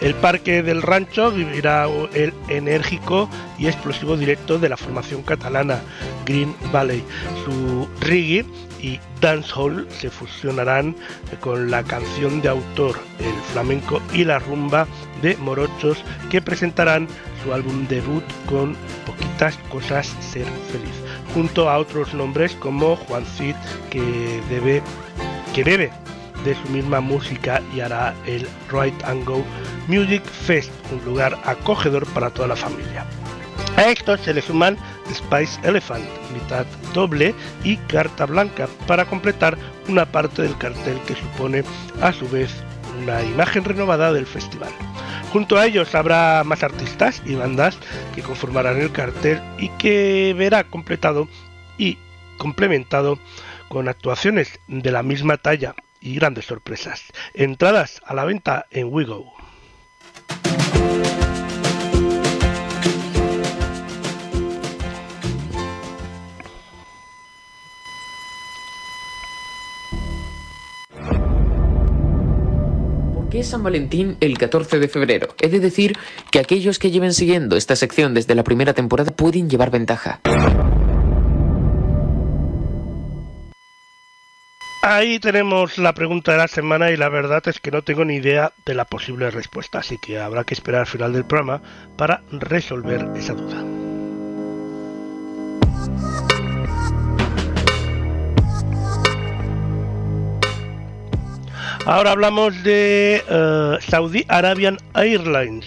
El 0.00 0.14
Parque 0.14 0.62
del 0.62 0.82
Rancho 0.82 1.32
vivirá 1.32 1.86
el 2.14 2.32
enérgico 2.48 3.28
y 3.58 3.66
explosivo 3.66 4.16
directo 4.16 4.58
de 4.58 4.68
la 4.68 4.76
formación 4.76 5.22
catalana 5.22 5.80
Green 6.24 6.54
Valley. 6.72 7.02
Su 7.44 7.88
reggae 8.00 8.44
y 8.80 9.00
dancehall 9.20 9.88
se 9.90 10.08
fusionarán 10.08 10.94
con 11.40 11.68
la 11.70 11.82
canción 11.82 12.40
de 12.40 12.48
autor, 12.48 12.96
el 13.18 13.34
flamenco 13.52 14.00
y 14.12 14.24
la 14.24 14.38
rumba 14.38 14.86
de 15.20 15.36
Morochos 15.38 15.98
que 16.30 16.40
presentarán 16.40 17.08
su 17.42 17.52
álbum 17.52 17.88
debut 17.88 18.24
con 18.46 18.76
Poquitas 19.04 19.56
cosas 19.68 20.06
ser 20.20 20.46
feliz, 20.70 20.94
junto 21.34 21.68
a 21.68 21.78
otros 21.78 22.14
nombres 22.14 22.54
como 22.54 22.94
Juan 22.94 23.24
Cid 23.24 23.56
que 23.90 24.40
debe 24.48 24.80
que 25.54 25.64
bebe 25.64 25.90
de 26.44 26.54
su 26.54 26.68
misma 26.68 27.00
música 27.00 27.62
y 27.74 27.80
hará 27.80 28.14
el 28.26 28.46
Right 28.70 29.02
and 29.04 29.24
Go 29.24 29.44
Music 29.86 30.22
Fest, 30.24 30.70
un 30.92 31.04
lugar 31.04 31.38
acogedor 31.44 32.06
para 32.08 32.30
toda 32.30 32.48
la 32.48 32.56
familia. 32.56 33.04
A 33.76 33.84
esto 33.84 34.16
se 34.18 34.34
le 34.34 34.42
suman 34.42 34.76
Spice 35.12 35.60
Elephant, 35.62 36.04
mitad 36.32 36.66
doble 36.94 37.34
y 37.62 37.76
carta 37.76 38.26
blanca, 38.26 38.68
para 38.86 39.04
completar 39.04 39.56
una 39.88 40.04
parte 40.04 40.42
del 40.42 40.56
cartel 40.58 40.98
que 41.06 41.14
supone 41.14 41.62
a 42.00 42.12
su 42.12 42.28
vez 42.28 42.50
una 43.02 43.22
imagen 43.22 43.64
renovada 43.64 44.12
del 44.12 44.26
festival. 44.26 44.70
Junto 45.32 45.58
a 45.58 45.66
ellos 45.66 45.94
habrá 45.94 46.42
más 46.44 46.62
artistas 46.62 47.22
y 47.24 47.34
bandas 47.34 47.78
que 48.14 48.22
conformarán 48.22 48.80
el 48.80 48.90
cartel 48.90 49.40
y 49.58 49.68
que 49.70 50.34
verá 50.36 50.64
completado 50.64 51.28
y 51.76 51.98
complementado 52.38 53.18
con 53.68 53.88
actuaciones 53.88 54.58
de 54.66 54.90
la 54.90 55.02
misma 55.02 55.36
talla 55.36 55.74
y 56.00 56.14
grandes 56.14 56.46
sorpresas. 56.46 57.02
Entradas 57.34 58.00
a 58.04 58.14
la 58.14 58.24
venta 58.24 58.66
en 58.70 58.92
WeGo. 58.92 59.32
¿Por 73.14 73.28
qué 73.30 73.40
es 73.40 73.48
San 73.48 73.62
Valentín 73.62 74.16
el 74.20 74.38
14 74.38 74.78
de 74.78 74.88
febrero? 74.88 75.34
He 75.40 75.48
de 75.48 75.60
decir 75.60 75.96
que 76.30 76.38
aquellos 76.38 76.78
que 76.78 76.90
lleven 76.90 77.12
siguiendo 77.12 77.56
esta 77.56 77.76
sección 77.76 78.14
desde 78.14 78.34
la 78.34 78.44
primera 78.44 78.72
temporada 78.72 79.10
pueden 79.10 79.50
llevar 79.50 79.70
ventaja. 79.70 80.20
Ahí 84.90 85.18
tenemos 85.18 85.76
la 85.76 85.92
pregunta 85.92 86.32
de 86.32 86.38
la 86.38 86.48
semana 86.48 86.90
y 86.90 86.96
la 86.96 87.10
verdad 87.10 87.46
es 87.46 87.60
que 87.60 87.70
no 87.70 87.82
tengo 87.82 88.06
ni 88.06 88.14
idea 88.14 88.52
de 88.64 88.74
la 88.74 88.86
posible 88.86 89.30
respuesta, 89.30 89.80
así 89.80 89.98
que 89.98 90.18
habrá 90.18 90.44
que 90.44 90.54
esperar 90.54 90.80
al 90.80 90.86
final 90.86 91.12
del 91.12 91.26
programa 91.26 91.60
para 91.98 92.22
resolver 92.30 93.06
esa 93.14 93.34
duda. 93.34 93.62
Ahora 101.84 102.12
hablamos 102.12 102.62
de 102.62 103.22
uh, 103.28 103.82
Saudi 103.90 104.24
Arabian 104.26 104.78
Airlines. 104.94 105.66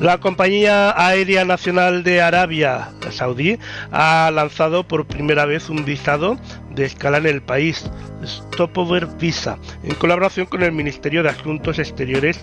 La 0.00 0.18
compañía 0.18 0.94
aérea 0.96 1.44
nacional 1.44 2.02
de 2.02 2.22
Arabia 2.22 2.88
Saudí 3.10 3.58
ha 3.92 4.30
lanzado 4.32 4.84
por 4.84 5.06
primera 5.06 5.44
vez 5.44 5.68
un 5.68 5.84
visado 5.84 6.38
de 6.74 6.84
escala 6.84 7.18
en 7.18 7.26
el 7.26 7.42
país, 7.42 7.90
Stopover 8.24 9.06
Visa, 9.18 9.58
en 9.82 9.94
colaboración 9.94 10.46
con 10.46 10.62
el 10.62 10.72
Ministerio 10.72 11.22
de 11.22 11.30
Asuntos 11.30 11.78
Exteriores, 11.78 12.40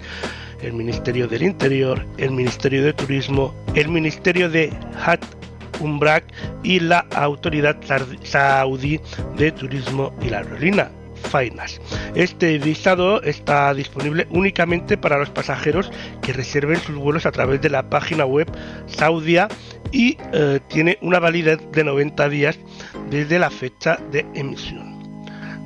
el 0.61 0.73
Ministerio 0.73 1.27
del 1.27 1.43
Interior, 1.43 2.05
el 2.17 2.32
Ministerio 2.32 2.84
de 2.84 2.93
Turismo, 2.93 3.53
el 3.75 3.89
Ministerio 3.89 4.49
de 4.49 4.71
Hajj 5.03 5.21
Umrak 5.79 6.23
y 6.63 6.79
la 6.79 7.05
Autoridad 7.15 7.77
Saudí 8.23 8.99
de 9.38 9.51
Turismo 9.51 10.13
y 10.21 10.29
la 10.29 10.39
Aerolínea, 10.39 10.91
Este 12.15 12.57
visado 12.57 13.22
está 13.22 13.74
disponible 13.74 14.28
únicamente 14.32 14.97
para 14.97 15.17
los 15.17 15.30
pasajeros 15.30 15.91
que 16.22 16.34
reserven 16.34 16.78
sus 16.78 16.95
vuelos 16.95 17.26
a 17.26 17.32
través 17.32 17.61
de 17.61 17.69
la 17.69 17.89
página 17.89 18.26
web 18.26 18.51
Saudia 18.88 19.47
y 19.91 20.17
eh, 20.34 20.59
tiene 20.67 20.97
una 21.01 21.19
validez 21.19 21.59
de 21.72 21.84
90 21.84 22.30
días 22.30 22.59
desde 23.09 23.39
la 23.39 23.49
fecha 23.49 23.97
de 24.11 24.26
emisión. 24.34 24.91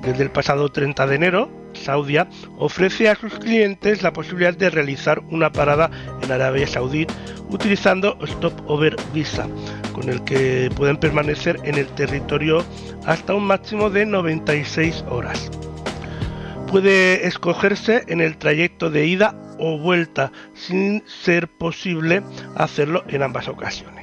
Desde 0.01 0.23
el 0.23 0.31
pasado 0.31 0.69
30 0.69 1.07
de 1.07 1.15
enero, 1.15 1.64
Saudia 1.75 2.27
ofrece 2.57 3.09
a 3.09 3.15
sus 3.15 3.33
clientes 3.33 4.01
la 4.01 4.13
posibilidad 4.13 4.55
de 4.55 4.69
realizar 4.69 5.19
una 5.29 5.51
parada 5.51 5.91
en 6.21 6.31
Arabia 6.31 6.67
Saudí 6.67 7.05
utilizando 7.49 8.17
Stopover 8.25 8.95
Visa, 9.13 9.47
con 9.93 10.09
el 10.09 10.23
que 10.23 10.69
pueden 10.75 10.97
permanecer 10.97 11.59
en 11.63 11.75
el 11.75 11.87
territorio 11.87 12.63
hasta 13.05 13.33
un 13.35 13.45
máximo 13.45 13.89
de 13.89 14.05
96 14.05 15.03
horas. 15.07 15.51
Puede 16.67 17.27
escogerse 17.27 18.03
en 18.07 18.21
el 18.21 18.37
trayecto 18.37 18.89
de 18.89 19.05
ida 19.05 19.35
o 19.59 19.77
vuelta, 19.77 20.31
sin 20.53 21.03
ser 21.07 21.47
posible 21.47 22.23
hacerlo 22.55 23.03
en 23.07 23.23
ambas 23.23 23.47
ocasiones. 23.47 23.94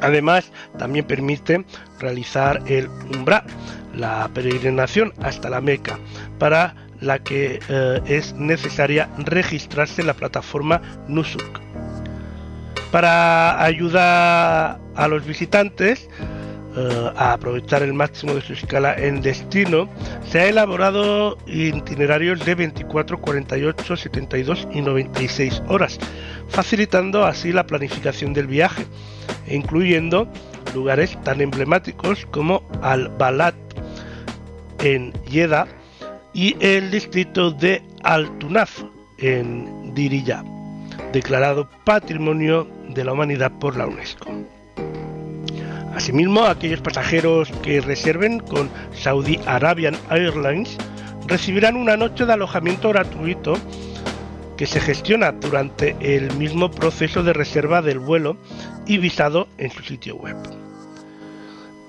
Además, 0.00 0.50
también 0.78 1.06
permite 1.06 1.64
realizar 1.98 2.62
el 2.66 2.88
Umrah, 3.14 3.44
la 3.94 4.28
peregrinación 4.34 5.12
hasta 5.22 5.50
la 5.50 5.60
Meca, 5.60 5.98
para 6.38 6.74
la 7.00 7.18
que 7.18 7.60
eh, 7.68 8.00
es 8.06 8.34
necesaria 8.34 9.08
registrarse 9.18 10.00
en 10.00 10.08
la 10.08 10.14
plataforma 10.14 10.80
Nusuk. 11.08 11.60
Para 12.90 13.62
ayudar 13.62 14.78
a 14.94 15.08
los 15.08 15.24
visitantes 15.26 16.08
eh, 16.76 17.12
a 17.16 17.34
aprovechar 17.34 17.82
el 17.82 17.92
máximo 17.92 18.34
de 18.34 18.40
su 18.40 18.52
escala 18.52 18.94
en 18.96 19.20
destino, 19.20 19.88
se 20.28 20.40
ha 20.40 20.46
elaborado 20.46 21.38
itinerarios 21.46 22.44
de 22.44 22.54
24, 22.54 23.20
48, 23.20 23.96
72 23.96 24.68
y 24.72 24.80
96 24.80 25.62
horas, 25.68 26.00
facilitando 26.48 27.24
así 27.24 27.52
la 27.52 27.64
planificación 27.64 28.32
del 28.32 28.48
viaje, 28.48 28.86
incluyendo 29.46 30.28
lugares 30.74 31.16
tan 31.22 31.40
emblemáticos 31.40 32.26
como 32.26 32.62
Al-Balat 32.82 33.54
en 34.80 35.12
Jeddah 35.28 35.66
y 36.32 36.56
el 36.60 36.90
distrito 36.90 37.50
de 37.50 37.82
Al-Tunaf 38.02 38.82
en 39.18 39.94
Diriyah, 39.94 40.44
declarado 41.12 41.68
Patrimonio 41.84 42.68
de 42.88 43.04
la 43.04 43.12
Humanidad 43.12 43.52
por 43.58 43.76
la 43.76 43.86
UNESCO. 43.86 44.30
Asimismo, 45.94 46.44
aquellos 46.44 46.80
pasajeros 46.80 47.50
que 47.62 47.80
reserven 47.80 48.40
con 48.40 48.68
Saudi 48.92 49.38
Arabian 49.46 49.96
Airlines 50.10 50.76
recibirán 51.28 51.76
una 51.76 51.96
noche 51.96 52.26
de 52.26 52.32
alojamiento 52.32 52.88
gratuito 52.88 53.54
que 54.56 54.66
se 54.66 54.80
gestiona 54.80 55.32
durante 55.32 55.96
el 56.00 56.32
mismo 56.36 56.70
proceso 56.70 57.22
de 57.22 57.32
reserva 57.32 57.80
del 57.80 58.00
vuelo 58.00 58.36
y 58.86 58.98
visado 58.98 59.48
en 59.58 59.70
su 59.70 59.82
sitio 59.82 60.16
web. 60.16 60.36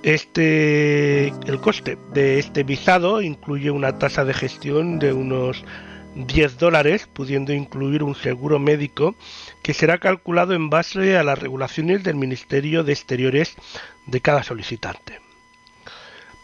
Este, 0.03 1.29
el 1.29 1.59
coste 1.61 1.97
de 2.13 2.37
este 2.37 2.63
visado 2.63 3.21
incluye 3.21 3.71
una 3.71 3.97
tasa 3.97 4.23
de 4.23 4.35
gestión 4.35 4.99
de 4.99 5.13
unos 5.13 5.63
10 6.15 6.57
dólares, 6.57 7.09
pudiendo 7.11 7.53
incluir 7.53 8.03
un 8.03 8.15
seguro 8.15 8.59
médico 8.59 9.15
que 9.63 9.73
será 9.73 9.97
calculado 9.97 10.53
en 10.53 10.69
base 10.69 11.17
a 11.17 11.23
las 11.23 11.39
regulaciones 11.39 12.03
del 12.03 12.15
Ministerio 12.15 12.83
de 12.83 12.93
Exteriores 12.93 13.55
de 14.05 14.21
cada 14.21 14.43
solicitante. 14.43 15.19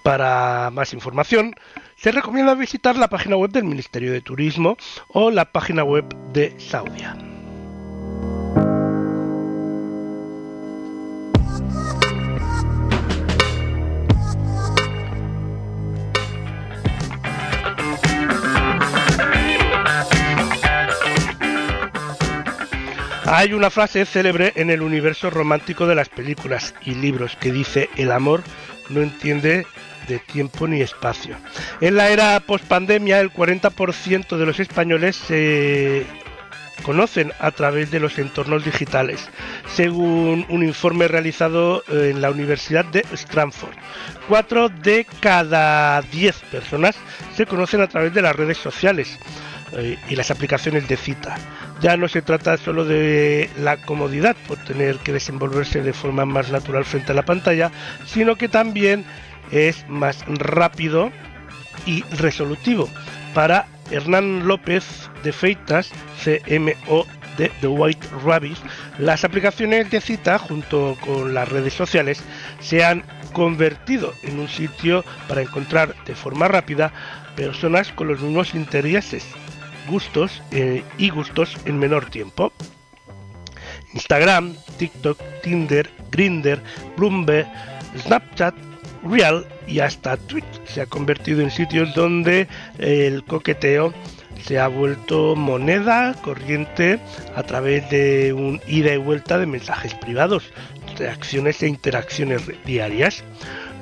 Para 0.04 0.72
más 0.72 0.94
información, 0.94 1.56
se 1.96 2.12
recomienda 2.12 2.56
visitar 2.56 2.98
la 2.98 3.10
página 3.10 3.36
web 3.36 3.52
del 3.52 3.66
Ministerio 3.66 4.12
de 4.12 4.22
Turismo 4.22 4.76
o 5.10 5.30
la 5.30 5.52
página 5.52 5.84
web 5.84 6.06
de 6.34 6.60
Saudia. 6.60 7.16
Hay 23.26 23.54
una 23.54 23.70
frase 23.70 24.06
célebre 24.06 24.52
en 24.56 24.72
el 24.72 24.82
universo 24.82 25.30
romántico 25.30 25.86
de 25.86 25.96
las 25.96 26.10
películas 26.10 26.74
y 26.84 26.96
libros 26.96 27.38
que 27.40 27.52
dice 27.52 27.90
el 27.96 28.12
amor 28.12 28.42
no 28.90 29.02
entiende 29.02 29.68
de 30.08 30.20
tiempo 30.20 30.68
ni 30.68 30.82
espacio. 30.82 31.36
En 31.82 31.96
la 31.96 32.10
era 32.10 32.40
post-pandemia, 32.40 33.20
el 33.20 33.32
40% 33.32 34.38
de 34.38 34.46
los 34.46 34.60
españoles 34.60 35.16
se 35.16 36.06
conocen 36.82 37.32
a 37.40 37.52
través 37.52 37.92
de 37.92 38.00
los 38.00 38.18
entornos 38.18 38.66
digitales, 38.66 39.30
según 39.76 40.46
un 40.50 40.64
informe 40.64 41.08
realizado 41.08 41.84
en 41.90 42.22
la 42.22 42.32
Universidad 42.32 42.86
de 42.86 43.06
Stanford. 43.14 43.76
Cuatro 44.28 44.70
de 44.70 45.06
cada 45.20 46.02
diez 46.02 46.38
personas 46.52 46.96
se 47.36 47.46
conocen 47.46 47.82
a 47.82 47.88
través 47.88 48.14
de 48.14 48.24
las 48.24 48.36
redes 48.36 48.58
sociales 48.58 49.20
eh, 49.74 49.98
y 50.10 50.16
las 50.16 50.32
aplicaciones 50.32 50.88
de 50.88 50.98
cita. 50.98 51.36
Ya 51.82 51.98
no 51.98 52.08
se 52.08 52.22
trata 52.22 52.58
solo 52.58 52.86
de 52.86 53.50
la 53.58 53.78
comodidad 53.78 54.36
por 54.48 54.58
tener 54.58 54.98
que 54.98 55.14
desenvolverse 55.14 55.82
de 55.82 55.94
forma 55.94 56.26
más 56.26 56.52
natural 56.52 56.86
frente 56.86 57.12
a 57.12 57.16
la 57.16 57.26
pantalla, 57.26 57.72
sino 58.06 58.36
que 58.36 58.50
también 58.50 59.06
es 59.52 59.88
más 59.88 60.24
rápido 60.28 61.12
y 61.86 62.04
resolutivo. 62.18 62.90
Para 63.34 63.66
Hernán 63.90 64.48
López 64.48 65.10
de 65.24 65.32
Feitas, 65.32 65.92
CMO 66.24 67.06
de 67.38 67.50
The 67.62 67.68
White 67.68 68.08
Rabbit, 68.26 68.58
las 68.98 69.24
aplicaciones 69.24 69.90
de 69.90 70.02
cita 70.02 70.38
junto 70.38 70.98
con 71.02 71.34
las 71.34 71.50
redes 71.50 71.74
sociales 71.74 72.22
se 72.60 72.84
han 72.84 73.04
convertido 73.34 74.14
en 74.24 74.40
un 74.40 74.50
sitio 74.50 75.04
para 75.28 75.42
encontrar 75.42 75.96
de 76.06 76.16
forma 76.16 76.48
rápida 76.48 76.92
personas 77.36 77.92
con 77.94 78.08
los 78.08 78.22
mismos 78.22 78.54
intereses, 78.56 79.26
gustos 79.92 80.42
eh, 80.52 80.84
y 80.98 81.10
gustos 81.10 81.58
en 81.66 81.78
menor 81.78 82.10
tiempo. 82.10 82.52
Instagram, 83.94 84.56
TikTok, 84.78 85.20
Tinder, 85.44 85.90
Grinder, 86.12 86.62
Bloomberg, 86.98 87.48
Snapchat, 87.98 88.56
Real 89.04 89.46
y 89.68 89.80
hasta 89.80 90.16
Twitch 90.16 90.46
se 90.66 90.82
ha 90.82 90.86
convertido 90.86 91.42
en 91.42 91.52
sitios 91.52 91.94
donde 91.94 92.48
el 92.78 93.24
coqueteo 93.26 93.94
se 94.44 94.60
ha 94.60 94.68
vuelto 94.68 95.36
moneda 95.36 96.16
corriente 96.22 97.00
a 97.36 97.44
través 97.44 97.90
de 97.90 98.34
un 98.34 98.62
ida 98.68 98.94
y 98.94 98.98
vuelta 98.98 99.38
de 99.38 99.46
mensajes 99.46 99.94
privados, 99.94 100.52
reacciones 100.98 101.62
e 101.64 101.68
interacciones 101.68 102.44
diarias. 102.66 103.24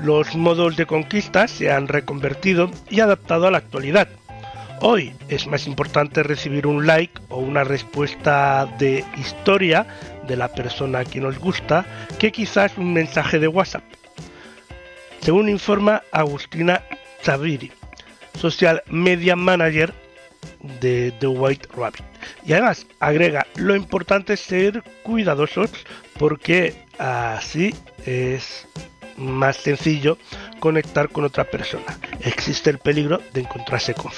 Los 0.01 0.35
modos 0.35 0.75
de 0.77 0.85
conquista 0.85 1.47
se 1.47 1.71
han 1.71 1.87
reconvertido 1.87 2.71
y 2.89 2.99
adaptado 3.01 3.47
a 3.47 3.51
la 3.51 3.57
actualidad. 3.57 4.07
Hoy 4.81 5.13
es 5.27 5.45
más 5.47 5.67
importante 5.67 6.23
recibir 6.23 6.65
un 6.65 6.87
like 6.87 7.19
o 7.29 7.37
una 7.37 7.63
respuesta 7.63 8.65
de 8.79 9.03
historia 9.17 9.85
de 10.27 10.37
la 10.37 10.47
persona 10.47 11.03
que 11.03 11.19
nos 11.19 11.37
gusta 11.37 11.85
que 12.17 12.31
quizás 12.31 12.77
un 12.77 12.93
mensaje 12.93 13.39
de 13.39 13.47
WhatsApp 13.47 13.83
según 15.21 15.49
informa 15.49 16.01
Agustina 16.11 16.81
Zaviri, 17.23 17.71
Social 18.37 18.81
Media 18.87 19.35
Manager 19.35 19.93
de 20.79 21.13
The 21.19 21.27
White 21.27 21.69
Rabbit. 21.75 22.03
Y 22.45 22.53
además 22.53 22.87
agrega, 22.99 23.45
lo 23.55 23.75
importante 23.75 24.33
es 24.33 24.39
ser 24.39 24.83
cuidadosos 25.03 25.71
porque 26.17 26.85
así 26.97 27.75
es 28.05 28.67
más 29.19 29.57
sencillo 29.57 30.17
conectar 30.59 31.09
con 31.09 31.23
otra 31.23 31.45
persona. 31.45 31.97
Existe 32.21 32.69
el 32.69 32.79
peligro 32.79 33.21
de 33.33 33.41
encontrarse 33.41 33.93
con, 33.93 34.11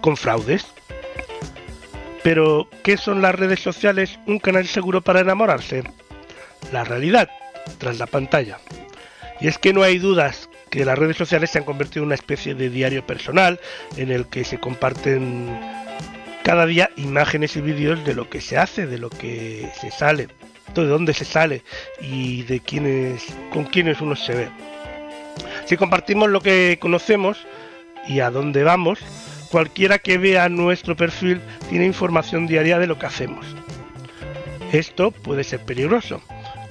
con 0.00 0.16
fraudes. 0.16 0.66
Pero, 2.22 2.68
¿qué 2.82 2.96
son 2.96 3.22
las 3.22 3.34
redes 3.34 3.60
sociales? 3.60 4.18
¿Un 4.26 4.40
canal 4.40 4.66
seguro 4.66 5.00
para 5.00 5.20
enamorarse? 5.20 5.84
La 6.72 6.82
realidad, 6.82 7.30
tras 7.78 7.98
la 7.98 8.06
pantalla. 8.06 8.58
Y 9.40 9.48
es 9.48 9.58
que 9.58 9.72
no 9.72 9.82
hay 9.82 9.98
dudas 9.98 10.48
que 10.70 10.84
las 10.84 10.98
redes 10.98 11.16
sociales 11.16 11.50
se 11.50 11.58
han 11.58 11.64
convertido 11.64 12.02
en 12.02 12.06
una 12.06 12.14
especie 12.14 12.54
de 12.54 12.70
diario 12.70 13.06
personal 13.06 13.60
en 13.96 14.10
el 14.10 14.26
que 14.26 14.44
se 14.44 14.58
comparten 14.58 15.48
cada 16.42 16.66
día 16.66 16.90
imágenes 16.96 17.56
y 17.56 17.60
vídeos 17.60 18.04
de 18.04 18.14
lo 18.14 18.28
que 18.28 18.40
se 18.40 18.56
hace, 18.56 18.86
de 18.86 18.98
lo 18.98 19.10
que 19.10 19.70
se 19.80 19.90
sale, 19.90 20.28
de 20.82 20.88
dónde 20.88 21.14
se 21.14 21.24
sale 21.24 21.62
y 22.00 22.42
de 22.42 22.60
quiénes, 22.60 23.24
con 23.52 23.64
quiénes 23.64 24.00
uno 24.00 24.16
se 24.16 24.34
ve. 24.34 24.48
Si 25.66 25.76
compartimos 25.76 26.30
lo 26.30 26.40
que 26.40 26.78
conocemos 26.80 27.38
y 28.06 28.20
a 28.20 28.30
dónde 28.30 28.62
vamos, 28.62 29.00
cualquiera 29.50 29.98
que 29.98 30.18
vea 30.18 30.48
nuestro 30.48 30.96
perfil 30.96 31.40
tiene 31.68 31.86
información 31.86 32.46
diaria 32.46 32.78
de 32.78 32.86
lo 32.86 32.98
que 32.98 33.06
hacemos. 33.06 33.46
Esto 34.72 35.10
puede 35.10 35.44
ser 35.44 35.60
peligroso, 35.60 36.20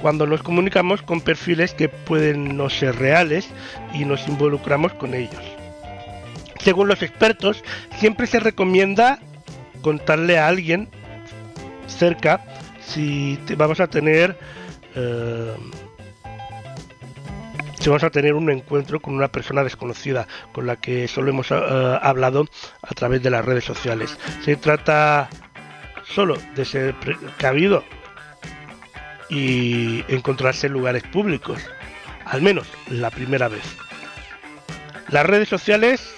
cuando 0.02 0.28
nos 0.28 0.44
comunicamos 0.44 1.02
con 1.02 1.22
perfiles 1.22 1.74
que 1.74 1.90
pueden 1.90 2.58
no 2.58 2.70
ser 2.70 2.96
reales 2.96 3.50
y 3.94 4.06
nos 4.06 4.28
involucramos 4.28 4.94
con 4.94 5.14
ellos. 5.14 5.42
Según 6.60 6.88
los 6.88 7.02
expertos, 7.02 7.64
siempre 8.00 8.28
se 8.28 8.40
recomienda 8.40 9.20
contarle 9.82 10.38
a 10.40 10.48
alguien 10.48 10.90
cerca 11.88 12.44
si 12.88 13.40
vamos 13.58 13.80
a 13.80 13.88
tener 13.88 14.38
eh, 14.96 15.56
si 17.80 17.90
vamos 17.90 18.04
a 18.04 18.10
tener 18.10 18.34
un 18.34 18.50
encuentro 18.50 19.00
con 19.00 19.14
una 19.14 19.28
persona 19.28 19.64
desconocida 19.64 20.28
con 20.54 20.66
la 20.66 20.76
que 20.76 21.08
solo 21.08 21.30
hemos 21.30 21.52
eh, 21.52 22.00
hablado 22.02 22.48
a 22.82 22.94
través 22.96 23.22
de 23.22 23.30
las 23.30 23.46
redes 23.46 23.64
sociales. 23.64 24.18
Se 24.44 24.56
trata 24.56 25.30
solo 26.04 26.36
de 26.56 26.66
ser 26.66 26.96
precavido 26.96 27.84
y 29.30 30.04
encontrarse 30.08 30.66
en 30.66 30.74
lugares 30.74 31.04
públicos, 31.04 31.62
al 32.26 32.42
menos 32.42 32.68
la 32.90 33.12
primera 33.12 33.50
vez. 33.50 33.64
Las 35.10 35.26
redes 35.26 35.50
sociales 35.50 36.16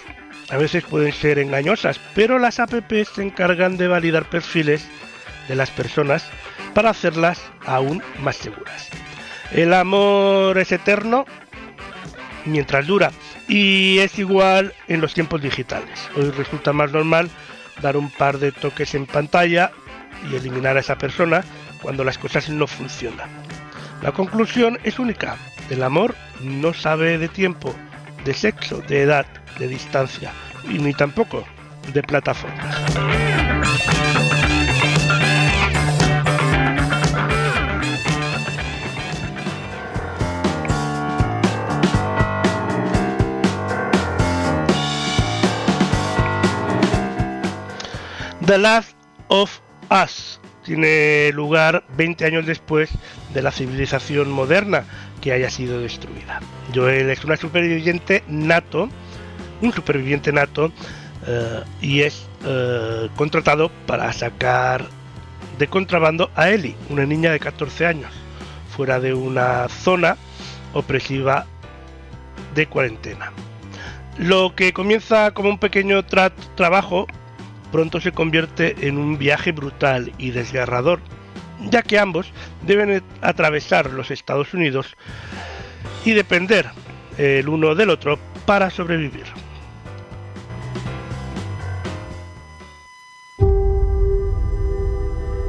a 0.48 0.56
veces 0.56 0.84
pueden 0.84 1.12
ser 1.12 1.38
engañosas, 1.38 2.00
pero 2.14 2.38
las 2.38 2.60
apps 2.60 3.08
se 3.14 3.22
encargan 3.22 3.76
de 3.76 3.88
validar 3.88 4.24
perfiles 4.30 4.88
de 5.48 5.54
las 5.54 5.70
personas 5.70 6.30
para 6.78 6.90
hacerlas 6.90 7.40
aún 7.66 8.00
más 8.22 8.36
seguras. 8.36 8.88
El 9.50 9.74
amor 9.74 10.56
es 10.58 10.70
eterno 10.70 11.26
mientras 12.44 12.86
dura 12.86 13.10
y 13.48 13.98
es 13.98 14.16
igual 14.20 14.72
en 14.86 15.00
los 15.00 15.12
tiempos 15.12 15.42
digitales. 15.42 16.08
Hoy 16.14 16.30
resulta 16.30 16.72
más 16.72 16.92
normal 16.92 17.30
dar 17.82 17.96
un 17.96 18.08
par 18.08 18.38
de 18.38 18.52
toques 18.52 18.94
en 18.94 19.06
pantalla 19.06 19.72
y 20.30 20.36
eliminar 20.36 20.76
a 20.76 20.80
esa 20.80 20.96
persona 20.96 21.42
cuando 21.82 22.04
las 22.04 22.16
cosas 22.16 22.48
no 22.48 22.68
funcionan. 22.68 23.28
La 24.00 24.12
conclusión 24.12 24.78
es 24.84 25.00
única. 25.00 25.36
El 25.70 25.82
amor 25.82 26.14
no 26.40 26.74
sabe 26.74 27.18
de 27.18 27.26
tiempo, 27.26 27.74
de 28.24 28.34
sexo, 28.34 28.82
de 28.82 29.02
edad, 29.02 29.26
de 29.58 29.66
distancia 29.66 30.30
y 30.70 30.78
ni 30.78 30.94
tampoco 30.94 31.44
de 31.92 32.04
plataformas. 32.04 33.27
The 48.48 48.56
Last 48.56 48.96
of 49.28 49.60
Us 49.90 50.40
tiene 50.64 51.32
lugar 51.34 51.84
20 51.98 52.24
años 52.24 52.46
después 52.46 52.88
de 53.34 53.42
la 53.42 53.52
civilización 53.52 54.30
moderna 54.30 54.84
que 55.20 55.32
haya 55.32 55.50
sido 55.50 55.82
destruida. 55.82 56.40
Joel 56.74 57.10
es 57.10 57.22
una 57.26 57.36
superviviente 57.36 58.24
nato, 58.26 58.88
un 59.60 59.70
superviviente 59.74 60.32
nato, 60.32 60.72
eh, 61.26 61.62
y 61.82 62.00
es 62.00 62.26
eh, 62.46 63.10
contratado 63.16 63.70
para 63.86 64.10
sacar 64.14 64.86
de 65.58 65.66
contrabando 65.66 66.30
a 66.34 66.48
Ellie, 66.48 66.74
una 66.88 67.04
niña 67.04 67.30
de 67.30 67.40
14 67.40 67.84
años, 67.84 68.10
fuera 68.74 68.98
de 68.98 69.12
una 69.12 69.68
zona 69.68 70.16
opresiva 70.72 71.44
de 72.54 72.66
cuarentena. 72.66 73.30
Lo 74.16 74.54
que 74.54 74.72
comienza 74.72 75.32
como 75.32 75.50
un 75.50 75.58
pequeño 75.58 76.02
trabajo 76.02 77.06
pronto 77.70 78.00
se 78.00 78.12
convierte 78.12 78.88
en 78.88 78.98
un 78.98 79.18
viaje 79.18 79.52
brutal 79.52 80.12
y 80.18 80.30
desgarrador, 80.30 81.00
ya 81.70 81.82
que 81.82 81.98
ambos 81.98 82.32
deben 82.62 83.02
atravesar 83.20 83.90
los 83.90 84.10
Estados 84.10 84.54
Unidos 84.54 84.96
y 86.04 86.12
depender 86.12 86.66
el 87.16 87.48
uno 87.48 87.74
del 87.74 87.90
otro 87.90 88.18
para 88.46 88.70
sobrevivir. 88.70 89.26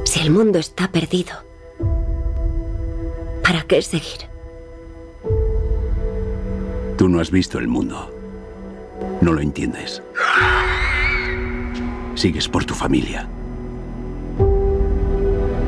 Si 0.05 0.19
el 0.19 0.31
mundo 0.31 0.59
está 0.59 0.91
perdido, 0.91 1.33
¿para 3.43 3.61
qué 3.63 3.81
seguir? 3.81 4.27
Tú 6.97 7.07
no 7.07 7.21
has 7.21 7.31
visto 7.31 7.59
el 7.59 7.67
mundo. 7.67 8.13
No 9.21 9.31
lo 9.31 9.39
entiendes. 9.39 10.01
Sigues 12.19 12.49
por 12.49 12.65
tu 12.65 12.73
familia. 12.73 13.25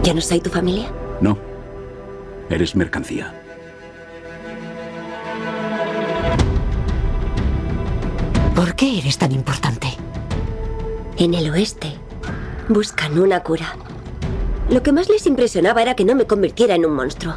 ¿Yo 0.03 0.13
no 0.13 0.19
soy 0.19 0.41
tu 0.41 0.49
familia? 0.49 0.91
No. 1.21 1.37
Eres 2.49 2.75
mercancía. 2.75 3.33
¿Por 8.53 8.75
qué 8.75 8.99
eres 8.99 9.17
tan 9.17 9.31
importante? 9.31 9.87
En 11.15 11.35
el 11.35 11.49
oeste 11.51 11.93
buscan 12.67 13.17
una 13.17 13.39
cura. 13.39 13.77
Lo 14.69 14.83
que 14.83 14.91
más 14.91 15.07
les 15.07 15.25
impresionaba 15.27 15.81
era 15.81 15.95
que 15.95 16.03
no 16.03 16.15
me 16.15 16.27
convirtiera 16.27 16.75
en 16.75 16.85
un 16.85 16.95
monstruo. 16.95 17.35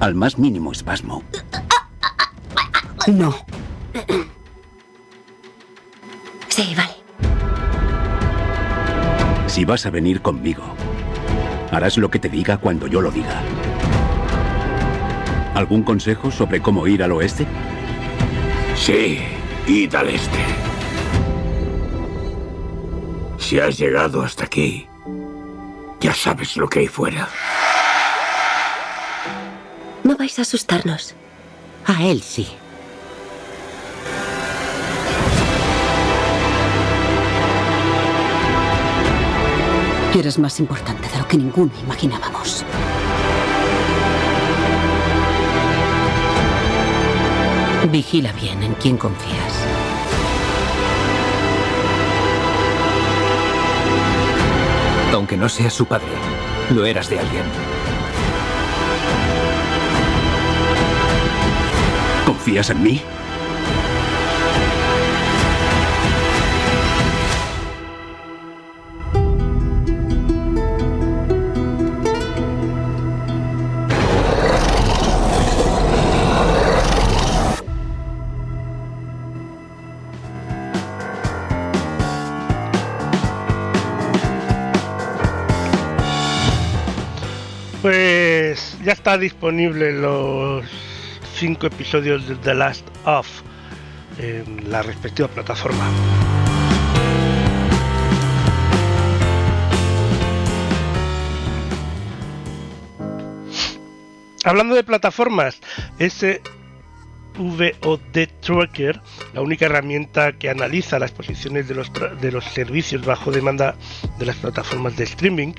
Al 0.00 0.16
más 0.16 0.36
mínimo 0.36 0.72
espasmo. 0.72 1.22
No. 3.06 3.36
Sí, 6.48 6.72
vale. 6.76 6.93
Si 9.46 9.64
vas 9.64 9.86
a 9.86 9.90
venir 9.90 10.20
conmigo, 10.20 10.64
harás 11.70 11.96
lo 11.98 12.10
que 12.10 12.18
te 12.18 12.28
diga 12.28 12.58
cuando 12.58 12.86
yo 12.86 13.00
lo 13.00 13.10
diga. 13.10 13.42
¿Algún 15.54 15.82
consejo 15.82 16.30
sobre 16.30 16.60
cómo 16.60 16.86
ir 16.86 17.02
al 17.02 17.12
oeste? 17.12 17.46
Sí, 18.76 19.20
id 19.66 19.94
al 19.94 20.08
este. 20.08 20.38
Si 23.38 23.60
has 23.60 23.78
llegado 23.78 24.22
hasta 24.22 24.46
aquí, 24.46 24.88
ya 26.00 26.12
sabes 26.14 26.56
lo 26.56 26.68
que 26.68 26.80
hay 26.80 26.88
fuera. 26.88 27.28
No 30.02 30.16
vais 30.16 30.38
a 30.38 30.42
asustarnos. 30.42 31.14
A 31.86 32.02
él 32.02 32.20
sí. 32.22 32.48
Eres 40.16 40.38
más 40.38 40.60
importante 40.60 41.08
de 41.08 41.18
lo 41.18 41.26
que 41.26 41.36
ninguno 41.36 41.72
imaginábamos. 41.82 42.64
Vigila 47.90 48.30
bien 48.32 48.62
en 48.62 48.74
quién 48.74 48.96
confías. 48.96 49.66
Aunque 55.12 55.36
no 55.36 55.48
seas 55.48 55.72
su 55.72 55.84
padre, 55.84 56.06
lo 56.70 56.86
eras 56.86 57.08
de 57.10 57.18
alguien. 57.18 57.44
¿Confías 62.24 62.70
en 62.70 62.82
mí? 62.82 63.02
Está 88.94 89.18
disponible 89.18 89.92
los 89.92 90.64
cinco 91.34 91.66
episodios 91.66 92.28
de 92.28 92.36
The 92.36 92.54
Last 92.54 92.86
of 93.04 93.26
en 94.18 94.70
la 94.70 94.82
respectiva 94.82 95.26
plataforma. 95.26 95.84
Hablando 104.44 104.76
de 104.76 104.84
plataformas, 104.84 105.60
ese 105.98 106.40
VOD 107.36 108.28
Tracker, 108.40 109.00
la 109.32 109.40
única 109.40 109.66
herramienta 109.66 110.34
que 110.38 110.50
analiza 110.50 111.00
las 111.00 111.10
posiciones 111.10 111.66
de 111.66 111.74
los, 111.74 111.90
de 112.20 112.30
los 112.30 112.44
servicios 112.44 113.04
bajo 113.04 113.32
demanda 113.32 113.74
de 114.20 114.26
las 114.26 114.36
plataformas 114.36 114.96
de 114.96 115.02
streaming, 115.02 115.54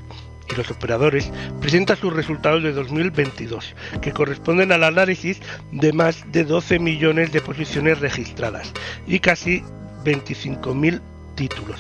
y 0.49 0.55
los 0.55 0.69
operadores 0.71 1.31
presenta 1.61 1.95
sus 1.95 2.13
resultados 2.13 2.63
de 2.63 2.71
2022, 2.71 3.75
que 4.01 4.11
corresponden 4.11 4.71
al 4.71 4.83
análisis 4.83 5.41
de 5.71 5.93
más 5.93 6.23
de 6.31 6.43
12 6.43 6.79
millones 6.79 7.31
de 7.31 7.41
posiciones 7.41 7.99
registradas 7.99 8.71
y 9.07 9.19
casi 9.19 9.63
25.000 10.03 11.01
títulos. 11.35 11.79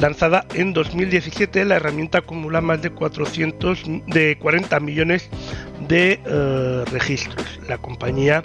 Lanzada 0.00 0.46
en 0.54 0.72
2017, 0.72 1.64
la 1.64 1.76
herramienta 1.76 2.18
acumula 2.18 2.60
más 2.60 2.80
de 2.82 2.90
400 2.90 3.82
de 4.06 4.38
40 4.38 4.80
millones 4.80 5.28
de 5.86 6.20
uh, 6.24 6.90
registros. 6.90 7.60
La 7.68 7.78
compañía 7.78 8.42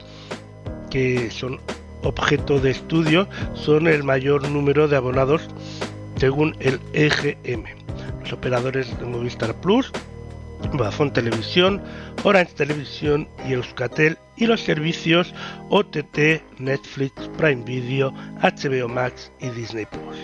que 0.89 1.31
son 1.31 1.59
objeto 2.03 2.59
de 2.59 2.71
estudio 2.71 3.29
son 3.53 3.87
el 3.87 4.03
mayor 4.03 4.49
número 4.49 4.87
de 4.87 4.97
abonados 4.97 5.47
según 6.17 6.55
el 6.59 6.79
EGM 6.93 7.80
los 8.21 8.33
operadores 8.33 8.97
de 8.99 9.05
Movistar 9.05 9.53
Plus, 9.61 9.91
Vodafone 10.73 11.11
Televisión, 11.11 11.81
Orange 12.23 12.53
Televisión 12.53 13.27
y 13.47 13.53
Euskatel 13.53 14.17
y 14.37 14.45
los 14.45 14.61
servicios 14.61 15.33
OTT, 15.69 16.41
Netflix, 16.59 17.13
Prime 17.37 17.63
Video, 17.63 18.13
HBO 18.41 18.87
Max 18.87 19.31
y 19.39 19.49
Disney 19.49 19.85
Plus. 19.85 20.17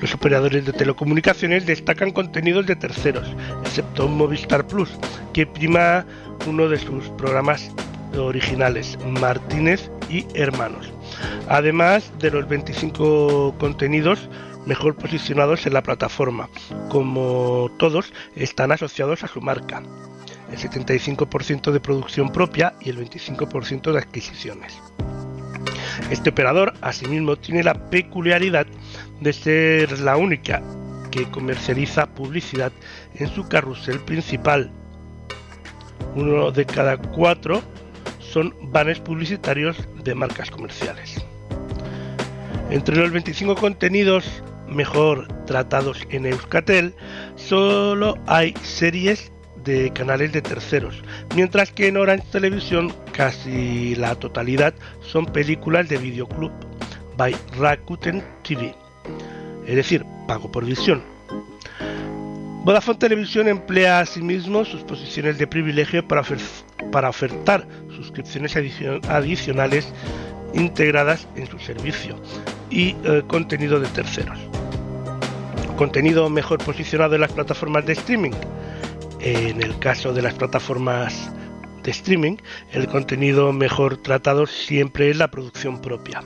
Los 0.00 0.14
operadores 0.14 0.64
de 0.64 0.72
telecomunicaciones 0.72 1.66
destacan 1.66 2.12
contenidos 2.12 2.66
de 2.66 2.76
terceros, 2.76 3.28
excepto 3.62 4.08
Movistar 4.08 4.66
Plus, 4.66 4.90
que 5.32 5.46
prima 5.46 6.06
uno 6.46 6.68
de 6.68 6.78
sus 6.78 7.08
programas 7.10 7.72
originales, 8.16 8.98
Martínez 9.20 9.90
y 10.08 10.26
Hermanos. 10.34 10.92
Además 11.48 12.12
de 12.18 12.30
los 12.30 12.48
25 12.48 13.54
contenidos 13.58 14.28
mejor 14.68 14.94
posicionados 14.96 15.66
en 15.66 15.72
la 15.72 15.82
plataforma. 15.82 16.50
Como 16.90 17.70
todos, 17.78 18.12
están 18.36 18.70
asociados 18.70 19.24
a 19.24 19.28
su 19.28 19.40
marca. 19.40 19.82
El 20.52 20.58
75% 20.58 21.72
de 21.72 21.80
producción 21.80 22.30
propia 22.30 22.74
y 22.80 22.90
el 22.90 22.98
25% 22.98 23.92
de 23.92 23.98
adquisiciones. 23.98 24.78
Este 26.10 26.30
operador, 26.30 26.74
asimismo, 26.82 27.36
tiene 27.36 27.62
la 27.62 27.88
peculiaridad 27.88 28.66
de 29.20 29.32
ser 29.32 29.98
la 30.00 30.16
única 30.16 30.62
que 31.10 31.24
comercializa 31.30 32.06
publicidad 32.06 32.70
en 33.14 33.28
su 33.28 33.48
carrusel 33.48 34.00
principal. 34.00 34.70
Uno 36.14 36.50
de 36.50 36.66
cada 36.66 36.98
cuatro 36.98 37.62
son 38.20 38.54
banners 38.70 39.00
publicitarios 39.00 39.76
de 40.04 40.14
marcas 40.14 40.50
comerciales. 40.50 41.24
Entre 42.70 42.96
los 42.96 43.10
25 43.10 43.54
contenidos 43.54 44.42
mejor 44.68 45.28
tratados 45.46 46.06
en 46.10 46.26
Euskatel, 46.26 46.94
solo 47.36 48.16
hay 48.26 48.54
series 48.62 49.32
de 49.64 49.90
canales 49.92 50.32
de 50.32 50.42
terceros, 50.42 51.02
mientras 51.34 51.72
que 51.72 51.88
en 51.88 51.96
Orange 51.96 52.26
Televisión 52.30 52.92
casi 53.12 53.94
la 53.96 54.14
totalidad 54.14 54.74
son 55.00 55.26
películas 55.26 55.88
de 55.88 55.98
videoclub 55.98 56.52
by 57.16 57.34
Rakuten 57.58 58.22
TV, 58.42 58.74
es 59.66 59.76
decir, 59.76 60.04
pago 60.26 60.50
por 60.50 60.64
visión. 60.64 61.02
Vodafone 62.64 62.98
Televisión 62.98 63.48
emplea 63.48 64.00
asimismo 64.00 64.64
sus 64.64 64.82
posiciones 64.82 65.38
de 65.38 65.46
privilegio 65.46 66.06
para, 66.06 66.22
para 66.92 67.08
ofertar 67.08 67.66
suscripciones 67.96 68.56
adicionales 68.56 69.92
integradas 70.54 71.28
en 71.36 71.46
su 71.46 71.58
servicio 71.58 72.16
y 72.70 72.96
eh, 73.04 73.22
contenido 73.26 73.80
de 73.80 73.88
terceros 73.88 74.38
contenido 75.78 76.28
mejor 76.28 76.58
posicionado 76.58 77.14
en 77.14 77.20
las 77.20 77.30
plataformas 77.30 77.86
de 77.86 77.92
streaming. 77.92 78.32
En 79.20 79.62
el 79.62 79.78
caso 79.78 80.12
de 80.12 80.22
las 80.22 80.34
plataformas 80.34 81.30
de 81.84 81.92
streaming, 81.92 82.36
el 82.72 82.88
contenido 82.88 83.52
mejor 83.52 83.96
tratado 83.96 84.48
siempre 84.48 85.08
es 85.08 85.16
la 85.16 85.30
producción 85.30 85.80
propia. 85.80 86.24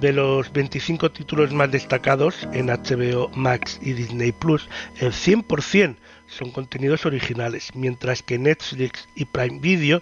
De 0.00 0.12
los 0.12 0.52
25 0.52 1.10
títulos 1.10 1.52
más 1.52 1.72
destacados 1.72 2.46
en 2.52 2.66
HBO 2.66 3.28
Max 3.34 3.80
y 3.82 3.92
Disney 3.92 4.30
Plus, 4.30 4.68
el 5.00 5.10
100% 5.10 5.96
son 6.28 6.52
contenidos 6.52 7.06
originales, 7.06 7.70
mientras 7.74 8.22
que 8.22 8.38
Netflix 8.38 9.08
y 9.16 9.24
Prime 9.24 9.58
Video 9.58 10.00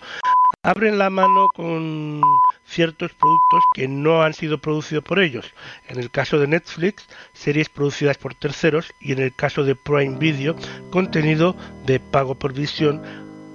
abren 0.65 0.99
la 0.99 1.11
mano 1.11 1.49
con 1.55 2.21
ciertos 2.67 3.12
productos 3.12 3.62
que 3.75 3.87
no 3.87 4.23
han 4.23 4.33
sido 4.33 4.59
producidos 4.59 5.05
por 5.05 5.21
ellos. 5.21 5.53
En 5.89 5.99
el 5.99 6.11
caso 6.11 6.39
de 6.39 6.49
Netflix, 6.49 7.07
series 7.35 7.69
producidas 7.69 8.17
por 8.17 8.35
terceros 8.35 8.93
y 8.99 9.12
en 9.12 9.21
el 9.21 9.35
caso 9.35 9.62
de 9.62 9.77
Prime 9.77 10.19
Video, 10.19 10.57
contenido 10.91 11.55
de 11.87 12.01
pago 12.01 12.35
por 12.35 12.55
visión 12.55 13.03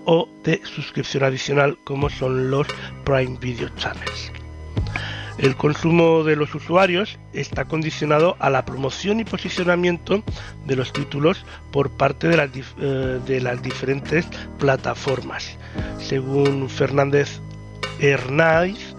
o 0.06 0.30
de 0.44 0.62
suscripción 0.64 1.24
adicional 1.24 1.78
como 1.84 2.10
son 2.10 2.52
los 2.52 2.68
Prime 3.04 3.38
Video 3.42 3.70
Channels. 3.76 4.39
El 5.40 5.56
consumo 5.56 6.26
de 6.26 6.36
los 6.36 6.54
usuarios 6.54 7.18
está 7.32 7.64
condicionado 7.64 8.36
a 8.40 8.50
la 8.50 8.66
promoción 8.66 9.22
y 9.22 9.24
posicionamiento 9.24 10.22
de 10.66 10.76
los 10.76 10.92
títulos 10.92 11.46
por 11.72 11.90
parte 11.92 12.28
de 12.28 12.36
las, 12.36 12.50
eh, 12.82 13.58
diferentes 13.64 14.28
plataformas. 14.60 15.58
Según 15.98 16.70
Fernández 16.70 17.40
Hernández, 18.02 18.96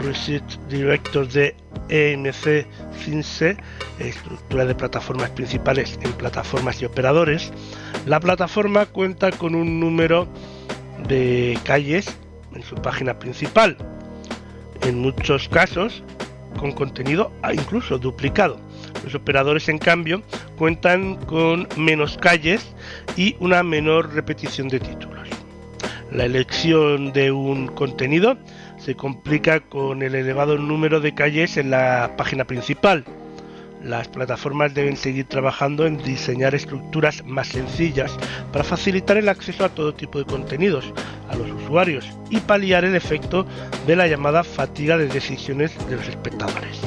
Research 0.00 0.58
Director 0.68 1.28
de 1.28 1.54
EMC 1.88 2.66
CINSE, 3.04 3.56
estructura 4.00 4.64
de 4.64 4.74
plataformas 4.74 5.30
principales 5.30 6.00
en 6.02 6.12
plataformas 6.14 6.82
y 6.82 6.86
operadores, 6.86 7.52
la 8.06 8.18
plataforma 8.18 8.86
cuenta 8.86 9.30
con 9.30 9.54
un 9.54 9.78
número 9.78 10.26
de 11.06 11.56
calles 11.62 12.08
en 12.54 12.64
su 12.64 12.74
página 12.74 13.20
principal, 13.20 13.76
en 14.82 14.98
muchos 14.98 15.48
casos 15.48 16.02
con 16.56 16.72
contenido 16.72 17.32
incluso 17.52 17.98
duplicado. 17.98 18.58
Los 19.04 19.14
operadores, 19.14 19.68
en 19.68 19.78
cambio, 19.78 20.22
cuentan 20.56 21.16
con 21.26 21.68
menos 21.76 22.16
calles 22.18 22.74
y 23.16 23.36
una 23.40 23.62
menor 23.62 24.14
repetición 24.14 24.68
de 24.68 24.80
títulos. 24.80 25.28
La 26.10 26.24
elección 26.24 27.12
de 27.12 27.30
un 27.30 27.66
contenido 27.68 28.36
se 28.78 28.94
complica 28.94 29.60
con 29.60 30.02
el 30.02 30.14
elevado 30.14 30.56
número 30.56 31.00
de 31.00 31.14
calles 31.14 31.56
en 31.56 31.70
la 31.70 32.14
página 32.16 32.44
principal. 32.44 33.04
Las 33.86 34.08
plataformas 34.08 34.74
deben 34.74 34.96
seguir 34.96 35.28
trabajando 35.28 35.86
en 35.86 35.98
diseñar 35.98 36.56
estructuras 36.56 37.24
más 37.24 37.46
sencillas 37.46 38.16
para 38.50 38.64
facilitar 38.64 39.16
el 39.16 39.28
acceso 39.28 39.64
a 39.64 39.68
todo 39.68 39.94
tipo 39.94 40.18
de 40.18 40.24
contenidos 40.24 40.92
a 41.28 41.36
los 41.36 41.48
usuarios 41.52 42.10
y 42.28 42.40
paliar 42.40 42.84
el 42.84 42.96
efecto 42.96 43.46
de 43.86 43.94
la 43.94 44.08
llamada 44.08 44.42
fatiga 44.42 44.98
de 44.98 45.06
decisiones 45.06 45.78
de 45.88 45.94
los 45.94 46.08
espectadores. 46.08 46.80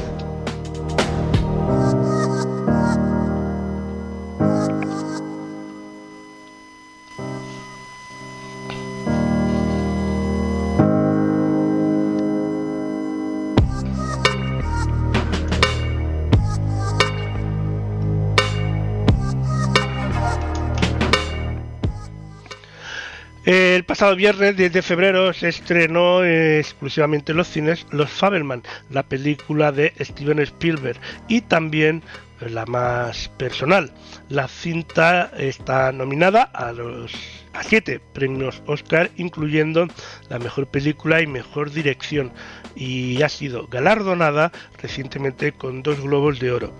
Pasado 23.90 24.16
viernes 24.16 24.56
10 24.56 24.72
de 24.72 24.82
febrero 24.84 25.34
se 25.34 25.48
estrenó 25.48 26.24
eh, 26.24 26.60
exclusivamente 26.60 27.32
en 27.32 27.40
los 27.40 27.48
cines 27.48 27.88
Los 27.90 28.12
Fabelman, 28.12 28.62
la 28.92 29.02
película 29.02 29.72
de 29.72 29.94
Steven 30.00 30.38
Spielberg 30.38 31.00
y 31.28 31.42
también 31.42 32.04
eh, 32.40 32.52
la 32.52 32.68
más 32.68 33.30
personal. 33.30 33.92
La 34.30 34.48
cinta 34.48 35.32
está 35.40 35.92
nominada 35.92 36.44
a 36.44 36.72
los 36.72 37.12
a 37.54 37.64
siete 37.64 38.00
premios 38.14 38.62
Oscar, 38.68 39.10
incluyendo 39.18 39.88
la 40.30 40.38
mejor 40.38 40.68
película 40.68 41.24
y 41.24 41.26
mejor 41.26 41.72
dirección, 41.72 42.32
y 42.76 43.24
ha 43.24 43.30
sido 43.30 43.66
galardonada 43.70 44.52
recientemente 44.80 45.52
con 45.52 45.82
dos 45.82 46.00
globos 46.00 46.40
de 46.40 46.52
oro 46.52 46.72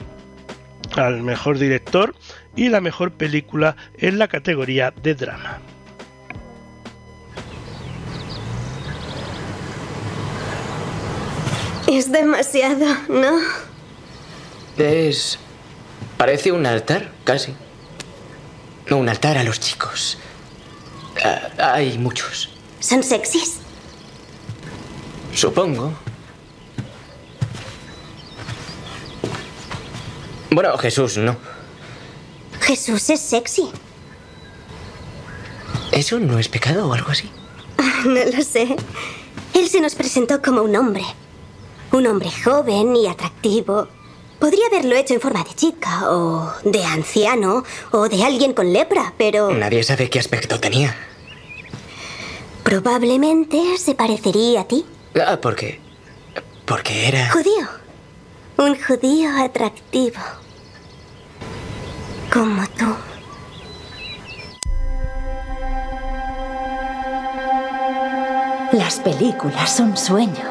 al 0.96 1.24
mejor 1.24 1.58
director 1.58 2.14
y 2.56 2.70
la 2.70 2.82
mejor 2.82 3.14
película 3.14 3.76
en 3.98 4.20
la 4.20 4.28
categoría 4.28 4.94
de 5.02 5.16
drama. 5.16 5.60
Es 11.90 12.12
demasiado, 12.12 12.86
¿no? 13.08 13.40
Es... 14.78 15.40
Parece 16.18 16.52
un 16.52 16.68
altar, 16.68 17.12
casi. 17.24 17.56
No, 18.88 18.98
un 18.98 19.10
altar 19.10 19.40
a 19.40 19.44
los 19.44 19.60
chicos. 19.60 20.20
Ah, 21.24 21.74
hay 21.74 21.98
muchos. 21.98 22.52
¿Son 22.80 23.02
sexys? 23.02 23.56
Supongo. 25.34 25.92
Bueno, 30.52 30.78
Jesús, 30.78 31.18
no. 31.18 31.38
Jesús 32.62 33.10
es 33.10 33.20
sexy. 33.20 33.72
¿Eso 35.92 36.20
no 36.20 36.38
es 36.38 36.50
pecado 36.50 36.88
o 36.88 36.94
algo 36.94 37.10
así? 37.10 37.32
No 38.06 38.24
lo 38.24 38.44
sé. 38.44 38.76
Él 39.56 39.68
se 39.68 39.82
nos 39.82 39.96
presentó 39.96 40.40
como 40.42 40.62
un 40.62 40.76
hombre. 40.76 41.04
Un 41.92 42.08
hombre 42.08 42.30
joven 42.32 42.96
y 42.96 43.08
atractivo. 43.08 43.88
Podría 44.40 44.68
haberlo 44.68 44.96
hecho 44.96 45.16
en 45.16 45.22
forma 45.22 45.44
de 45.44 45.54
chica, 45.54 46.10
o 46.12 46.54
de 46.64 46.84
anciano, 46.86 47.64
o 47.92 48.08
de 48.08 48.24
alguien 48.24 48.54
con 48.54 48.72
lepra, 48.72 49.14
pero... 49.18 49.52
Nadie 49.52 49.84
sabe 49.84 50.10
qué 50.10 50.20
aspecto 50.20 50.60
tenía. 50.60 50.96
Probablemente 52.64 53.78
se 53.78 53.96
parecería 53.96 54.62
a 54.62 54.64
ti. 54.66 54.86
Ah, 55.20 55.38
¿por 55.42 55.56
qué? 55.56 55.80
Porque 56.66 57.08
era... 57.08 57.32
Judío. 57.32 57.68
Un 58.58 58.78
judío 58.82 59.30
atractivo. 59.44 60.22
Como 62.32 62.66
tú. 62.78 62.86
Las 68.72 69.00
películas 69.00 69.76
son 69.76 69.98
sueños. 69.98 70.49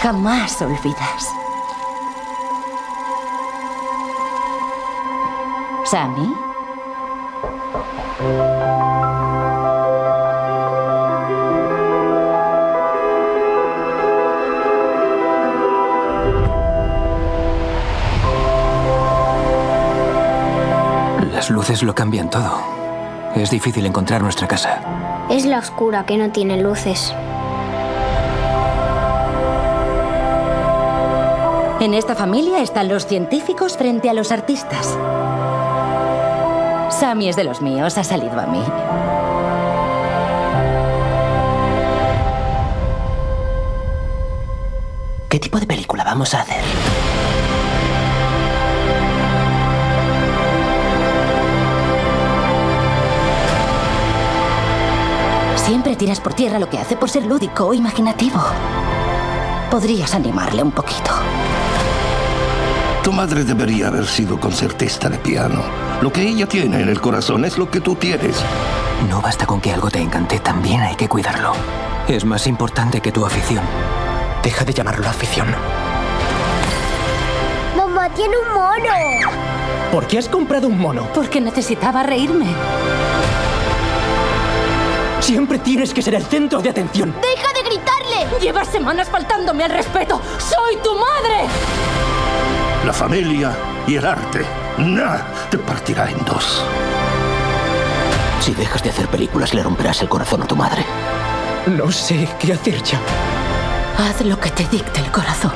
Jamás 0.00 0.60
olvidas. 0.62 1.34
¿Sammy? 5.84 6.34
Las 21.32 21.50
luces 21.50 21.82
lo 21.82 21.94
cambian 21.94 22.30
todo. 22.30 22.60
Es 23.34 23.50
difícil 23.50 23.86
encontrar 23.86 24.22
nuestra 24.22 24.46
casa. 24.46 24.80
Es 25.30 25.44
la 25.44 25.58
oscura 25.58 26.04
que 26.04 26.16
no 26.16 26.30
tiene 26.30 26.60
luces. 26.60 27.14
En 31.80 31.94
esta 31.94 32.16
familia 32.16 32.60
están 32.60 32.88
los 32.88 33.06
científicos 33.06 33.76
frente 33.76 34.10
a 34.10 34.12
los 34.12 34.32
artistas. 34.32 34.98
Sammy 36.90 37.28
es 37.28 37.36
de 37.36 37.44
los 37.44 37.62
míos, 37.62 37.96
ha 37.96 38.02
salido 38.02 38.40
a 38.40 38.46
mí. 38.46 38.60
¿Qué 45.28 45.38
tipo 45.38 45.60
de 45.60 45.66
película 45.68 46.02
vamos 46.02 46.34
a 46.34 46.40
hacer? 46.40 46.64
Siempre 55.54 55.94
tiras 55.94 56.18
por 56.18 56.34
tierra 56.34 56.58
lo 56.58 56.68
que 56.68 56.78
hace 56.78 56.96
por 56.96 57.08
ser 57.08 57.24
lúdico 57.24 57.66
o 57.66 57.74
imaginativo. 57.74 58.40
Podrías 59.70 60.12
animarle 60.14 60.64
un 60.64 60.72
poquito. 60.72 61.12
Tu 63.08 63.14
madre 63.14 63.42
debería 63.42 63.88
haber 63.88 64.06
sido 64.06 64.38
concertista 64.38 65.08
de 65.08 65.16
piano. 65.16 65.62
Lo 66.02 66.12
que 66.12 66.20
ella 66.20 66.44
tiene 66.44 66.82
en 66.82 66.90
el 66.90 67.00
corazón 67.00 67.46
es 67.46 67.56
lo 67.56 67.70
que 67.70 67.80
tú 67.80 67.94
tienes. 67.94 68.36
No 69.08 69.22
basta 69.22 69.46
con 69.46 69.62
que 69.62 69.72
algo 69.72 69.90
te 69.90 69.98
encante, 69.98 70.40
también 70.40 70.82
hay 70.82 70.94
que 70.94 71.08
cuidarlo. 71.08 71.54
Es 72.06 72.26
más 72.26 72.46
importante 72.46 73.00
que 73.00 73.10
tu 73.10 73.24
afición. 73.24 73.64
Deja 74.42 74.62
de 74.62 74.74
llamarlo 74.74 75.08
afición. 75.08 75.46
Mamá 77.74 78.10
tiene 78.10 78.34
un 78.36 78.52
mono. 78.52 79.30
¿Por 79.90 80.06
qué 80.06 80.18
has 80.18 80.28
comprado 80.28 80.68
un 80.68 80.78
mono? 80.78 81.08
Porque 81.14 81.40
necesitaba 81.40 82.02
reírme. 82.02 82.48
Siempre 85.20 85.58
tienes 85.60 85.94
que 85.94 86.02
ser 86.02 86.14
el 86.14 86.24
centro 86.24 86.60
de 86.60 86.68
atención. 86.68 87.14
¡Deja 87.22 87.54
de 87.54 87.70
gritarle! 87.70 88.38
Llevas 88.38 88.68
semanas 88.68 89.08
faltándome 89.08 89.64
al 89.64 89.70
respeto. 89.70 90.20
¡Soy 90.36 90.76
tu 90.82 90.92
madre! 90.92 91.87
La 92.88 92.94
familia 92.94 93.54
y 93.86 93.96
el 93.96 94.06
arte. 94.06 94.46
Nada 94.78 95.22
te 95.50 95.58
partirá 95.58 96.10
en 96.10 96.24
dos. 96.24 96.64
Si 98.40 98.54
dejas 98.54 98.82
de 98.82 98.88
hacer 98.88 99.08
películas, 99.08 99.52
le 99.52 99.62
romperás 99.62 100.00
el 100.00 100.08
corazón 100.08 100.42
a 100.42 100.46
tu 100.46 100.56
madre. 100.56 100.86
No 101.66 101.92
sé 101.92 102.26
qué 102.40 102.54
hacer 102.54 102.82
ya. 102.82 102.98
Haz 103.98 104.22
lo 104.22 104.40
que 104.40 104.50
te 104.52 104.66
dicte 104.68 105.00
el 105.00 105.10
corazón. 105.10 105.52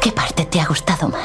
¿Qué 0.00 0.12
parte 0.12 0.44
te 0.44 0.60
ha 0.60 0.66
gustado 0.66 1.08
más? 1.08 1.23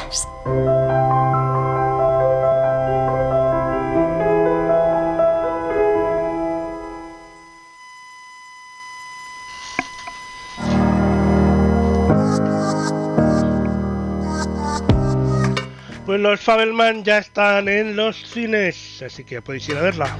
Los 16.30 16.40
Fabelman 16.42 17.02
ya 17.02 17.18
están 17.18 17.68
en 17.68 17.96
los 17.96 18.16
cines, 18.16 19.02
así 19.02 19.24
que 19.24 19.42
podéis 19.42 19.68
ir 19.68 19.76
a 19.76 19.82
verla. 19.82 20.16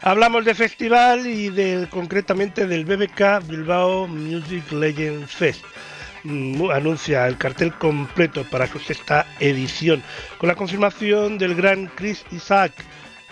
Hablamos 0.00 0.44
de 0.44 0.54
festival 0.56 1.28
y 1.28 1.50
de, 1.50 1.86
concretamente 1.88 2.66
del 2.66 2.84
BBK 2.84 3.46
Bilbao 3.46 4.08
Music 4.08 4.72
Legend 4.72 5.28
Fest. 5.28 5.64
Mm, 6.24 6.72
Anuncia 6.72 7.28
el 7.28 7.38
cartel 7.38 7.72
completo 7.74 8.42
para 8.50 8.66
su 8.66 8.80
sexta 8.80 9.26
edición, 9.38 10.02
con 10.38 10.48
la 10.48 10.56
confirmación 10.56 11.38
del 11.38 11.54
gran 11.54 11.86
Chris 11.86 12.24
Isaac 12.32 12.72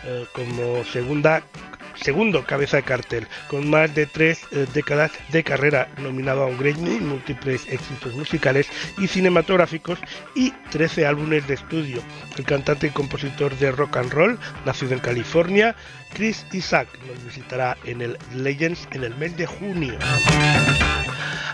eh, 0.05 0.26
como 0.32 0.84
segunda 0.84 1.42
segundo 2.03 2.44
cabeza 2.44 2.76
de 2.76 2.82
cartel, 2.82 3.26
con 3.49 3.68
más 3.68 3.94
de 3.94 4.07
tres 4.07 4.42
eh, 4.53 4.66
décadas 4.72 5.12
de 5.30 5.44
carrera, 5.44 5.88
nominado 5.99 6.42
a 6.42 6.46
un 6.46 6.59
Grammy, 6.59 7.01
múltiples 7.01 7.66
éxitos 7.68 8.14
musicales 8.14 8.68
y 8.99 9.07
cinematográficos 9.07 9.99
y 10.34 10.53
13 10.70 11.07
álbumes 11.07 11.46
de 11.46 11.55
estudio. 11.55 12.03
El 12.36 12.44
cantante 12.44 12.88
y 12.88 12.90
compositor 12.90 13.57
de 13.59 13.72
rock 13.72 13.96
and 13.96 14.12
roll, 14.12 14.38
nacido 14.64 14.92
en 14.92 15.01
California, 15.01 15.74
Chris 16.14 16.46
Isaac, 16.53 16.88
nos 17.07 17.24
visitará 17.24 17.76
en 17.84 18.01
el 18.01 18.18
Legends 18.34 18.88
en 18.92 19.05
el 19.05 19.14
mes 19.16 19.36
de 19.36 19.46
junio. 19.46 19.99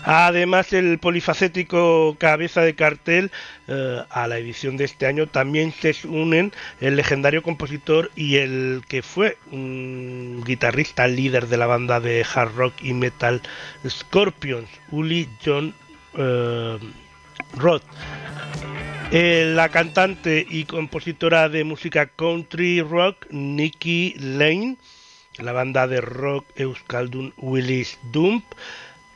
Además, 0.03 0.73
el 0.73 0.99
polifacético 0.99 2.15
cabeza 2.19 2.61
de 2.61 2.75
cartel 2.75 3.31
eh, 3.67 4.01
a 4.09 4.27
la 4.27 4.37
edición 4.37 4.77
de 4.77 4.85
este 4.85 5.07
año 5.07 5.27
también 5.27 5.71
se 5.71 5.95
unen 6.07 6.51
el 6.79 6.95
legendario 6.95 7.41
compositor 7.41 8.11
y 8.15 8.37
el 8.37 8.83
que 8.87 9.01
fue 9.01 9.37
un 9.51 10.43
guitarrista 10.45 11.07
líder 11.07 11.47
de 11.47 11.57
la 11.57 11.65
banda 11.65 11.99
de 11.99 12.25
hard 12.33 12.55
rock 12.55 12.73
y 12.81 12.93
metal 12.93 13.41
Scorpions, 13.87 14.69
Uli 14.91 15.29
John 15.43 15.73
eh, 16.17 16.77
Roth. 17.55 17.83
Eh, 19.11 19.51
la 19.55 19.69
cantante 19.69 20.45
y 20.49 20.65
compositora 20.65 21.47
de 21.47 21.63
música 21.63 22.07
country 22.07 22.81
rock 22.81 23.27
Nikki 23.29 24.15
Lane, 24.17 24.77
la 25.37 25.51
banda 25.51 25.87
de 25.87 26.01
rock 26.01 26.45
Euskaldun 26.55 27.33
Willis 27.37 27.99
Dump, 28.11 28.43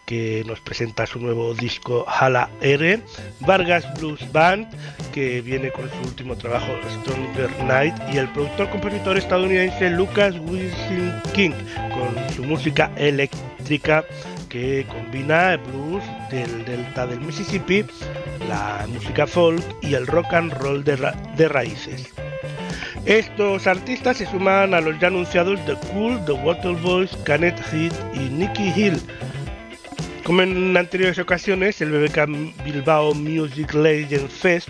que 0.10 0.44
nos 0.48 0.60
presenta 0.60 1.06
su 1.06 1.20
nuevo 1.20 1.54
disco 1.54 2.04
Hala 2.08 2.50
R, 2.62 3.00
Vargas 3.42 3.86
Blues 4.00 4.20
Band, 4.32 4.68
que 5.14 5.40
viene 5.42 5.70
con 5.70 5.88
su 5.88 6.10
último 6.10 6.36
trabajo 6.36 6.66
Stronger 7.02 7.52
Night, 7.66 7.94
y 8.12 8.18
el 8.18 8.28
productor 8.30 8.72
compositor 8.72 9.20
estadounidense 9.20 9.92
Lucas 9.92 10.34
Wilson 10.40 11.22
King, 11.36 11.52
con 11.92 12.36
su 12.36 12.44
música 12.44 12.92
eléctrica 12.96 14.04
que 14.50 14.84
combina 14.90 15.54
el 15.54 15.60
blues 15.60 16.04
del 16.32 16.66
delta 16.66 17.06
del 17.06 17.22
Mississippi, 17.22 17.86
la 18.48 18.88
música 18.92 19.28
folk 19.28 19.64
y 19.84 19.94
el 19.94 20.08
rock 20.08 20.34
and 20.34 20.52
roll 20.54 20.84
de, 20.84 20.96
ra 20.96 21.12
de 21.38 21.48
raíces. 21.48 22.12
Estos 23.06 23.68
artistas 23.68 24.18
se 24.18 24.26
suman 24.26 24.74
a 24.74 24.82
los 24.82 25.00
ya 25.00 25.08
anunciados 25.08 25.64
The 25.68 25.76
Cool, 25.92 26.26
The 26.26 26.32
Waterboys, 26.32 27.16
Canet 27.26 27.60
Heat 27.72 27.94
y 28.16 28.30
Nicky 28.30 28.74
Hill, 28.76 29.00
como 30.30 30.44
en 30.44 30.78
anteriores 30.78 31.18
ocasiones, 31.18 31.82
el 31.82 31.90
BBK 31.90 32.64
Bilbao 32.64 33.16
Music 33.16 33.74
Legend 33.74 34.30
Fest 34.30 34.70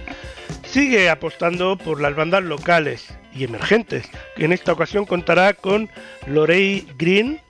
sigue 0.66 1.10
apostando 1.10 1.78
por 1.78 2.00
las 2.00 2.16
bandas 2.16 2.44
locales 2.44 3.10
y 3.36 3.44
emergentes, 3.44 4.10
que 4.38 4.46
en 4.46 4.54
esta 4.54 4.72
ocasión 4.72 5.06
contará 5.06 5.54
con 5.54 5.90
Lorey 6.28 6.88
Green, 6.98 7.42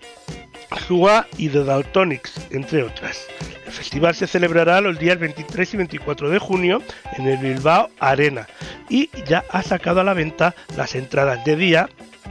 Suga 0.87 1.27
y 1.37 1.49
The 1.49 1.63
Daltonics, 1.63 2.47
entre 2.49 2.81
otras. 2.81 3.27
El 3.67 3.71
festival 3.71 4.15
se 4.15 4.25
celebrará 4.25 4.81
los 4.81 4.97
días 4.97 5.19
23 5.19 5.75
y 5.75 5.77
24 5.77 6.31
de 6.31 6.39
junio 6.39 6.81
en 7.15 7.27
el 7.27 7.37
Bilbao 7.37 7.91
Arena 7.99 8.47
y 8.89 9.11
ya 9.27 9.45
ha 9.51 9.61
sacado 9.61 10.01
a 10.01 10.03
la 10.03 10.15
venta 10.15 10.55
las 10.75 10.95
entradas 10.95 11.45
de 11.45 11.55
día 11.55 11.89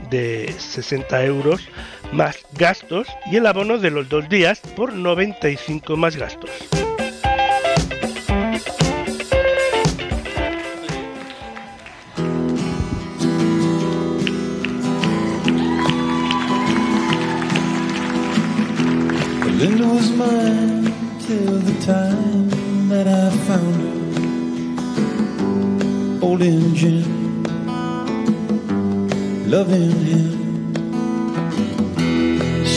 de 0.09 0.53
60 0.57 1.23
euros 1.23 1.69
más 2.11 2.37
gastos 2.53 3.07
y 3.31 3.37
el 3.37 3.45
abono 3.45 3.77
de 3.77 3.91
los 3.91 4.09
dos 4.09 4.27
días 4.29 4.59
por 4.75 4.93
95 4.93 5.95
más 5.95 6.15
gastos. 6.15 6.49
Linda 19.59 19.87
was 19.87 20.09
mine 20.11 20.93
till 21.19 21.59
the 21.59 21.75
time 21.85 22.49
that 22.87 23.07
I 23.07 23.29
found 23.45 23.75
her 23.81 23.99
holding 26.21 26.73
Jim, 26.73 27.43
loving 29.49 29.91
him. 30.05 30.39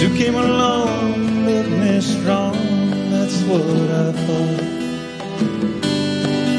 Sue 0.03 0.17
came 0.17 0.35
along, 0.35 1.47
looked 1.47 1.71
me 1.71 2.01
strong, 2.01 2.57
that's 3.13 3.41
what 3.43 3.63
I 3.63 4.11
thought. 4.25 4.63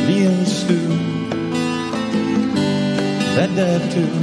Me 0.08 0.18
and 0.28 0.48
Sue, 0.48 0.88
that 3.36 3.50
dad 3.54 3.82
too. 3.92 4.14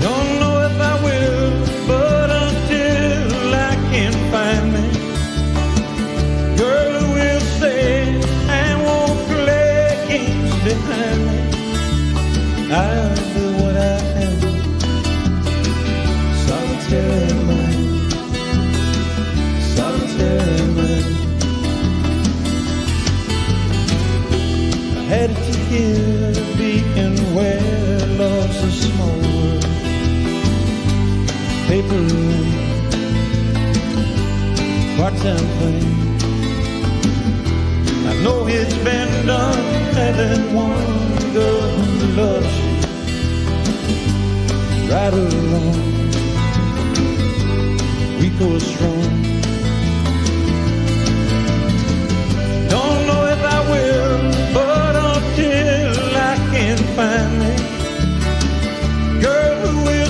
Don't 0.00 0.30
know 0.40 0.54
if 0.68 0.76
I 0.80 0.94
will, 1.04 1.50
but 1.86 2.30
until 2.30 3.54
I 3.54 3.74
can 3.92 4.12
find 4.32 4.64
me, 4.72 4.86
girl 6.56 6.94
will 7.12 7.40
stay 7.56 8.04
and 8.48 8.82
won't 8.86 9.18
play 9.28 10.06
games 10.08 10.54
behind 10.64 11.20
me, 11.26 11.40
I 12.72 12.88
am 12.94 13.51
to 25.72 26.56
being 26.58 27.16
where 27.34 28.06
love's 28.18 28.62
a 28.62 28.70
small 28.70 29.18
world, 29.24 29.64
part-time 34.98 35.48
thing. 35.60 35.86
I 38.06 38.14
know 38.22 38.46
it's 38.46 38.76
been 38.84 39.26
done 39.26 39.64
having 39.94 40.54
one 40.54 40.92
right 44.92 45.14
or 45.14 45.28
wrong 45.50 45.92
weak 48.20 48.40
or 48.42 48.60
strong. 48.60 49.31
Me, 56.96 57.56
girl 59.20 59.56
who 59.66 59.84
will 59.84 60.01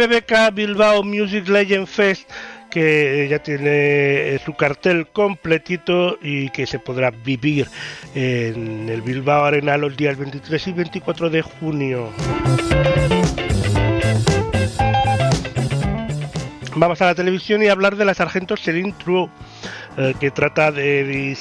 BBK 0.00 0.54
Bilbao 0.54 1.02
Music 1.02 1.46
Legend 1.46 1.86
Fest 1.86 2.30
que 2.70 3.26
ya 3.28 3.38
tiene 3.40 4.40
su 4.42 4.54
cartel 4.54 5.06
completito 5.08 6.16
y 6.22 6.48
que 6.50 6.66
se 6.66 6.78
podrá 6.78 7.10
vivir 7.10 7.68
en 8.14 8.88
el 8.88 9.02
Bilbao 9.02 9.44
Arena 9.44 9.76
los 9.76 9.94
días 9.98 10.16
23 10.16 10.68
y 10.68 10.72
24 10.72 11.28
de 11.28 11.42
junio. 11.42 12.08
Vamos 16.76 17.02
a 17.02 17.06
la 17.06 17.14
televisión 17.14 17.62
y 17.62 17.68
hablar 17.68 17.96
de 17.96 18.06
la 18.06 18.14
sargento 18.14 18.56
Céline 18.56 18.94
True, 18.96 19.28
eh, 19.98 20.14
que 20.18 20.30
trata 20.30 20.72
de 20.72 21.36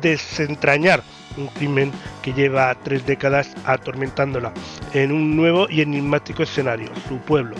desentrañar 0.00 1.02
un 1.36 1.46
crimen 1.48 1.92
que 2.22 2.32
lleva 2.32 2.74
tres 2.82 3.06
décadas 3.06 3.54
atormentándola 3.64 4.52
en 4.92 5.12
un 5.12 5.36
nuevo 5.36 5.66
y 5.68 5.80
enigmático 5.80 6.42
escenario, 6.42 6.90
su 7.08 7.18
pueblo. 7.18 7.56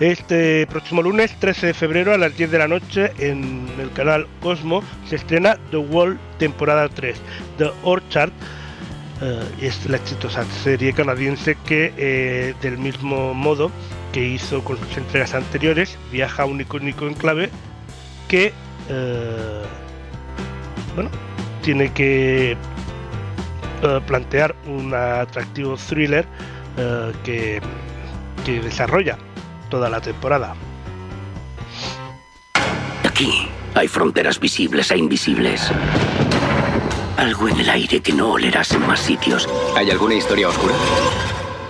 Este 0.00 0.66
próximo 0.66 1.02
lunes 1.02 1.34
13 1.38 1.68
de 1.68 1.74
febrero 1.74 2.14
a 2.14 2.18
las 2.18 2.36
10 2.36 2.50
de 2.50 2.58
la 2.58 2.68
noche 2.68 3.12
en 3.18 3.68
el 3.78 3.90
canal 3.92 4.26
Cosmo 4.40 4.82
se 5.08 5.16
estrena 5.16 5.58
The 5.70 5.78
Wall 5.78 6.18
temporada 6.38 6.88
3, 6.88 7.16
The 7.58 7.70
Orchard. 7.82 8.30
Eh, 9.22 9.42
es 9.60 9.84
la 9.86 9.98
exitosa 9.98 10.44
serie 10.64 10.94
canadiense 10.94 11.54
que 11.66 11.92
eh, 11.98 12.54
del 12.62 12.78
mismo 12.78 13.34
modo 13.34 13.70
que 14.12 14.26
hizo 14.26 14.64
con 14.64 14.78
sus 14.78 14.96
entregas 14.96 15.34
anteriores 15.34 15.98
viaja 16.10 16.44
a 16.44 16.46
un 16.46 16.62
icónico 16.62 17.06
enclave 17.06 17.50
que 18.28 18.54
eh, 18.88 19.62
bueno 20.94 21.10
tiene 21.62 21.92
que 21.92 22.56
eh, 23.82 24.00
plantear 24.06 24.54
un 24.66 24.94
atractivo 24.94 25.76
thriller 25.76 26.26
eh, 26.76 27.12
que, 27.24 27.60
que 28.44 28.60
desarrolla 28.60 29.18
toda 29.68 29.88
la 29.88 30.00
temporada. 30.00 30.54
Aquí 33.04 33.48
hay 33.74 33.88
fronteras 33.88 34.38
visibles 34.38 34.90
e 34.90 34.98
invisibles. 34.98 35.70
Algo 37.16 37.48
en 37.48 37.60
el 37.60 37.68
aire 37.68 38.00
que 38.00 38.12
no 38.12 38.32
olerás 38.32 38.72
en 38.72 38.86
más 38.86 39.00
sitios. 39.00 39.48
¿Hay 39.76 39.90
alguna 39.90 40.14
historia 40.14 40.48
oscura? 40.48 40.74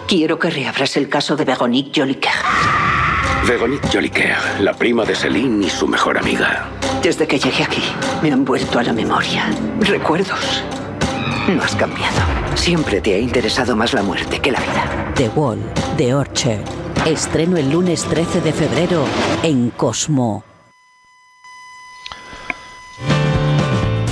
Quiero 0.06 0.38
que 0.38 0.50
reabras 0.50 0.96
el 0.96 1.08
caso 1.08 1.36
de 1.36 1.44
Veronique 1.44 2.00
Jolicoeur. 2.00 2.34
Veronique 3.46 3.88
Jolicoeur, 3.92 4.60
la 4.60 4.74
prima 4.74 5.04
de 5.04 5.14
Celine 5.14 5.66
y 5.66 5.70
su 5.70 5.86
mejor 5.86 6.18
amiga. 6.18 6.68
Desde 7.02 7.26
que 7.26 7.38
llegué 7.38 7.64
aquí, 7.64 7.82
me 8.22 8.32
han 8.32 8.44
vuelto 8.44 8.78
a 8.78 8.82
la 8.82 8.92
memoria. 8.92 9.50
Recuerdos. 9.80 10.62
No 11.50 11.64
has 11.64 11.74
cambiado. 11.74 12.16
Siempre 12.54 13.00
te 13.00 13.14
ha 13.14 13.18
interesado 13.18 13.74
más 13.74 13.92
la 13.92 14.04
muerte 14.04 14.38
que 14.38 14.52
la 14.52 14.60
vida. 14.60 15.12
The 15.16 15.28
Wall, 15.30 15.58
The 15.96 16.14
Orchard. 16.14 16.62
Estreno 17.06 17.56
el 17.56 17.72
lunes 17.72 18.04
13 18.04 18.40
de 18.40 18.52
febrero 18.52 19.04
en 19.42 19.70
Cosmo. 19.70 20.44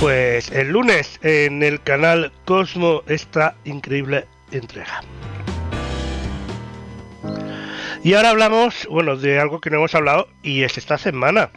Pues 0.01 0.51
el 0.51 0.67
lunes 0.67 1.17
en 1.23 1.63
el 1.63 1.81
canal 1.81 2.33
Cosmo 2.43 3.03
esta 3.07 3.55
increíble 3.63 4.27
entrega. 4.51 5.01
Y 8.03 8.15
ahora 8.15 8.31
hablamos, 8.31 8.85
bueno, 8.91 9.15
de 9.15 9.39
algo 9.39 9.61
que 9.61 9.69
no 9.69 9.77
hemos 9.77 9.95
hablado 9.95 10.27
y 10.43 10.63
es 10.63 10.77
esta 10.77 10.97
semana 10.97 11.51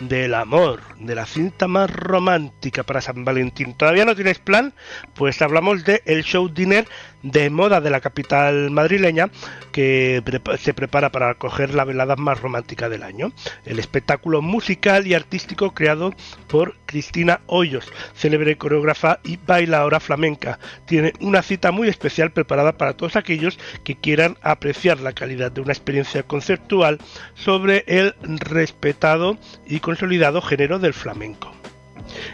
del 0.00 0.34
amor, 0.34 0.80
de 0.98 1.14
la 1.14 1.26
cinta 1.26 1.68
más 1.68 1.90
romántica 1.90 2.82
para 2.82 3.00
San 3.00 3.24
Valentín. 3.24 3.74
¿Todavía 3.74 4.04
no 4.04 4.16
tienes 4.16 4.38
plan? 4.38 4.74
Pues 5.14 5.40
hablamos 5.42 5.84
de 5.84 6.02
el 6.06 6.24
show 6.24 6.48
dinner 6.48 6.86
de 7.22 7.50
moda 7.50 7.80
de 7.80 7.90
la 7.90 8.00
capital 8.00 8.70
madrileña 8.70 9.30
que 9.72 10.22
se 10.58 10.74
prepara 10.74 11.12
para 11.12 11.30
acoger 11.30 11.74
la 11.74 11.84
velada 11.84 12.16
más 12.16 12.40
romántica 12.40 12.88
del 12.88 13.02
año. 13.02 13.32
El 13.64 13.78
espectáculo 13.78 14.42
musical 14.42 15.06
y 15.06 15.14
artístico 15.14 15.72
creado 15.72 16.14
por 16.48 16.76
Cristina 16.86 17.40
Hoyos, 17.46 17.86
célebre 18.14 18.56
coreógrafa 18.56 19.20
y 19.22 19.38
bailadora 19.38 20.00
flamenca. 20.00 20.58
Tiene 20.86 21.12
una 21.20 21.42
cita 21.42 21.72
muy 21.72 21.88
especial 21.88 22.32
preparada 22.32 22.76
para 22.76 22.94
todos 22.94 23.16
aquellos 23.16 23.58
que 23.84 23.96
quieran 23.96 24.36
apreciar 24.42 25.00
la 25.00 25.12
calidad 25.12 25.52
de 25.52 25.60
una 25.60 25.72
experiencia 25.72 26.22
conceptual 26.22 26.98
sobre 27.34 27.84
el 27.86 28.14
respetado 28.22 29.38
y 29.66 29.80
consolidado 29.80 30.42
género 30.42 30.78
del 30.78 30.94
flamenco, 30.94 31.52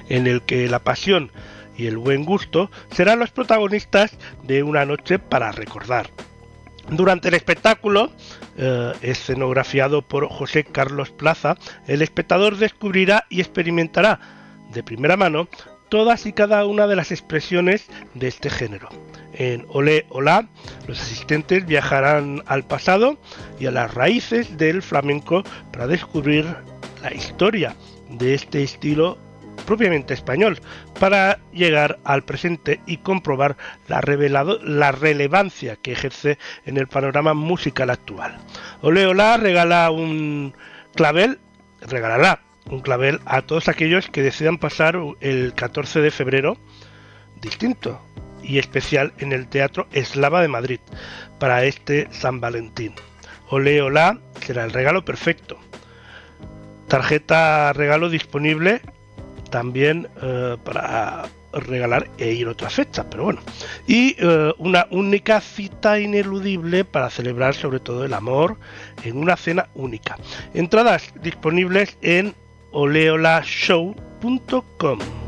en 0.08 0.26
el 0.26 0.42
que 0.42 0.68
la 0.68 0.78
pasión 0.78 1.30
y 1.76 1.86
el 1.86 1.98
buen 1.98 2.24
gusto 2.24 2.70
serán 2.90 3.18
los 3.18 3.30
protagonistas 3.30 4.16
de 4.42 4.62
una 4.62 4.84
noche 4.84 5.18
para 5.18 5.52
recordar. 5.52 6.10
Durante 6.88 7.28
el 7.28 7.34
espectáculo, 7.34 8.12
eh, 8.56 8.92
escenografiado 9.02 10.02
por 10.02 10.28
José 10.28 10.64
Carlos 10.64 11.10
Plaza, 11.10 11.56
el 11.88 12.00
espectador 12.00 12.58
descubrirá 12.58 13.26
y 13.28 13.40
experimentará 13.40 14.20
de 14.72 14.82
primera 14.82 15.16
mano 15.16 15.48
todas 15.88 16.26
y 16.26 16.32
cada 16.32 16.64
una 16.64 16.86
de 16.86 16.96
las 16.96 17.10
expresiones 17.12 17.86
de 18.14 18.28
este 18.28 18.50
género. 18.50 18.88
En 19.34 19.66
Olé 19.68 20.06
Olá, 20.08 20.48
los 20.86 21.00
asistentes 21.00 21.66
viajarán 21.66 22.42
al 22.46 22.64
pasado 22.64 23.18
y 23.58 23.66
a 23.66 23.70
las 23.70 23.92
raíces 23.94 24.56
del 24.56 24.82
flamenco 24.82 25.42
para 25.72 25.86
descubrir 25.86 26.46
la 27.02 27.12
historia 27.12 27.76
de 28.08 28.34
este 28.34 28.62
estilo 28.62 29.18
propiamente 29.64 30.14
español, 30.14 30.60
para 30.98 31.38
llegar 31.52 31.98
al 32.04 32.24
presente 32.24 32.80
y 32.86 32.98
comprobar 32.98 33.56
la, 33.88 34.00
revelado, 34.00 34.58
la 34.62 34.92
relevancia 34.92 35.76
que 35.76 35.92
ejerce 35.92 36.38
en 36.64 36.76
el 36.76 36.86
panorama 36.86 37.34
musical 37.34 37.90
actual. 37.90 38.38
Oleola 38.82 39.36
regala 39.36 39.90
un 39.90 40.54
clavel, 40.94 41.38
regalará 41.80 42.40
un 42.70 42.80
clavel 42.80 43.20
a 43.26 43.42
todos 43.42 43.68
aquellos 43.68 44.08
que 44.08 44.22
decidan 44.22 44.58
pasar 44.58 44.98
el 45.20 45.54
14 45.54 46.00
de 46.00 46.10
febrero 46.10 46.56
distinto 47.40 48.00
y 48.42 48.58
especial 48.58 49.12
en 49.18 49.32
el 49.32 49.48
Teatro 49.48 49.86
Eslava 49.92 50.42
de 50.42 50.48
Madrid 50.48 50.80
para 51.38 51.64
este 51.64 52.08
San 52.10 52.40
Valentín. 52.40 52.94
Oleola 53.48 54.18
será 54.44 54.64
el 54.64 54.72
regalo 54.72 55.04
perfecto. 55.04 55.58
Tarjeta 56.88 57.72
regalo 57.72 58.08
disponible 58.08 58.80
también 59.56 60.06
eh, 60.20 60.58
para 60.64 61.24
regalar 61.50 62.10
e 62.18 62.34
ir 62.34 62.46
otra 62.46 62.68
fecha, 62.68 63.08
pero 63.08 63.24
bueno. 63.24 63.40
Y 63.86 64.14
eh, 64.18 64.52
una 64.58 64.86
única 64.90 65.40
cita 65.40 65.98
ineludible 65.98 66.84
para 66.84 67.08
celebrar 67.08 67.54
sobre 67.54 67.80
todo 67.80 68.04
el 68.04 68.12
amor 68.12 68.58
en 69.02 69.16
una 69.16 69.34
cena 69.34 69.70
única. 69.74 70.18
Entradas 70.52 71.10
disponibles 71.22 71.96
en 72.02 72.34
oleolashow.com. 72.72 75.25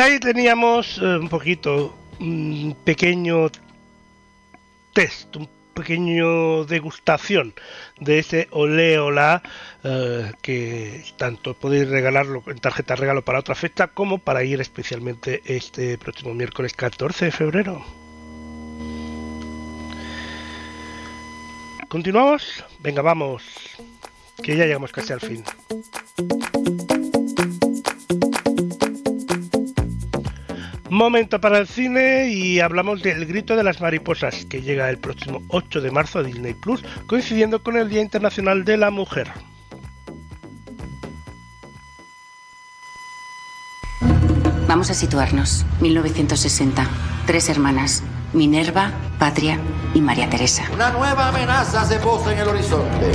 ahí 0.00 0.18
teníamos 0.18 0.98
eh, 0.98 1.16
un 1.16 1.28
poquito, 1.28 1.96
un 2.20 2.76
pequeño 2.84 3.50
test, 4.92 5.36
un 5.36 5.48
pequeño 5.74 6.64
degustación 6.64 7.54
de 7.98 8.18
ese 8.18 8.48
oleola 8.50 9.42
eh, 9.84 10.32
que 10.42 11.04
tanto 11.16 11.54
podéis 11.54 11.88
regalarlo 11.88 12.42
en 12.46 12.58
tarjeta 12.58 12.96
regalo 12.96 13.22
para 13.24 13.38
otra 13.38 13.54
fecha 13.54 13.88
como 13.88 14.18
para 14.18 14.44
ir 14.44 14.60
especialmente 14.60 15.42
este 15.44 15.98
próximo 15.98 16.34
miércoles 16.34 16.72
14 16.74 17.26
de 17.26 17.32
febrero. 17.32 17.84
¿Continuamos? 21.88 22.64
Venga, 22.78 23.02
vamos. 23.02 23.42
Que 24.42 24.56
ya 24.56 24.64
llegamos 24.64 24.92
casi 24.92 25.12
al 25.12 25.20
fin. 25.20 25.44
Momento 31.00 31.40
para 31.40 31.56
el 31.56 31.66
cine 31.66 32.28
y 32.28 32.60
hablamos 32.60 33.02
del 33.02 33.24
Grito 33.24 33.56
de 33.56 33.64
las 33.64 33.80
Mariposas, 33.80 34.44
que 34.44 34.60
llega 34.60 34.90
el 34.90 34.98
próximo 34.98 35.40
8 35.48 35.80
de 35.80 35.90
marzo 35.90 36.18
a 36.18 36.22
Disney 36.22 36.52
Plus, 36.52 36.84
coincidiendo 37.06 37.62
con 37.62 37.78
el 37.78 37.88
Día 37.88 38.02
Internacional 38.02 38.66
de 38.66 38.76
la 38.76 38.90
Mujer. 38.90 39.28
Vamos 44.68 44.90
a 44.90 44.94
situarnos. 44.94 45.64
1960. 45.80 46.86
Tres 47.26 47.48
hermanas. 47.48 48.02
Minerva, 48.34 48.92
Patria 49.18 49.58
y 49.94 50.02
María 50.02 50.28
Teresa. 50.28 50.64
Una 50.70 50.90
nueva 50.90 51.28
amenaza 51.28 51.82
se 51.86 51.98
posa 51.98 52.34
en 52.34 52.40
el 52.40 52.48
horizonte. 52.48 53.12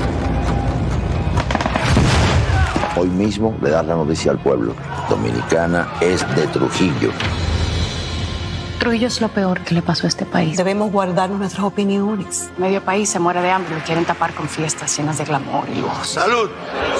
Hoy 2.97 3.09
mismo 3.09 3.55
le 3.61 3.69
das 3.69 3.85
la 3.85 3.93
noticia 3.93 4.31
al 4.31 4.39
pueblo. 4.39 4.73
Dominicana 5.07 5.87
es 6.01 6.25
de 6.35 6.47
Trujillo. 6.47 7.11
Trujillo 8.85 9.07
es 9.07 9.19
lo 9.19 9.29
peor 9.29 9.61
que 9.61 9.73
le 9.73 9.81
pasó 9.81 10.05
a 10.05 10.09
este 10.09 10.27
país. 10.27 10.57
Debemos 10.57 10.91
guardar 10.91 11.31
nuestras 11.31 11.65
opiniones. 11.65 12.51
Medio 12.59 12.83
país 12.83 13.09
se 13.09 13.17
muere 13.17 13.41
de 13.41 13.49
hambre 13.49 13.75
y 13.79 13.81
quieren 13.81 14.05
tapar 14.05 14.35
con 14.35 14.47
fiestas 14.47 14.95
llenas 14.95 15.17
de 15.17 15.25
glamour 15.25 15.67
y 15.69 15.81
lujos. 15.81 16.07
¡Salud! 16.07 16.51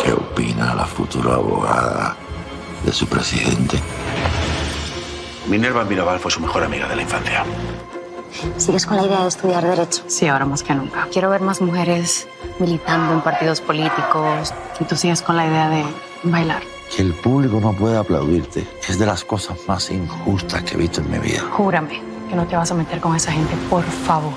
¿Qué 0.03 0.11
opina 0.11 0.73
la 0.73 0.85
futura 0.85 1.35
abogada 1.35 2.17
de 2.83 2.91
su 2.91 3.05
presidente? 3.05 3.79
Minerva 5.47 5.83
Mirabal 5.83 6.17
fue 6.17 6.31
su 6.31 6.39
mejor 6.39 6.63
amiga 6.63 6.87
de 6.87 6.95
la 6.95 7.03
infancia. 7.03 7.43
¿Sigues 8.57 8.87
con 8.87 8.97
la 8.97 9.05
idea 9.05 9.21
de 9.21 9.27
estudiar 9.27 9.63
Derecho? 9.63 10.05
Sí, 10.07 10.25
ahora 10.25 10.45
más 10.45 10.63
que 10.63 10.73
nunca. 10.73 11.07
Quiero 11.11 11.29
ver 11.29 11.41
más 11.41 11.61
mujeres 11.61 12.27
militando 12.57 13.13
en 13.13 13.21
partidos 13.21 13.61
políticos. 13.61 14.55
Y 14.79 14.85
tú 14.85 14.95
sigues 14.95 15.21
con 15.21 15.37
la 15.37 15.45
idea 15.45 15.69
de 15.69 15.85
bailar. 16.23 16.63
Que 16.95 17.01
el 17.01 17.13
público 17.13 17.59
no 17.59 17.73
pueda 17.73 17.99
aplaudirte 17.99 18.65
es 18.87 18.97
de 18.97 19.05
las 19.05 19.25
cosas 19.25 19.57
más 19.67 19.91
injustas 19.91 20.63
que 20.63 20.75
he 20.75 20.77
visto 20.77 21.01
en 21.01 21.11
mi 21.11 21.17
vida. 21.17 21.41
Júrame 21.51 22.01
que 22.29 22.35
no 22.37 22.47
te 22.47 22.55
vas 22.55 22.71
a 22.71 22.73
meter 22.73 23.01
con 23.01 23.13
esa 23.13 23.33
gente, 23.33 23.53
por 23.69 23.83
favor. 23.83 24.31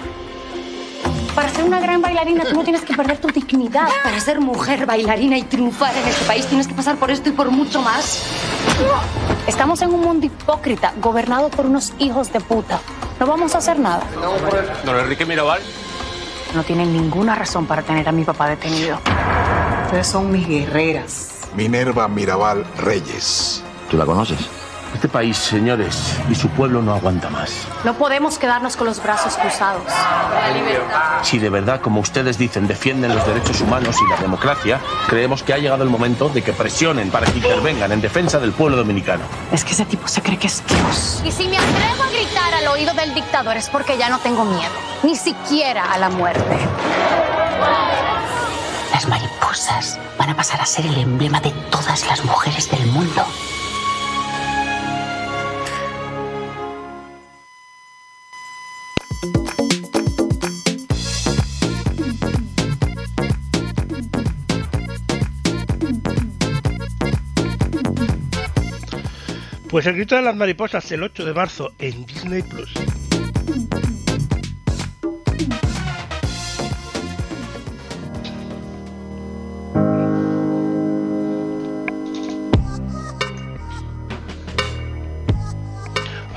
Para 1.37 1.49
ser 1.51 1.63
una 1.63 1.79
gran 1.79 2.03
bailarina 2.03 2.45
tú 2.45 2.57
no 2.57 2.65
tienes 2.65 2.83
que 2.83 2.95
perder 2.95 3.19
tu 3.19 3.29
dignidad. 3.29 3.87
Para 4.03 4.19
ser 4.19 4.41
mujer 4.41 4.87
bailarina 4.87 5.39
y 5.39 5.45
triunfar 5.45 5.97
en 5.97 6.09
este 6.09 6.25
país 6.25 6.47
tienes 6.47 6.67
que 6.67 6.75
pasar 6.75 6.97
por 6.97 7.13
esto 7.13 7.29
y 7.29 7.33
por 7.33 7.49
mucho 7.53 7.81
más. 7.81 8.25
Estamos 9.47 9.81
en 9.83 9.95
un 9.95 10.01
mundo 10.01 10.27
hipócrita, 10.27 10.93
gobernado 11.01 11.51
por 11.51 11.65
unos 11.65 11.93
hijos 12.01 12.33
de 12.33 12.41
puta. 12.41 12.81
No 13.21 13.27
vamos 13.29 13.55
a 13.55 13.59
hacer 13.59 13.79
nada. 13.79 14.03
Don 14.85 14.99
Enrique 14.99 15.25
Mirabal. 15.25 15.61
No 16.57 16.65
tienen 16.65 16.93
ninguna 16.93 17.37
razón 17.37 17.67
para 17.67 17.83
tener 17.83 18.09
a 18.09 18.13
mi 18.13 18.25
papá 18.25 18.49
detenido. 18.49 18.99
Ustedes 19.85 20.09
son 20.09 20.33
mis 20.33 20.49
guerreras. 20.49 21.38
Minerva 21.59 22.07
Mirabal 22.07 22.65
Reyes. 22.77 23.65
¿Tú 23.91 23.97
la 23.97 24.07
conoces? 24.07 24.39
Este 24.95 25.09
país, 25.09 25.37
señores, 25.37 26.17
y 26.31 26.37
su 26.37 26.49
pueblo 26.51 26.81
no 26.83 26.95
aguanta 26.95 27.31
más. 27.31 27.67
No 27.83 27.95
podemos 27.95 28.39
quedarnos 28.39 28.77
con 28.77 28.87
los 28.87 29.03
brazos 29.03 29.37
cruzados. 29.37 29.83
Si 31.23 31.41
de 31.41 31.51
verdad, 31.51 31.81
como 31.81 31.99
ustedes 31.99 32.39
dicen, 32.39 32.69
defienden 32.69 33.13
los 33.13 33.27
derechos 33.27 33.61
humanos 33.61 33.97
y 34.01 34.09
la 34.09 34.19
democracia, 34.19 34.79
creemos 35.09 35.43
que 35.43 35.53
ha 35.53 35.59
llegado 35.59 35.83
el 35.83 35.91
momento 35.91 36.29
de 36.29 36.43
que 36.43 36.53
presionen 36.53 37.11
para 37.11 37.27
que 37.27 37.39
intervengan 37.39 37.91
en 37.91 38.03
defensa 38.03 38.39
del 38.39 38.53
pueblo 38.53 38.77
dominicano. 38.77 39.25
Es 39.51 39.65
que 39.65 39.73
ese 39.73 39.85
tipo 39.85 40.07
se 40.07 40.23
cree 40.23 40.39
que 40.39 40.47
es 40.47 40.63
Dios. 40.65 41.23
Y 41.25 41.33
si 41.33 41.49
me 41.49 41.59
atrevo 41.59 42.05
a 42.05 42.09
gritar 42.09 42.55
al 42.55 42.69
oído 42.69 42.95
del 42.95 43.15
dictador 43.15 43.57
es 43.57 43.69
porque 43.69 43.99
ya 43.99 44.09
no 44.09 44.21
tengo 44.21 44.45
miedo, 44.45 44.75
ni 45.03 45.17
siquiera 45.17 45.93
a 45.93 45.99
la 45.99 46.09
muerte. 46.09 46.57
Las 48.93 49.09
mariposas 49.09 49.28
van 50.19 50.31
a 50.31 50.37
pasar 50.37 50.61
a 50.61 50.67
ser 50.67 50.87
el 50.87 50.99
emblema 50.99 51.41
de 51.41 51.51
todas 51.71 52.07
las 52.07 52.25
mujeres 52.25 52.71
del 52.71 52.87
mundo. 52.87 53.27
Pues 69.69 69.87
el 69.87 69.97
grito 69.97 70.15
de 70.15 70.23
las 70.23 70.37
mariposas 70.37 70.91
el 70.93 71.03
8 71.03 71.25
de 71.25 71.35
marzo 71.35 71.73
en 71.79 72.07
Disney 72.07 72.43
Plus. 72.43 72.73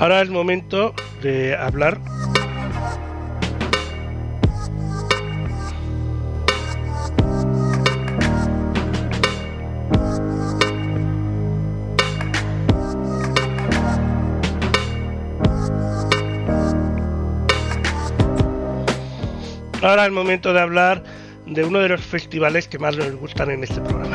Ahora 0.02 0.20
es 0.20 0.30
momento 0.30 0.96
de 1.22 1.54
hablar 1.54 2.00
Ahora 19.82 20.06
es 20.06 20.10
momento 20.10 20.52
de 20.52 20.60
hablar 20.60 21.04
de 21.46 21.64
uno 21.64 21.78
de 21.78 21.90
los 21.90 22.00
festivales 22.00 22.66
que 22.66 22.80
más 22.80 22.96
nos 22.96 23.14
gustan 23.14 23.52
en 23.52 23.62
este 23.62 23.80
programa. 23.80 24.11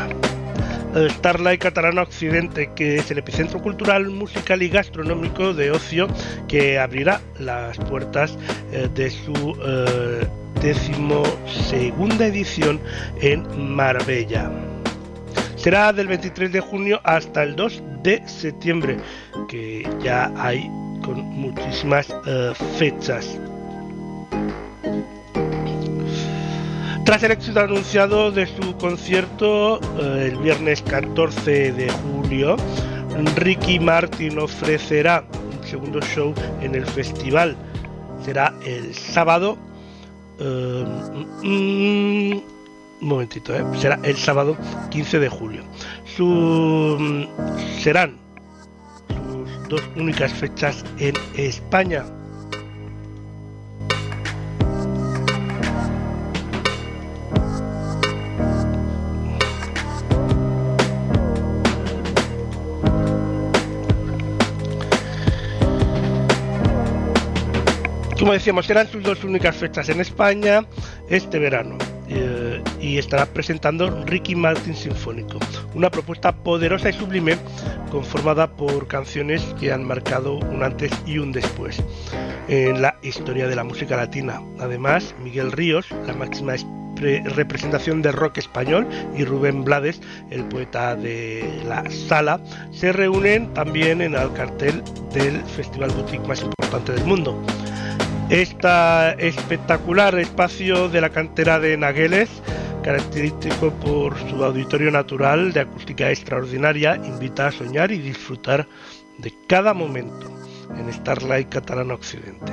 Starlight 1.10 1.61
Catalana 1.61 2.02
Occidente, 2.02 2.72
que 2.76 2.98
es 2.98 3.11
el 3.11 3.19
epicentro 3.19 3.61
cultural, 3.61 4.10
musical 4.10 4.61
y 4.61 4.69
gastronómico 4.69 5.53
de 5.53 5.72
ocio 5.72 6.07
que 6.48 6.80
abrirá 6.80 7.22
las 7.40 7.78
puertas 7.78 8.38
eh, 8.72 8.90
de 8.94 9.10
su 9.11 9.57
eh, 9.64 10.28
decimosegunda 10.61 12.28
edición 12.28 12.80
en 13.22 13.76
Marbella. 13.76 14.52
Será 15.56 15.91
del 15.94 16.07
23 16.07 16.52
de 16.52 16.60
junio 16.60 16.99
hasta 17.03 17.44
el 17.44 17.56
2 17.56 17.84
de 18.03 18.28
septiembre, 18.28 18.98
que 19.48 19.88
ya 20.02 20.32
hay 20.36 20.69
con 21.03 21.19
muchísimas 21.22 22.14
eh, 22.26 22.53
fechas. 22.78 23.40
Tras 27.08 27.24
el 27.24 27.32
éxito 27.32 27.62
anunciado 27.62 28.32
de 28.32 28.46
su 28.46 28.76
concierto 28.76 29.80
eh, 29.98 30.28
el 30.30 30.38
viernes 30.40 30.82
14 30.82 31.72
de 31.72 31.90
julio, 31.90 32.58
Ricky 33.38 33.80
Martin 33.80 34.38
ofrecerá 34.38 35.24
un 35.58 35.66
segundo 35.66 36.02
show 36.02 36.34
en 36.60 36.76
el 36.76 36.86
festival. 36.86 37.56
Será 38.26 38.54
el 38.66 38.94
sábado. 38.94 39.58
eh, 40.42 40.86
mm, 41.44 41.46
un 41.46 42.44
momentito, 43.00 43.56
eh, 43.56 43.64
será 43.80 43.98
el 44.04 44.18
sábado 44.18 44.58
15 44.90 45.20
de 45.20 45.30
julio. 45.30 45.64
Mm, 46.20 47.24
serán 47.80 48.18
sus 49.08 49.70
dos 49.70 49.82
únicas 49.96 50.34
fechas 50.34 50.84
en 51.00 51.16
España. 51.38 52.04
Como 68.28 68.34
decíamos, 68.34 68.66
serán 68.66 68.90
sus 68.90 69.02
dos 69.04 69.24
únicas 69.24 69.56
fechas 69.56 69.88
en 69.88 70.02
España 70.02 70.66
este 71.08 71.40
verano. 71.40 71.78
eh, 72.10 72.62
y 72.82 72.98
estará 72.98 73.26
presentando 73.26 74.04
Ricky 74.06 74.36
Martin 74.36 74.76
Sinfónico, 74.76 75.40
una 75.74 75.90
propuesta 75.90 76.36
poderosa 76.36 76.90
y 76.90 76.94
sublime 76.94 77.38
conformada 77.90 78.48
por 78.48 78.88
canciones 78.88 79.41
que 79.60 79.72
han 79.72 79.86
marcado 79.86 80.36
un 80.36 80.62
antes 80.62 80.91
y 81.06 81.20
un 81.20 81.32
después 81.32 81.82
en 82.49 82.82
la 82.82 82.98
historia 83.02 83.48
de 83.48 83.56
la 83.56 83.64
música 83.64 83.95
latina. 83.95 84.41
Además, 84.60 85.16
Miguel 85.24 85.54
Ríos, 85.54 85.88
la 86.06 86.14
máxima 86.14 86.56
representación 87.36 88.02
del 88.02 88.14
rock 88.14 88.40
español, 88.40 88.88
y 89.16 89.24
Rubén 89.24 89.64
Blades, 89.64 90.02
el 90.32 90.44
poeta 90.45 90.95
de 90.95 91.62
la 91.66 91.90
sala, 91.90 92.41
se 92.72 92.91
reúnen 92.91 93.54
también 93.54 94.02
en 94.02 94.16
el 94.16 94.34
cartel 94.34 94.84
del 95.14 95.41
festival 95.44 95.91
boutique 95.91 96.28
más 96.28 96.41
importante 96.41 96.91
del 96.94 97.06
mundo. 97.06 97.41
Este 98.30 99.26
espectacular 99.26 100.20
espacio 100.20 100.90
de 100.90 100.99
la 100.99 101.12
cantera 101.12 101.62
de 101.62 101.78
Nagueles, 101.78 102.30
característico 102.84 103.72
por 103.72 104.18
su 104.30 104.44
auditorio 104.44 104.91
natural 104.91 105.54
de 105.54 105.62
acústica 105.62 106.12
extraordinaria, 106.12 106.98
invita 106.98 107.48
a 107.48 107.52
soñar 107.54 107.90
y 107.94 107.99
disfrutar 107.99 108.68
de 109.18 109.34
cada 109.48 109.74
momento 109.74 110.30
en 110.78 110.91
Starlight 110.91 111.48
Catalana 111.48 111.94
Occidente. 111.94 112.52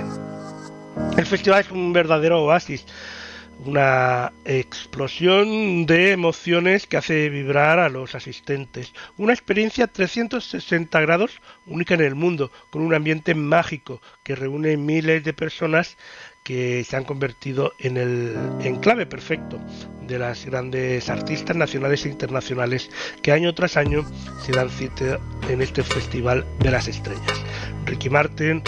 El 1.16 1.26
festival 1.26 1.62
es 1.62 1.70
un 1.72 1.92
verdadero 1.92 2.44
oasis, 2.44 2.86
una 3.64 4.32
explosión 4.44 5.86
de 5.86 6.12
emociones 6.12 6.86
que 6.86 6.96
hace 6.96 7.28
vibrar 7.28 7.78
a 7.78 7.88
los 7.88 8.14
asistentes. 8.14 8.92
Una 9.16 9.32
experiencia 9.32 9.86
360 9.86 11.00
grados 11.00 11.40
única 11.66 11.94
en 11.94 12.00
el 12.00 12.14
mundo, 12.14 12.50
con 12.70 12.82
un 12.82 12.94
ambiente 12.94 13.34
mágico 13.34 14.00
que 14.22 14.34
reúne 14.34 14.76
miles 14.76 15.24
de 15.24 15.32
personas 15.32 15.96
que 16.44 16.84
se 16.84 16.96
han 16.96 17.04
convertido 17.04 17.72
en 17.78 17.96
el 17.96 18.36
enclave 18.60 19.06
perfecto 19.06 19.58
de 20.06 20.18
las 20.18 20.44
grandes 20.44 21.08
artistas 21.08 21.56
nacionales 21.56 22.04
e 22.04 22.10
internacionales 22.10 22.90
que 23.22 23.32
año 23.32 23.54
tras 23.54 23.78
año 23.78 24.04
se 24.44 24.52
dan 24.52 24.68
cita 24.68 25.18
en 25.48 25.62
este 25.62 25.82
Festival 25.82 26.44
de 26.58 26.70
las 26.70 26.86
Estrellas. 26.86 27.42
Ricky 27.86 28.10
Martin, 28.10 28.62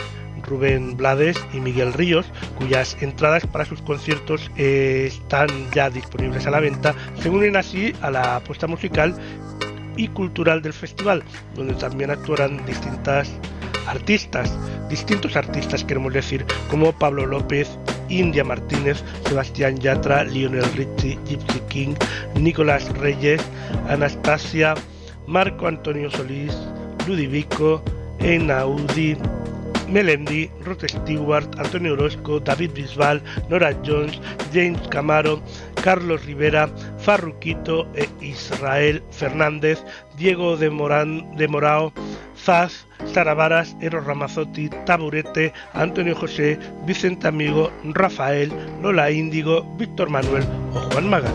Rubén 0.46 0.96
Blades 0.96 1.36
y 1.52 1.60
Miguel 1.60 1.92
Ríos, 1.92 2.26
cuyas 2.58 2.96
entradas 3.00 3.46
para 3.46 3.64
sus 3.64 3.82
conciertos 3.82 4.50
eh, 4.56 5.04
están 5.06 5.48
ya 5.74 5.90
disponibles 5.90 6.46
a 6.46 6.50
la 6.50 6.60
venta, 6.60 6.94
se 7.20 7.30
unen 7.30 7.56
así 7.56 7.92
a 8.02 8.10
la 8.10 8.36
apuesta 8.36 8.66
musical 8.66 9.14
y 9.96 10.08
cultural 10.08 10.62
del 10.62 10.72
festival, 10.72 11.22
donde 11.54 11.74
también 11.74 12.10
actuarán 12.10 12.64
distintas 12.66 13.30
artistas, 13.86 14.56
distintos 14.88 15.36
artistas 15.36 15.84
queremos 15.84 16.12
decir, 16.12 16.44
como 16.70 16.92
Pablo 16.92 17.26
López, 17.26 17.68
India 18.08 18.44
Martínez, 18.44 19.02
Sebastián 19.26 19.78
Yatra, 19.78 20.24
Lionel 20.24 20.64
Richie, 20.74 21.18
Gypsy 21.26 21.60
King, 21.68 21.94
Nicolás 22.34 22.88
Reyes, 22.98 23.42
Anastasia, 23.88 24.74
Marco 25.26 25.66
Antonio 25.66 26.10
Solís, 26.10 26.56
Ludivico, 27.06 27.82
Enaudi, 28.20 29.16
Melendi, 29.88 30.50
Rod 30.64 30.82
Stewart, 30.86 31.48
Antonio 31.58 31.94
Orozco, 31.94 32.40
David 32.40 32.72
Bisbal, 32.74 33.22
Nora 33.48 33.72
Jones, 33.82 34.20
James 34.52 34.80
Camaro, 34.88 35.40
Carlos 35.82 36.24
Rivera, 36.24 36.68
Farruquito 36.98 37.86
e 37.94 38.08
Israel 38.24 39.02
Fernández, 39.10 39.82
Diego 40.16 40.56
de, 40.56 40.70
Morán, 40.70 41.24
de 41.36 41.46
Morao, 41.48 41.92
Zaz, 42.36 42.86
Sara 43.12 43.34
Varas, 43.34 43.76
Eros 43.80 44.04
Ramazotti, 44.04 44.68
Taburete, 44.84 45.52
Antonio 45.74 46.14
José, 46.16 46.58
Vicente 46.84 47.28
Amigo, 47.28 47.70
Rafael, 47.94 48.52
Lola 48.82 49.10
Índigo, 49.10 49.62
Víctor 49.78 50.10
Manuel 50.10 50.44
o 50.72 50.80
Juan 50.90 51.10
Magán. 51.10 51.34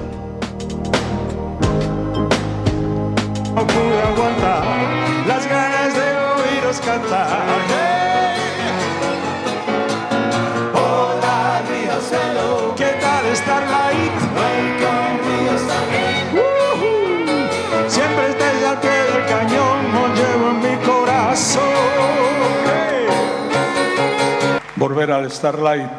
Volver 24.82 25.12
al 25.12 25.30
Starlight. 25.30 25.92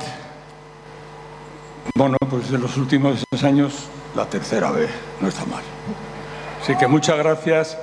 Bueno, 1.94 2.16
pues 2.28 2.50
en 2.50 2.62
los 2.62 2.76
últimos 2.76 3.22
años, 3.44 3.86
la 4.16 4.26
tercera 4.26 4.72
vez, 4.72 4.90
no 5.20 5.28
está 5.28 5.44
mal. 5.44 5.62
Así 6.60 6.74
que 6.74 6.88
muchas 6.88 7.16
gracias. 7.16 7.78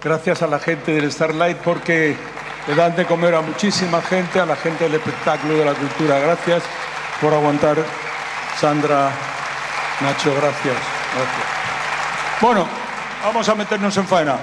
Gracias 0.00 0.42
a 0.42 0.46
la 0.46 0.60
gente 0.60 0.92
del 0.92 1.10
Starlight 1.10 1.56
porque 1.56 2.14
le 2.68 2.74
dan 2.76 2.94
de 2.94 3.04
comer 3.04 3.34
a 3.34 3.40
muchísima 3.40 4.00
gente, 4.00 4.38
a 4.38 4.46
la 4.46 4.54
gente 4.54 4.84
del 4.84 4.94
espectáculo, 4.94 5.54
de 5.54 5.64
la 5.64 5.74
cultura. 5.74 6.20
Gracias 6.20 6.62
por 7.20 7.34
aguantar. 7.34 7.78
Sandra, 8.60 9.10
Nacho, 10.02 10.30
gracias. 10.34 10.76
gracias. 11.16 11.46
Bueno, 12.40 12.68
vamos 13.24 13.48
a 13.48 13.56
meternos 13.56 13.96
en 13.96 14.06
faena. 14.06 14.38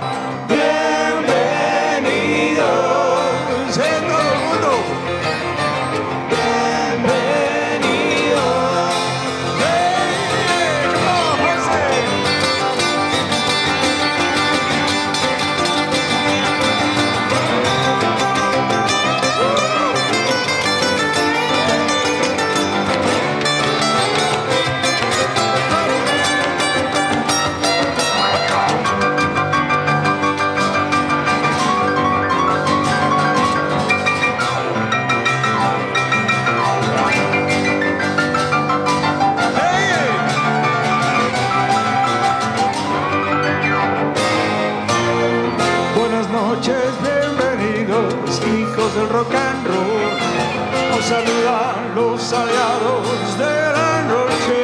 Aliados 52.34 53.38
de 53.38 53.74
la 53.78 54.02
noche. 54.03 54.64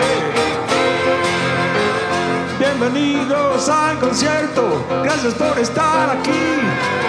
Bienvenidos 2.60 3.70
al 3.70 4.00
concierto, 4.00 4.86
gracias 5.04 5.34
por 5.34 5.58
estar 5.60 6.10
aquí. 6.10 6.60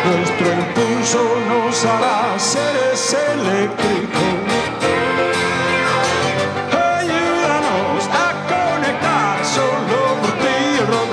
Nuestro 0.04 0.52
impulso 0.52 1.22
nos 1.48 1.84
hará 1.84 2.38
seres 2.38 3.16
eléctricos. 3.34 4.28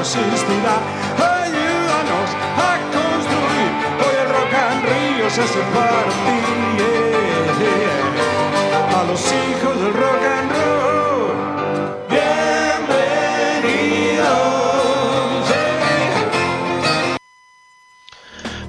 Existirá. 0.06 0.78
Ayúdanos 1.18 2.30
a 2.56 2.78
construir, 2.94 3.72
hoy 4.00 4.16
el 4.22 4.30
rock 4.30 4.54
and 4.54 4.86
río 4.86 5.30
se 5.30 5.42
hace 5.42 5.60
para 5.74 6.04
ti. 6.04 6.56
yeah, 6.78 7.25
los 9.08 9.22
hijos 9.22 9.82
del 9.82 9.94
rock 9.94 10.24
and 10.24 10.52
roll, 10.52 11.34
bienvenidos. 12.10 14.26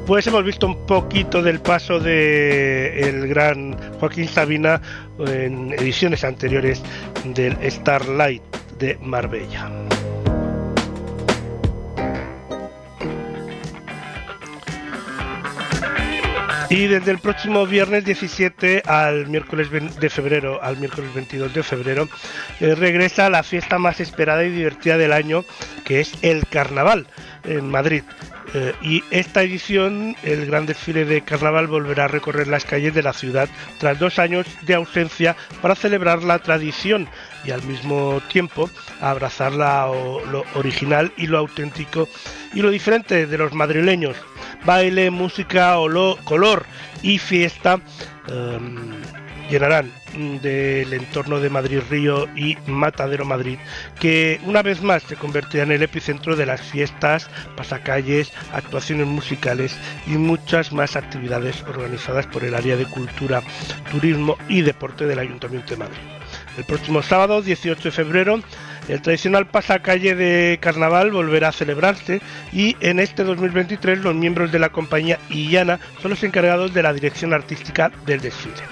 Pues 0.06 0.26
hemos 0.26 0.44
visto 0.44 0.66
un 0.66 0.84
poquito 0.86 1.42
del 1.42 1.60
paso 1.60 2.00
de 2.00 3.08
el 3.08 3.28
gran 3.28 3.76
Joaquín 3.98 4.28
Sabina 4.28 4.82
en 5.18 5.72
ediciones 5.72 6.22
anteriores 6.24 6.82
del 7.24 7.56
Starlight 7.70 8.42
de 8.78 8.98
Marbella. 9.00 9.70
Y 16.68 16.88
desde 16.88 17.12
el 17.12 17.18
próximo 17.18 17.64
viernes 17.64 18.04
17 18.04 18.82
al 18.86 19.28
miércoles 19.28 19.70
20 19.70 20.00
de 20.00 20.10
febrero, 20.10 20.60
al 20.62 20.76
miércoles 20.78 21.14
22 21.14 21.54
de 21.54 21.62
febrero, 21.62 22.08
eh, 22.60 22.74
regresa 22.74 23.30
la 23.30 23.44
fiesta 23.44 23.78
más 23.78 24.00
esperada 24.00 24.42
y 24.44 24.50
divertida 24.50 24.98
del 24.98 25.12
año, 25.12 25.44
que 25.84 26.00
es 26.00 26.12
el 26.22 26.44
Carnaval 26.48 27.06
en 27.44 27.70
Madrid. 27.70 28.02
Eh, 28.54 28.74
y 28.82 29.04
esta 29.10 29.42
edición, 29.42 30.16
el 30.22 30.46
gran 30.46 30.66
desfile 30.66 31.04
de 31.04 31.22
carnaval 31.22 31.66
volverá 31.66 32.04
a 32.04 32.08
recorrer 32.08 32.48
las 32.48 32.64
calles 32.64 32.94
de 32.94 33.02
la 33.02 33.12
ciudad 33.12 33.48
tras 33.78 33.98
dos 33.98 34.18
años 34.18 34.46
de 34.62 34.74
ausencia 34.74 35.36
para 35.62 35.74
celebrar 35.74 36.22
la 36.22 36.38
tradición 36.38 37.08
y 37.44 37.50
al 37.50 37.62
mismo 37.62 38.20
tiempo 38.28 38.70
abrazar 39.00 39.52
lo 39.52 40.44
original 40.54 41.12
y 41.16 41.26
lo 41.26 41.38
auténtico 41.38 42.08
y 42.54 42.62
lo 42.62 42.70
diferente 42.70 43.26
de 43.26 43.38
los 43.38 43.52
madrileños. 43.52 44.16
Baile, 44.64 45.10
música, 45.10 45.78
olor, 45.78 46.18
color 46.24 46.64
y 47.02 47.18
fiesta. 47.18 47.80
em, 48.28 48.96
llenarán 49.50 49.92
del 50.42 50.92
entorno 50.92 51.40
de 51.40 51.50
Madrid 51.50 51.80
Río 51.88 52.26
y 52.34 52.56
Matadero 52.66 53.24
Madrid, 53.24 53.58
que 54.00 54.40
una 54.44 54.62
vez 54.62 54.82
más 54.82 55.02
se 55.02 55.16
convertirá 55.16 55.62
en 55.64 55.72
el 55.72 55.82
epicentro 55.82 56.36
de 56.36 56.46
las 56.46 56.60
fiestas, 56.60 57.28
pasacalles, 57.56 58.32
actuaciones 58.52 59.06
musicales 59.06 59.76
y 60.06 60.12
muchas 60.12 60.72
más 60.72 60.96
actividades 60.96 61.62
organizadas 61.62 62.26
por 62.26 62.44
el 62.44 62.54
área 62.54 62.76
de 62.76 62.86
cultura, 62.86 63.42
turismo 63.90 64.36
y 64.48 64.62
deporte 64.62 65.06
del 65.06 65.18
Ayuntamiento 65.18 65.70
de 65.70 65.76
Madrid. 65.76 66.15
El 66.56 66.64
próximo 66.64 67.02
sábado, 67.02 67.42
18 67.42 67.82
de 67.82 67.90
febrero, 67.90 68.40
el 68.88 69.02
tradicional 69.02 69.48
pasacalle 69.48 70.14
de 70.14 70.58
carnaval 70.60 71.10
volverá 71.10 71.48
a 71.48 71.52
celebrarse 71.52 72.22
y 72.52 72.76
en 72.80 72.98
este 73.00 73.24
2023 73.24 73.98
los 73.98 74.14
miembros 74.14 74.52
de 74.52 74.58
la 74.58 74.70
compañía 74.70 75.18
Illana 75.28 75.80
son 76.00 76.12
los 76.12 76.22
encargados 76.22 76.72
de 76.72 76.82
la 76.82 76.92
dirección 76.92 77.34
artística 77.34 77.90
del 78.06 78.20
desfile. 78.20 78.62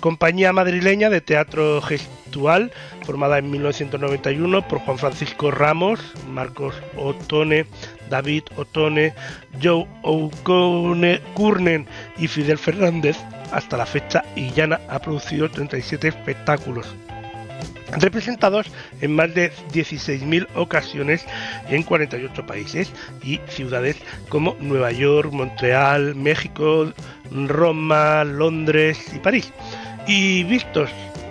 Compañía 0.00 0.52
madrileña 0.52 1.08
de 1.08 1.20
teatro 1.20 1.80
gestual, 1.80 2.72
formada 3.06 3.38
en 3.38 3.50
1991 3.50 4.66
por 4.66 4.80
Juan 4.80 4.98
Francisco 4.98 5.50
Ramos, 5.50 6.00
Marcos 6.28 6.74
Otone, 6.96 7.66
David 8.10 8.42
Otone, 8.56 9.14
Joe 9.62 9.86
O'Curnen 10.02 11.86
y 12.18 12.26
Fidel 12.26 12.58
Fernández. 12.58 13.16
Hasta 13.52 13.76
la 13.76 13.86
fecha, 13.86 14.24
Illana 14.34 14.80
ha 14.88 14.98
producido 14.98 15.48
37 15.48 16.08
espectáculos, 16.08 16.92
representados 17.96 18.66
en 19.00 19.14
más 19.14 19.34
de 19.34 19.52
16.000 19.72 20.46
ocasiones 20.54 21.24
en 21.68 21.82
48 21.82 22.46
países 22.46 22.90
y 23.22 23.40
ciudades 23.48 23.96
como 24.28 24.56
Nueva 24.60 24.92
York, 24.92 25.32
Montreal, 25.32 26.14
México, 26.14 26.92
Roma, 27.30 28.24
Londres 28.24 28.98
y 29.14 29.18
París, 29.18 29.52
y 30.06 30.44
vistos 30.44 30.90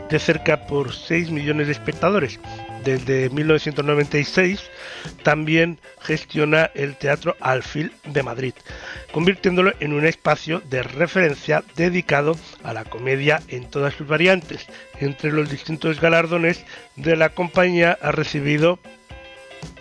de 0.10 0.20
cerca 0.20 0.68
por 0.68 0.94
6 0.94 1.32
millones 1.32 1.68
de 1.68 1.74
espectadores. 1.74 2.40
Desde 2.84 3.30
1996 3.30 4.60
también 5.24 5.80
gestiona 6.02 6.70
el 6.74 6.98
Teatro 6.98 7.36
Alfil 7.40 7.94
de 8.06 8.24
Madrid, 8.24 8.54
convirtiéndolo 9.12 9.72
en 9.80 9.94
un 9.94 10.06
espacio 10.06 10.62
de 10.70 10.84
referencia 10.84 11.64
dedicado 11.76 12.36
a 12.64 12.74
la 12.74 12.84
comedia 12.84 13.42
en 13.48 13.70
todas 13.70 13.94
sus 13.94 14.08
variantes. 14.08 14.68
Entre 15.00 15.32
los 15.32 15.50
distintos 15.50 16.02
galardones 16.02 16.66
de 16.98 17.16
la 17.16 17.30
compañía 17.30 17.98
ha 18.02 18.12
recibido 18.12 18.80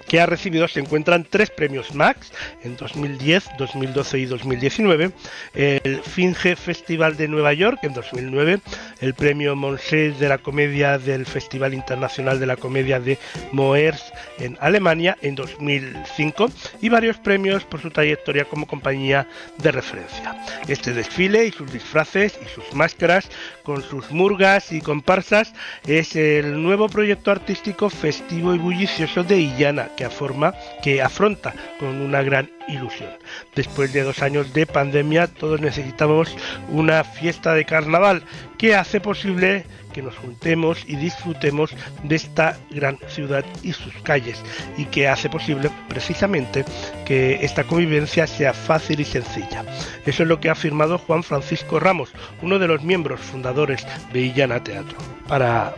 que 0.09 0.20
ha 0.20 0.27
recibido 0.27 0.69
se 0.69 0.81
encuentran 0.81 1.27
tres 1.29 1.51
premios 1.51 1.95
Max 1.95 2.33
en 2.62 2.77
2010, 2.77 3.45
2012 3.59 4.19
y 4.19 4.24
2019, 4.27 5.12
el 5.55 6.01
Finge 6.03 6.57
Festival 6.57 7.16
de 7.16 7.29
Nueva 7.29 7.53
York 7.53 7.79
en 7.83 7.95
2009, 7.95 8.61
el 9.01 9.15
premio 9.15 9.57
Monset 9.57 10.16
de 10.19 10.29
la 10.29 10.39
comedia 10.39 10.99
del 10.99 11.27
Festival 11.27 11.74
Internacional 11.74 12.41
de 12.41 12.47
la 12.47 12.57
Comedia 12.57 13.01
de 13.01 13.19
Moers 13.53 14.12
en 14.39 14.57
Alemania 14.61 15.16
en 15.23 15.35
2005 15.35 16.51
y 16.81 16.89
varios 16.89 17.19
premios 17.19 17.65
por 17.65 17.81
su 17.81 17.91
trayectoria 17.91 18.45
como 18.45 18.66
compañía 18.66 19.29
de 19.59 19.73
referencia. 19.73 20.37
Este 20.69 20.93
desfile 20.93 21.47
y 21.47 21.53
sus 21.53 21.73
disfraces 21.73 22.39
y 22.45 22.49
sus 22.49 22.74
máscaras 22.74 23.29
con 23.62 23.83
sus 23.83 24.11
murgas 24.11 24.73
y 24.73 24.81
comparsas 24.81 25.53
es 25.87 26.16
el 26.16 26.62
nuevo 26.62 26.89
proyecto 26.89 27.31
artístico 27.31 27.91
festivo 27.91 28.55
y 28.55 28.59
bullicioso 28.59 29.24
de 29.24 29.39
Illana 29.39 29.89
que, 29.97 30.09
forma, 30.09 30.55
que 30.82 31.02
afronta 31.02 31.55
con 31.78 32.01
una 32.01 32.23
gran 32.23 32.51
ilusión. 32.69 33.10
Después 33.55 33.93
de 33.93 34.02
dos 34.02 34.23
años 34.23 34.52
de 34.52 34.66
pandemia, 34.66 35.27
todos 35.27 35.60
necesitamos 35.60 36.35
una 36.69 37.05
fiesta 37.05 37.55
de 37.55 37.64
carnaval 37.64 38.23
que 38.59 38.74
hace 38.74 39.01
posible 39.01 39.64
que 39.93 40.02
nos 40.02 40.16
juntemos 40.16 40.85
y 40.86 40.97
disfrutemos 40.97 41.74
de 42.02 42.16
esta 42.16 42.59
gran 42.70 42.98
ciudad 43.09 43.44
y 43.62 43.73
sus 43.73 43.94
calles 44.02 44.43
y 44.77 44.86
que 44.86 45.09
hace 45.09 45.28
posible 45.28 45.70
precisamente 45.89 46.64
que 47.05 47.39
esta 47.43 47.64
convivencia 47.64 48.27
sea 48.27 48.52
fácil 48.52 49.01
y 49.01 49.05
sencilla. 49.05 49.64
Eso 50.06 50.23
es 50.23 50.28
lo 50.28 50.40
que 50.40 50.48
ha 50.48 50.52
afirmado 50.52 50.98
Juan 50.98 51.23
Francisco 51.23 51.78
Ramos, 51.78 52.12
uno 52.40 52.59
de 52.59 52.69
los 52.69 52.82
miembros 52.82 53.20
fundadores 53.20 53.86
de 54.12 54.20
Illana 54.20 54.62
Teatro. 54.62 54.97
Para 55.28 55.74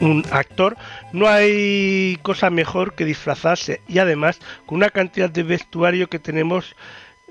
un 0.00 0.24
actor, 0.30 0.76
no 1.12 1.28
hay 1.28 2.18
cosa 2.22 2.50
mejor 2.50 2.94
que 2.94 3.04
disfrazarse 3.04 3.80
y 3.88 3.98
además 3.98 4.38
con 4.66 4.76
una 4.76 4.90
cantidad 4.90 5.30
de 5.30 5.42
vestuario 5.42 6.08
que 6.08 6.18
tenemos 6.18 6.76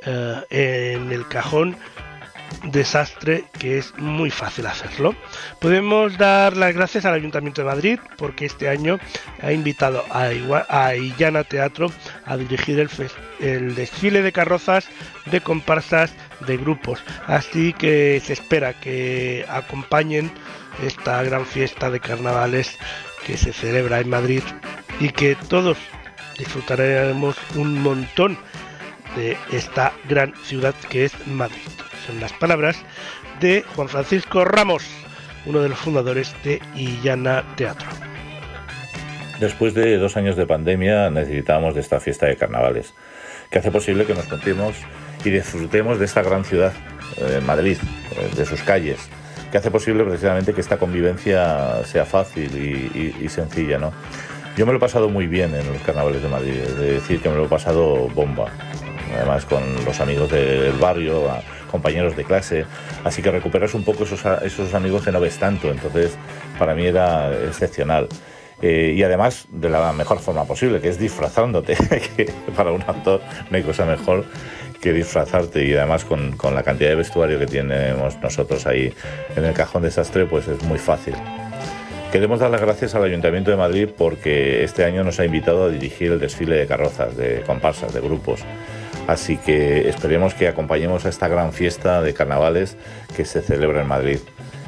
eh, 0.06 0.96
en 0.96 1.12
el 1.12 1.28
cajón 1.28 1.78
desastre 2.64 3.46
que 3.60 3.78
es 3.78 3.94
muy 3.98 4.30
fácil 4.30 4.66
hacerlo. 4.68 5.16
Podemos 5.60 6.18
dar 6.18 6.56
las 6.56 6.74
gracias 6.74 7.06
al 7.06 7.14
Ayuntamiento 7.14 7.62
de 7.62 7.68
Madrid 7.68 8.00
porque 8.18 8.46
este 8.46 8.70
año 8.70 9.00
ha 9.42 9.52
invitado 9.52 10.04
a, 10.10 10.96
Illana 10.96 11.44
Teatro 11.44 11.92
a 12.26 12.38
dirigir 12.38 12.80
el, 12.80 12.90
el 13.40 13.76
desfile 13.76 14.22
de 14.22 14.32
carrozas, 14.32 14.88
de 15.26 15.42
comparsas, 15.42 16.14
de 16.46 16.58
grupos. 16.58 17.04
Así 17.28 17.74
que 17.74 18.22
se 18.24 18.34
espera 18.34 18.74
que 18.74 19.46
acompañen 19.50 20.32
esta 20.84 21.24
gran 21.24 21.46
fiesta 21.46 21.90
de 21.90 22.00
carnavales 22.00 22.78
que 23.26 23.38
se 23.38 23.54
celebra 23.54 24.00
en 24.00 24.10
Madrid 24.10 24.44
y 25.00 25.10
que 25.10 25.36
todos 25.50 25.78
disfrutaremos 26.38 27.38
un 27.56 27.82
montón 27.82 28.38
de 29.16 29.38
esta 29.52 29.94
gran 30.08 30.34
ciudad 30.44 30.76
que 30.90 31.06
es 31.06 31.28
Madrid. 31.28 31.58
Son 32.06 32.20
las 32.20 32.34
palabras 32.34 32.78
de 33.40 33.64
Juan 33.76 33.90
Francisco 33.90 34.46
Ramos, 34.46 34.84
uno 35.46 35.62
de 35.62 35.70
los 35.70 35.80
fundadores 35.80 36.36
de 36.44 36.62
Illana 36.76 37.44
Teatro. 37.56 37.88
Después 39.40 39.74
de 39.74 39.98
dos 39.98 40.18
años 40.18 40.36
de 40.36 40.48
pandemia 40.48 41.10
necesitamos 41.10 41.76
de 41.76 41.82
esta 41.82 42.00
fiesta 42.00 42.26
de 42.26 42.38
carnavales, 42.38 42.94
que 43.52 43.60
hace 43.60 43.72
posible 43.72 44.06
que 44.06 44.16
nos 44.16 44.26
contemos 44.26 44.76
y 45.24 45.30
disfrutemos 45.30 46.00
de 46.00 46.06
esta 46.06 46.24
gran 46.24 46.44
ciudad, 46.44 46.74
eh, 47.18 47.40
Madrid, 47.46 47.78
eh, 48.12 48.36
de 48.36 48.46
sus 48.46 48.62
calles, 48.64 49.10
que 49.52 49.58
hace 49.58 49.72
posible 49.72 50.04
precisamente 50.04 50.54
que 50.54 50.62
esta 50.62 50.78
convivencia 50.78 51.84
sea 51.86 52.06
fácil 52.06 52.52
y, 52.56 53.30
sencilla. 53.30 53.78
¿no? 53.78 53.94
Yo 54.56 54.66
me 54.66 54.72
lo 54.72 54.78
he 54.78 54.82
pasado 54.82 55.10
muy 55.10 55.28
bien 55.28 55.54
en 55.56 55.68
los 55.72 55.82
carnavales 55.82 56.22
de 56.22 56.30
Madrid, 56.30 56.56
es 56.56 56.78
decir, 56.78 57.22
que 57.22 57.30
me 57.30 57.36
lo 57.36 57.46
he 57.46 57.50
pasado 57.50 58.08
bomba, 58.10 58.48
además 59.16 59.46
con 59.46 59.64
los 59.86 60.00
amigos 60.00 60.32
del 60.32 60.74
barrio, 60.74 61.30
compañeros 61.70 62.16
de 62.16 62.24
clase, 62.24 62.66
así 63.04 63.22
que 63.22 63.32
recuperas 63.32 63.74
un 63.74 63.84
poco 63.84 64.04
esos, 64.04 64.26
esos 64.44 64.74
amigos 64.74 65.04
que 65.04 65.12
no 65.12 65.20
ves 65.20 65.38
tanto, 65.38 65.70
entonces 65.70 66.18
para 66.58 66.74
mí 66.74 66.86
era 66.86 67.32
excepcional. 67.46 68.08
Eh, 68.60 68.96
y 68.98 69.04
además 69.04 69.46
de 69.52 69.70
la 69.70 69.94
mejor 69.94 70.20
forma 70.20 70.46
posible, 70.46 70.82
que 70.82 70.90
es 70.90 70.98
disfrazándote, 70.98 71.76
que 72.18 72.34
para 72.56 72.72
un 72.72 72.82
actor 72.82 73.22
no 73.52 73.58
hay 73.58 73.64
cosa 73.64 73.86
mejor 73.86 74.26
que 74.82 74.94
disfrazarte 74.94 75.66
y 75.66 75.74
además 75.76 76.06
con, 76.06 76.38
con, 76.38 76.56
la 76.56 76.64
cantidad 76.64 76.90
de 76.90 76.96
vestuario 76.96 77.40
que 77.40 77.48
tenemos 77.48 78.18
nosotros 78.22 78.66
ahí 78.68 78.94
en 79.36 79.46
el 79.46 79.54
cajón 79.54 79.84
desastre, 79.84 80.26
pues 80.26 80.48
es 80.48 80.62
muy 80.64 80.80
fácil. 80.80 81.16
Queremos 82.12 82.40
dar 82.40 82.50
las 82.50 82.62
gracias 82.62 82.96
al 82.96 83.04
Ayuntamiento 83.04 83.52
de 83.52 83.58
Madrid 83.58 83.90
porque 83.96 84.64
este 84.64 84.86
año 84.86 85.04
nos 85.04 85.20
ha 85.20 85.26
invitado 85.26 85.66
a 85.66 85.70
dirigir 85.70 86.14
el 86.14 86.20
desfile 86.20 86.56
de 86.56 86.66
carrozas, 86.66 87.18
de 87.18 87.42
comparsas, 87.46 87.94
de 87.94 88.00
grupos. 88.00 88.42
Así 89.08 89.38
que 89.38 89.90
esperemos 89.90 90.34
que 90.34 90.48
acompañemos 90.48 91.06
a 91.06 91.10
esta 91.10 91.28
gran 91.28 91.54
fiesta 91.54 92.02
de 92.02 92.14
carnavales 92.14 92.78
que 93.16 93.26
se 93.26 93.42
celebra 93.42 93.82
en 93.82 93.88
Madrid 93.88 94.20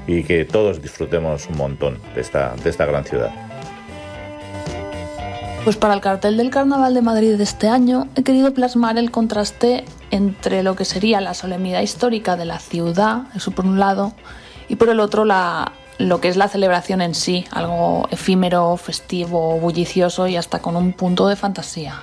y 0.06 0.24
que 0.24 0.44
todos 0.44 0.82
disfrutemos 0.82 1.48
un 1.48 1.58
montón 1.58 2.00
de 2.14 2.22
esta, 2.22 2.56
de 2.62 2.70
esta 2.70 2.86
gran 2.86 3.06
ciudad. 3.06 3.49
Pues 5.70 5.78
para 5.78 5.94
el 5.94 6.02
cartel 6.02 6.36
del 6.36 6.50
Carnaval 6.50 6.96
de 6.96 7.04
Madrid 7.04 7.38
de 7.38 7.44
este 7.44 7.70
año 7.70 8.08
he 8.16 8.24
querido 8.24 8.56
plasmar 8.56 8.98
el 8.98 9.12
contraste 9.12 9.86
entre 10.10 10.64
lo 10.64 10.76
que 10.76 10.84
sería 10.84 11.22
la 11.22 11.36
solemnidad 11.36 11.82
histórica 11.82 12.36
de 12.36 12.46
la 12.46 12.58
ciudad, 12.58 13.26
eso 13.36 13.52
por 13.52 13.68
un 13.68 13.78
lado, 13.78 14.14
y 14.68 14.78
por 14.78 14.90
el 14.90 15.00
otro 15.00 15.26
la, 15.26 15.74
lo 16.00 16.22
que 16.22 16.30
es 16.30 16.38
la 16.38 16.48
celebración 16.48 17.02
en 17.02 17.14
sí, 17.14 17.46
algo 17.52 18.08
efímero, 18.10 18.78
festivo, 18.78 19.60
bullicioso 19.60 20.28
y 20.28 20.38
hasta 20.38 20.58
con 20.58 20.76
un 20.76 20.92
punto 20.92 21.28
de 21.28 21.36
fantasía. 21.36 22.02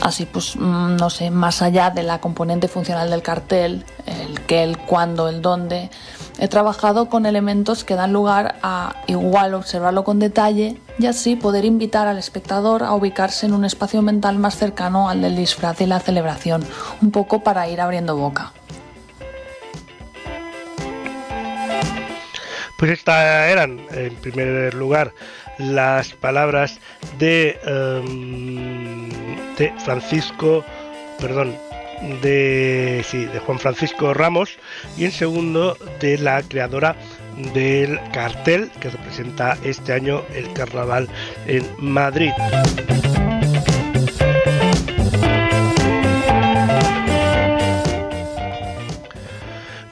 Así 0.00 0.24
pues, 0.24 0.56
mm, 0.56 0.96
no 0.96 1.10
sé, 1.10 1.30
más 1.30 1.60
allá 1.60 1.90
de 1.90 2.04
la 2.04 2.22
componente 2.22 2.68
funcional 2.68 3.10
del 3.10 3.20
cartel, 3.20 3.84
el 4.06 4.40
qué, 4.46 4.62
el 4.62 4.78
cuándo, 4.78 5.28
el 5.28 5.42
dónde, 5.42 5.90
he 6.38 6.48
trabajado 6.48 7.08
con 7.08 7.26
elementos 7.26 7.84
que 7.84 7.94
dan 7.94 8.12
lugar 8.12 8.56
a 8.62 8.96
igual 9.06 9.54
observarlo 9.54 10.04
con 10.04 10.18
detalle 10.18 10.76
y 10.98 11.06
así 11.06 11.36
poder 11.36 11.64
invitar 11.64 12.08
al 12.08 12.18
espectador 12.18 12.82
a 12.82 12.94
ubicarse 12.94 13.46
en 13.46 13.54
un 13.54 13.64
espacio 13.64 14.02
mental 14.02 14.38
más 14.38 14.56
cercano 14.56 15.08
al 15.08 15.22
del 15.22 15.36
disfraz 15.36 15.80
y 15.80 15.86
la 15.86 16.00
celebración, 16.00 16.64
un 17.02 17.10
poco 17.10 17.42
para 17.42 17.68
ir 17.68 17.80
abriendo 17.80 18.16
boca. 18.16 18.52
Pues 22.78 22.90
estas 22.90 23.48
eran, 23.48 23.80
en 23.92 24.14
primer 24.16 24.74
lugar, 24.74 25.12
las 25.58 26.12
palabras 26.12 26.80
de, 27.18 27.58
em, 27.64 29.08
Francisco, 29.78 30.64
perdón, 31.20 31.56
de, 32.22 33.04
sí, 33.06 33.24
de 33.26 33.38
Juan 33.38 33.58
Francisco 33.58 34.14
Ramos 34.14 34.58
y 34.96 35.04
el 35.04 35.12
segundo 35.12 35.76
de 36.00 36.18
la 36.18 36.42
creadora 36.42 36.96
del 37.52 37.98
cartel 38.12 38.70
que 38.80 38.90
representa 38.90 39.58
este 39.64 39.92
año 39.92 40.22
el 40.34 40.52
carnaval 40.52 41.08
en 41.46 41.64
Madrid. 41.78 42.32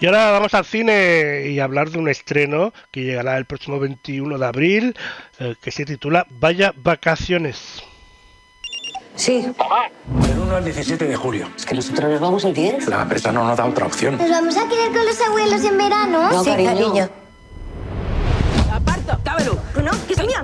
Y 0.03 0.07
ahora 0.07 0.33
vamos 0.33 0.53
al 0.55 0.65
cine 0.65 1.45
y 1.47 1.61
hablar 1.61 1.91
de 1.91 1.99
un 1.99 2.09
estreno 2.09 2.73
que 2.91 3.05
llegará 3.05 3.39
el 3.39 3.45
próximo 3.45 3.79
21 3.79 4.37
de 4.37 4.47
abril, 4.47 4.97
eh, 5.39 5.55
que 5.62 5.70
se 5.70 5.85
titula 5.85 6.27
Vaya 6.29 6.74
Vacaciones. 6.77 7.85
Sí. 9.15 9.47
Mamá. 9.59 9.91
Del 10.27 10.39
1 10.39 10.57
al 10.57 10.65
17 10.65 11.07
de 11.07 11.17
julio. 11.17 11.49
Es 11.57 11.67
que 11.67 11.75
nosotros 11.75 12.11
nos 12.11 12.21
vamos 12.21 12.45
el 12.45 12.55
10. 12.55 12.89
La 12.89 13.03
empresa 13.03 13.33
no 13.33 13.45
nos 13.45 13.57
da 13.57 13.65
otra 13.65 13.87
opción. 13.87 14.17
¿Nos 14.19 14.31
vamos 14.31 14.57
a 14.57 14.69
quedar 14.69 14.89
con 14.93 15.05
los 15.05 15.21
abuelos 15.21 15.65
en 15.65 15.79
verano? 15.79 16.31
No, 16.31 16.45
sí, 16.45 16.51
cariño. 16.51 17.09
¡Cábelo! 19.24 19.59
¡No! 19.83 19.91
¡Que 20.07 20.15
se 20.15 20.24
mían! 20.24 20.43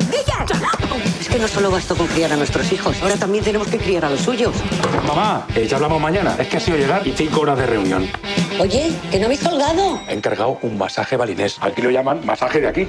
Es 1.20 1.28
que 1.28 1.38
no 1.38 1.48
solo 1.48 1.70
bastó 1.70 1.96
con 1.96 2.06
criar 2.06 2.32
a 2.32 2.36
nuestros 2.36 2.70
hijos, 2.72 2.96
ahora 3.02 3.16
también 3.16 3.44
tenemos 3.44 3.68
que 3.68 3.78
criar 3.78 4.04
a 4.04 4.10
los 4.10 4.20
suyos. 4.20 4.54
Mamá, 5.06 5.46
eh, 5.54 5.66
ya 5.66 5.76
hablamos 5.76 6.00
mañana. 6.00 6.34
Es 6.38 6.48
que 6.48 6.56
ha 6.56 6.60
sido 6.60 6.76
llegar 6.76 7.06
y 7.06 7.12
cinco 7.12 7.40
horas 7.40 7.58
de 7.58 7.66
reunión. 7.66 8.08
Oye, 8.58 8.92
que 9.10 9.18
no 9.18 9.26
habéis 9.26 9.40
colgado. 9.42 10.00
He 10.08 10.14
encargado 10.14 10.58
un 10.62 10.78
masaje 10.78 11.16
balinés. 11.16 11.56
Aquí 11.60 11.82
lo 11.82 11.90
llaman 11.90 12.24
masaje 12.24 12.60
de 12.60 12.68
aquí. 12.68 12.88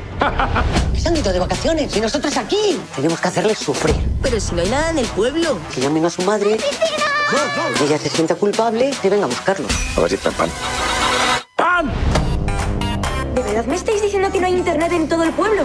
Se 0.98 1.08
han 1.08 1.18
ido 1.18 1.32
de 1.32 1.40
vacaciones 1.40 1.96
y 1.96 2.02
nosotros 2.02 2.36
aquí. 2.38 2.80
Tenemos 2.96 3.20
que 3.20 3.28
hacerles 3.28 3.60
sufrir. 3.60 3.96
Pero 4.22 4.40
si 4.40 4.56
no 4.56 4.62
hay 4.62 4.70
nada 4.70 4.90
en 4.92 5.00
el 5.00 5.08
pueblo. 5.08 5.60
Que 5.74 5.82
llamen 5.82 6.06
a 6.06 6.10
su 6.10 6.22
madre. 6.24 6.58
Ella 7.84 7.98
se 7.98 8.10
sienta 8.10 8.36
culpable 8.36 8.92
y 9.04 9.10
venga 9.10 9.26
a 9.26 9.28
buscarlo. 9.28 9.68
A 9.96 10.00
ver 10.02 10.10
si 10.10 10.16
está 10.16 10.32
pan. 10.32 10.50
¡Pan! 11.56 11.92
¿De 13.50 13.56
verdad 13.56 13.68
me 13.68 13.78
estáis 13.78 14.00
diciendo 14.00 14.32
que 14.32 14.40
no 14.40 14.46
hay 14.46 14.54
internet 14.54 14.92
en 14.92 15.10
todo 15.10 15.24
el 15.24 15.34
pueblo? 15.34 15.64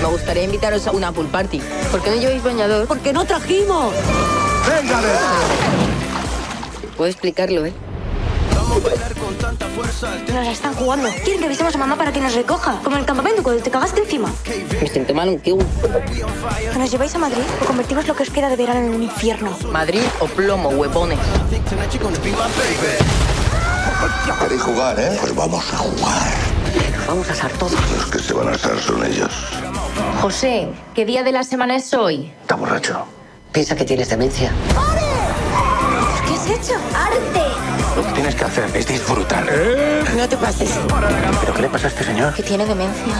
Me 0.00 0.08
gustaría 0.08 0.44
invitaros 0.44 0.86
a 0.86 0.92
una 0.92 1.10
pool 1.10 1.26
party. 1.26 1.60
¿Por 1.90 2.00
qué 2.00 2.10
no 2.10 2.16
lleváis 2.16 2.44
bañador? 2.44 2.86
Porque 2.86 3.12
no 3.12 3.24
trajimos. 3.24 3.92
¡Venga, 4.68 5.00
Puedo 6.96 7.10
explicarlo, 7.10 7.66
¿eh? 7.66 7.72
Nos 10.28 10.44
la 10.44 10.52
están 10.52 10.74
jugando. 10.74 11.08
Quieren 11.24 11.40
que 11.40 11.46
avisemos 11.46 11.74
a 11.74 11.78
mamá 11.78 11.96
para 11.96 12.12
que 12.12 12.20
nos 12.20 12.32
recoja. 12.34 12.78
Como 12.84 12.94
en 12.94 13.00
el 13.00 13.06
campamento 13.06 13.42
cuando 13.42 13.60
te 13.60 13.72
cagaste 13.72 14.02
encima. 14.02 14.32
Me 14.80 14.86
siento 14.86 15.12
mal 15.12 15.28
un 15.30 15.40
kiwi. 15.40 15.64
¿Que 16.72 16.78
nos 16.78 16.88
lleváis 16.88 17.16
a 17.16 17.18
Madrid 17.18 17.42
o 17.62 17.64
convertimos 17.64 18.06
lo 18.06 18.14
que 18.14 18.22
os 18.22 18.30
queda 18.30 18.48
de 18.48 18.54
verano 18.54 18.78
en 18.78 18.94
un 18.94 19.02
infierno? 19.02 19.58
Madrid 19.72 20.02
o 20.20 20.26
plomo, 20.26 20.68
huevones. 20.68 21.18
¿Queréis 24.40 24.62
jugar, 24.62 24.98
eh? 25.00 25.16
Pues 25.20 25.34
vamos 25.34 25.64
a 25.72 25.76
jugar. 25.78 26.32
Vamos 27.06 27.28
a 27.28 27.32
asar 27.32 27.50
todos. 27.52 27.72
Los 27.72 28.06
que 28.06 28.18
se 28.18 28.34
van 28.34 28.48
a 28.48 28.52
asar 28.52 28.78
son 28.78 29.04
ellos. 29.04 29.32
José, 30.20 30.68
¿qué 30.94 31.04
día 31.04 31.22
de 31.22 31.32
la 31.32 31.42
semana 31.44 31.76
es 31.76 31.92
hoy? 31.94 32.32
Está 32.42 32.56
borracho. 32.56 33.04
Piensa 33.52 33.74
que 33.76 33.84
tienes 33.84 34.08
demencia. 34.08 34.52
¿Qué 36.26 36.34
has 36.34 36.46
hecho? 36.46 36.74
¡Arte! 36.94 37.42
Lo 37.96 38.02
que 38.02 38.12
tienes 38.12 38.34
que 38.34 38.44
hacer 38.44 38.70
es 38.74 38.86
disfrutar. 38.86 39.46
No 40.16 40.28
te 40.28 40.36
pases. 40.36 40.70
¿Pero 41.40 41.54
qué 41.54 41.62
le 41.62 41.68
pasa 41.68 41.86
a 41.86 41.90
este 41.90 42.04
señor? 42.04 42.34
Que 42.34 42.42
tiene 42.42 42.66
demencia. 42.66 43.14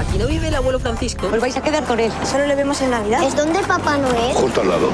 Aquí 0.00 0.18
no 0.18 0.26
vive 0.26 0.48
el 0.48 0.54
abuelo 0.54 0.78
Francisco. 0.80 1.28
Os 1.32 1.40
vais 1.40 1.56
a 1.56 1.62
quedar 1.62 1.84
con 1.84 2.00
él. 2.00 2.12
Solo 2.30 2.46
le 2.46 2.54
vemos 2.54 2.80
en 2.80 2.90
Navidad. 2.90 3.22
¿Es 3.22 3.36
donde 3.36 3.60
Papá 3.60 3.96
Noel? 3.96 4.34
Justo 4.34 4.60
al 4.60 4.68
lado. 4.68 4.90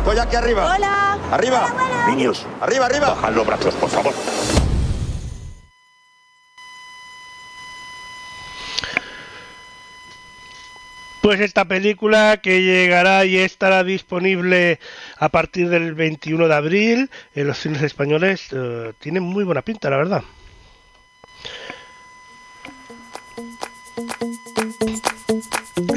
Estoy 0.00 0.18
aquí 0.18 0.34
arriba. 0.34 0.74
Hola. 0.74 1.18
Arriba. 1.30 2.06
Niños. 2.08 2.46
Arriba, 2.62 2.86
arriba. 2.86 3.10
Bajad 3.10 3.34
los 3.34 3.46
brazos, 3.46 3.74
por 3.74 3.90
favor. 3.90 4.14
Pues 11.20 11.40
esta 11.40 11.66
película 11.66 12.38
que 12.38 12.62
llegará 12.62 13.26
y 13.26 13.36
estará 13.36 13.84
disponible 13.84 14.80
a 15.18 15.28
partir 15.28 15.68
del 15.68 15.94
21 15.94 16.48
de 16.48 16.54
abril 16.54 17.10
en 17.34 17.46
los 17.46 17.58
cines 17.58 17.82
españoles 17.82 18.48
eh, 18.52 18.94
tiene 18.98 19.20
muy 19.20 19.44
buena 19.44 19.60
pinta, 19.60 19.90
la 19.90 19.98
verdad. 19.98 20.22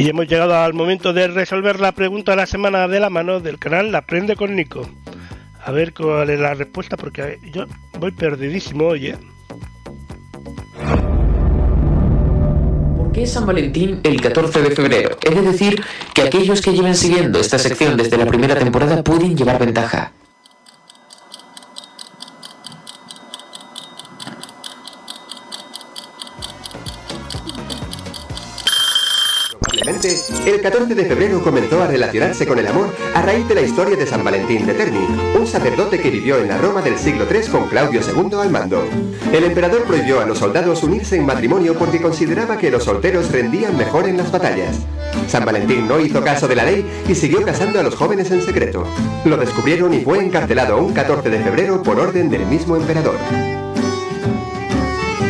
Y 0.03 0.09
hemos 0.09 0.27
llegado 0.27 0.53
al 0.53 0.73
momento 0.73 1.13
de 1.13 1.29
resolver 1.29 1.79
la 1.79 1.93
pregunta 1.93 2.33
de 2.33 2.35
la 2.35 2.45
semana 2.45 2.89
de 2.89 2.99
la 2.99 3.09
mano 3.09 3.39
del 3.39 3.57
canal 3.57 3.89
La 3.89 3.99
Aprende 3.99 4.35
con 4.35 4.53
Nico. 4.53 4.85
A 5.63 5.71
ver 5.71 5.93
cuál 5.93 6.29
es 6.29 6.37
la 6.41 6.53
respuesta 6.53 6.97
porque 6.97 7.39
yo 7.53 7.67
voy 7.99 8.11
perdidísimo 8.11 8.87
hoy, 8.87 9.07
¿eh? 9.07 9.17
¿Por 12.97 13.13
qué 13.13 13.25
San 13.25 13.45
Valentín 13.45 14.01
el 14.03 14.19
14 14.19 14.61
de 14.63 14.71
febrero? 14.71 15.17
Es 15.23 15.45
decir, 15.45 15.81
que 16.13 16.23
aquellos 16.23 16.59
que 16.59 16.73
lleven 16.73 16.95
siguiendo 16.95 17.39
esta 17.39 17.57
sección 17.57 17.95
desde 17.95 18.17
la 18.17 18.25
primera 18.25 18.55
temporada 18.55 19.01
pueden 19.05 19.37
llevar 19.37 19.57
ventaja. 19.57 20.11
El 29.85 30.61
14 30.61 30.95
de 30.95 31.05
febrero 31.05 31.43
comenzó 31.43 31.83
a 31.83 31.87
relacionarse 31.87 32.47
con 32.47 32.57
el 32.57 32.67
amor 32.67 32.95
a 33.13 33.21
raíz 33.21 33.45
de 33.49 33.55
la 33.55 33.61
historia 33.61 33.97
de 33.97 34.07
San 34.07 34.23
Valentín 34.23 34.65
de 34.65 34.73
Terni, 34.73 35.05
un 35.37 35.45
sacerdote 35.45 35.99
que 35.99 36.09
vivió 36.09 36.37
en 36.37 36.47
la 36.47 36.57
Roma 36.57 36.81
del 36.81 36.97
siglo 36.97 37.25
III 37.29 37.51
con 37.51 37.67
Claudio 37.67 37.99
II 37.99 38.37
al 38.39 38.49
mando. 38.49 38.87
El 39.33 39.43
emperador 39.43 39.83
prohibió 39.83 40.21
a 40.21 40.25
los 40.25 40.37
soldados 40.37 40.83
unirse 40.83 41.17
en 41.17 41.25
matrimonio 41.25 41.77
porque 41.77 42.01
consideraba 42.01 42.57
que 42.57 42.71
los 42.71 42.85
solteros 42.85 43.29
rendían 43.29 43.75
mejor 43.75 44.07
en 44.07 44.15
las 44.15 44.31
batallas. 44.31 44.79
San 45.27 45.43
Valentín 45.43 45.85
no 45.85 45.99
hizo 45.99 46.23
caso 46.23 46.47
de 46.47 46.55
la 46.55 46.63
ley 46.63 46.85
y 47.09 47.13
siguió 47.13 47.43
casando 47.43 47.81
a 47.81 47.83
los 47.83 47.95
jóvenes 47.95 48.31
en 48.31 48.41
secreto. 48.41 48.87
Lo 49.25 49.35
descubrieron 49.35 49.93
y 49.93 49.99
fue 49.99 50.23
encarcelado 50.23 50.77
un 50.77 50.93
14 50.93 51.29
de 51.29 51.39
febrero 51.39 51.83
por 51.83 51.99
orden 51.99 52.29
del 52.29 52.45
mismo 52.45 52.77
emperador. 52.77 53.17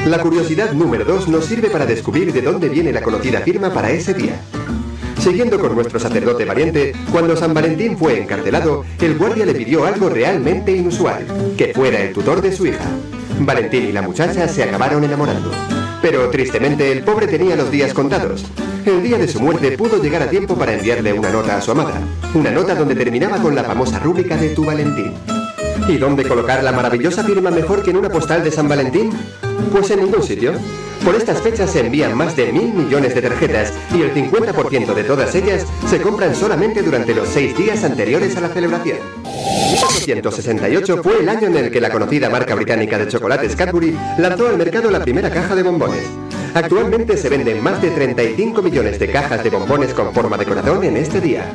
La 0.06 0.20
curiosidad 0.20 0.74
número 0.74 1.06
2 1.06 1.30
nos 1.30 1.46
sirve 1.46 1.70
para 1.70 1.86
descubrir 1.86 2.34
de 2.34 2.42
dónde 2.42 2.68
viene 2.68 2.92
la 2.92 3.02
conocida 3.02 3.40
firma 3.40 3.74
para 3.74 3.90
ese 3.90 4.14
día. 4.14 4.36
Siguiendo 5.18 5.58
con 5.58 5.74
nuestro 5.76 5.98
sacerdote 5.98 6.44
valiente, 6.44 6.94
cuando 7.10 7.38
San 7.38 7.54
Valentín 7.54 7.98
fue 7.98 8.22
encarcelado, 8.22 8.84
el 9.00 9.18
guardia 9.18 9.46
le 9.46 9.56
pidió 9.56 9.86
algo 9.86 10.10
realmente 10.10 10.74
inusual, 10.74 11.26
que 11.58 11.74
fuera 11.74 12.02
el 12.02 12.12
tutor 12.12 12.42
de 12.42 12.52
su 12.52 12.66
hija. 12.66 12.84
Valentín 13.40 13.86
y 13.86 13.92
la 13.94 14.02
muchacha 14.02 14.46
se 14.50 14.64
acabaron 14.64 15.06
enamorando. 15.06 15.50
Pero 16.02 16.30
tristemente 16.30 16.92
el 16.92 17.04
pobre 17.04 17.28
tenía 17.28 17.56
los 17.56 17.72
días 17.72 17.94
contados. 17.94 18.44
El 18.86 19.02
día 19.04 19.18
de 19.18 19.30
su 19.30 19.40
muerte 19.40 19.78
pudo 19.78 20.04
llegar 20.04 20.22
a 20.22 20.30
tiempo 20.30 20.58
para 20.58 20.74
enviarle 20.74 21.14
una 21.14 21.32
nota 21.32 21.56
a 21.56 21.62
su 21.62 21.72
amada. 21.72 22.02
Una 22.34 22.52
nota 22.52 22.76
donde 22.76 22.96
terminaba 22.96 23.38
con 23.38 23.56
la 23.56 23.64
famosa 23.64 24.00
rúbrica 24.00 24.36
de 24.36 24.50
tu 24.50 24.66
Valentín. 24.66 25.14
¿Y 25.88 25.96
dónde 25.96 26.28
colocar 26.28 26.62
la 26.62 26.74
maravillosa 26.74 27.24
firma 27.24 27.52
mejor 27.52 27.84
que 27.84 27.92
en 27.92 27.98
una 27.98 28.10
postal 28.10 28.44
de 28.44 28.52
San 28.52 28.68
Valentín? 28.68 29.12
Pues 29.72 29.90
en 29.92 30.02
ningún 30.02 30.24
sitio. 30.24 30.54
Por 31.04 31.16
estas 31.16 31.42
fechas 31.42 31.70
se 31.72 31.82
envían 31.82 32.16
más 32.16 32.36
de 32.38 32.54
mil 32.54 32.74
millones 32.74 33.14
de 33.14 33.22
tarjetas 33.22 33.74
y 33.94 34.02
el 34.02 34.14
50% 34.14 34.94
de 34.94 35.04
todas 35.04 35.36
ellas 35.36 35.66
se 35.90 36.02
compran 36.02 36.34
solamente 36.34 36.82
durante 36.82 37.14
los 37.14 37.28
seis 37.28 37.58
días 37.58 37.84
anteriores 37.84 38.38
a 38.38 38.42
la 38.42 38.50
celebración. 38.50 39.00
1868 40.08 41.04
fue 41.04 41.20
el 41.20 41.28
año 41.28 41.48
en 41.48 41.58
el 41.58 41.72
que 41.72 41.82
la 41.82 41.90
conocida 41.90 42.30
marca 42.30 42.56
británica 42.56 42.98
de 42.98 43.08
chocolates 43.08 43.56
Cadbury 43.56 43.98
lanzó 44.18 44.48
al 44.48 44.58
mercado 44.58 44.90
la 44.92 45.02
primera 45.02 45.30
caja 45.30 45.56
de 45.56 45.64
bombones. 45.64 46.04
Actualmente 46.54 47.18
se 47.18 47.30
venden 47.30 47.62
más 47.62 47.82
de 47.82 47.90
35 47.90 48.62
millones 48.62 49.00
de 49.00 49.12
cajas 49.12 49.44
de 49.44 49.50
bombones 49.50 49.94
con 49.94 50.14
forma 50.14 50.38
de 50.38 50.46
corazón 50.46 50.84
en 50.84 50.98
este 50.98 51.20
día. 51.20 51.52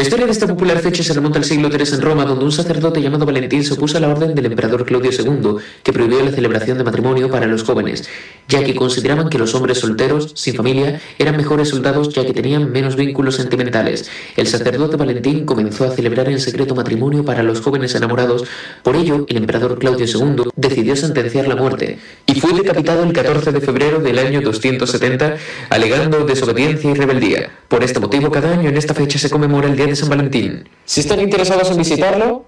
La 0.00 0.04
historia 0.04 0.24
de 0.24 0.32
esta 0.32 0.46
popular 0.46 0.78
fecha 0.78 1.02
se 1.02 1.12
remonta 1.12 1.38
al 1.38 1.44
siglo 1.44 1.68
III 1.68 1.96
en 1.96 2.00
Roma, 2.00 2.24
donde 2.24 2.46
un 2.46 2.52
sacerdote 2.52 3.02
llamado 3.02 3.26
Valentín 3.26 3.62
se 3.62 3.74
opuso 3.74 3.98
a 3.98 4.00
la 4.00 4.08
orden 4.08 4.34
del 4.34 4.46
emperador 4.46 4.86
Claudio 4.86 5.10
II, 5.12 5.56
que 5.82 5.92
prohibió 5.92 6.24
la 6.24 6.30
celebración 6.30 6.78
de 6.78 6.84
matrimonio 6.84 7.30
para 7.30 7.44
los 7.44 7.64
jóvenes, 7.64 8.08
ya 8.48 8.64
que 8.64 8.74
consideraban 8.74 9.28
que 9.28 9.36
los 9.36 9.54
hombres 9.54 9.80
solteros, 9.80 10.32
sin 10.36 10.54
familia, 10.54 11.02
eran 11.18 11.36
mejores 11.36 11.68
soldados 11.68 12.08
ya 12.14 12.24
que 12.24 12.32
tenían 12.32 12.72
menos 12.72 12.96
vínculos 12.96 13.34
sentimentales. 13.34 14.10
El 14.38 14.46
sacerdote 14.46 14.96
Valentín 14.96 15.44
comenzó 15.44 15.84
a 15.84 15.90
celebrar 15.90 16.30
en 16.30 16.40
secreto 16.40 16.74
matrimonio 16.74 17.22
para 17.22 17.42
los 17.42 17.60
jóvenes 17.60 17.94
enamorados, 17.94 18.44
por 18.82 18.96
ello 18.96 19.26
el 19.28 19.36
emperador 19.36 19.78
Claudio 19.78 20.06
II 20.06 20.44
decidió 20.56 20.96
sentenciar 20.96 21.46
la 21.46 21.56
muerte, 21.56 21.98
y 22.24 22.40
fue 22.40 22.54
decapitado 22.54 23.04
el 23.04 23.12
14 23.12 23.52
de 23.52 23.60
febrero 23.60 23.98
del 23.98 24.18
año 24.18 24.40
270, 24.40 25.36
alegando 25.68 26.24
desobediencia 26.24 26.90
y 26.90 26.94
rebeldía. 26.94 27.50
Por 27.70 27.84
este 27.84 28.00
motivo, 28.00 28.32
cada 28.32 28.50
año 28.50 28.68
en 28.68 28.76
esta 28.76 28.94
fecha 28.94 29.16
se 29.16 29.30
conmemora 29.30 29.68
el 29.68 29.76
Día 29.76 29.86
de 29.86 29.94
San 29.94 30.08
Valentín. 30.08 30.68
Si 30.84 30.98
están 30.98 31.20
interesados 31.20 31.70
en 31.70 31.76
visitarlo, 31.76 32.44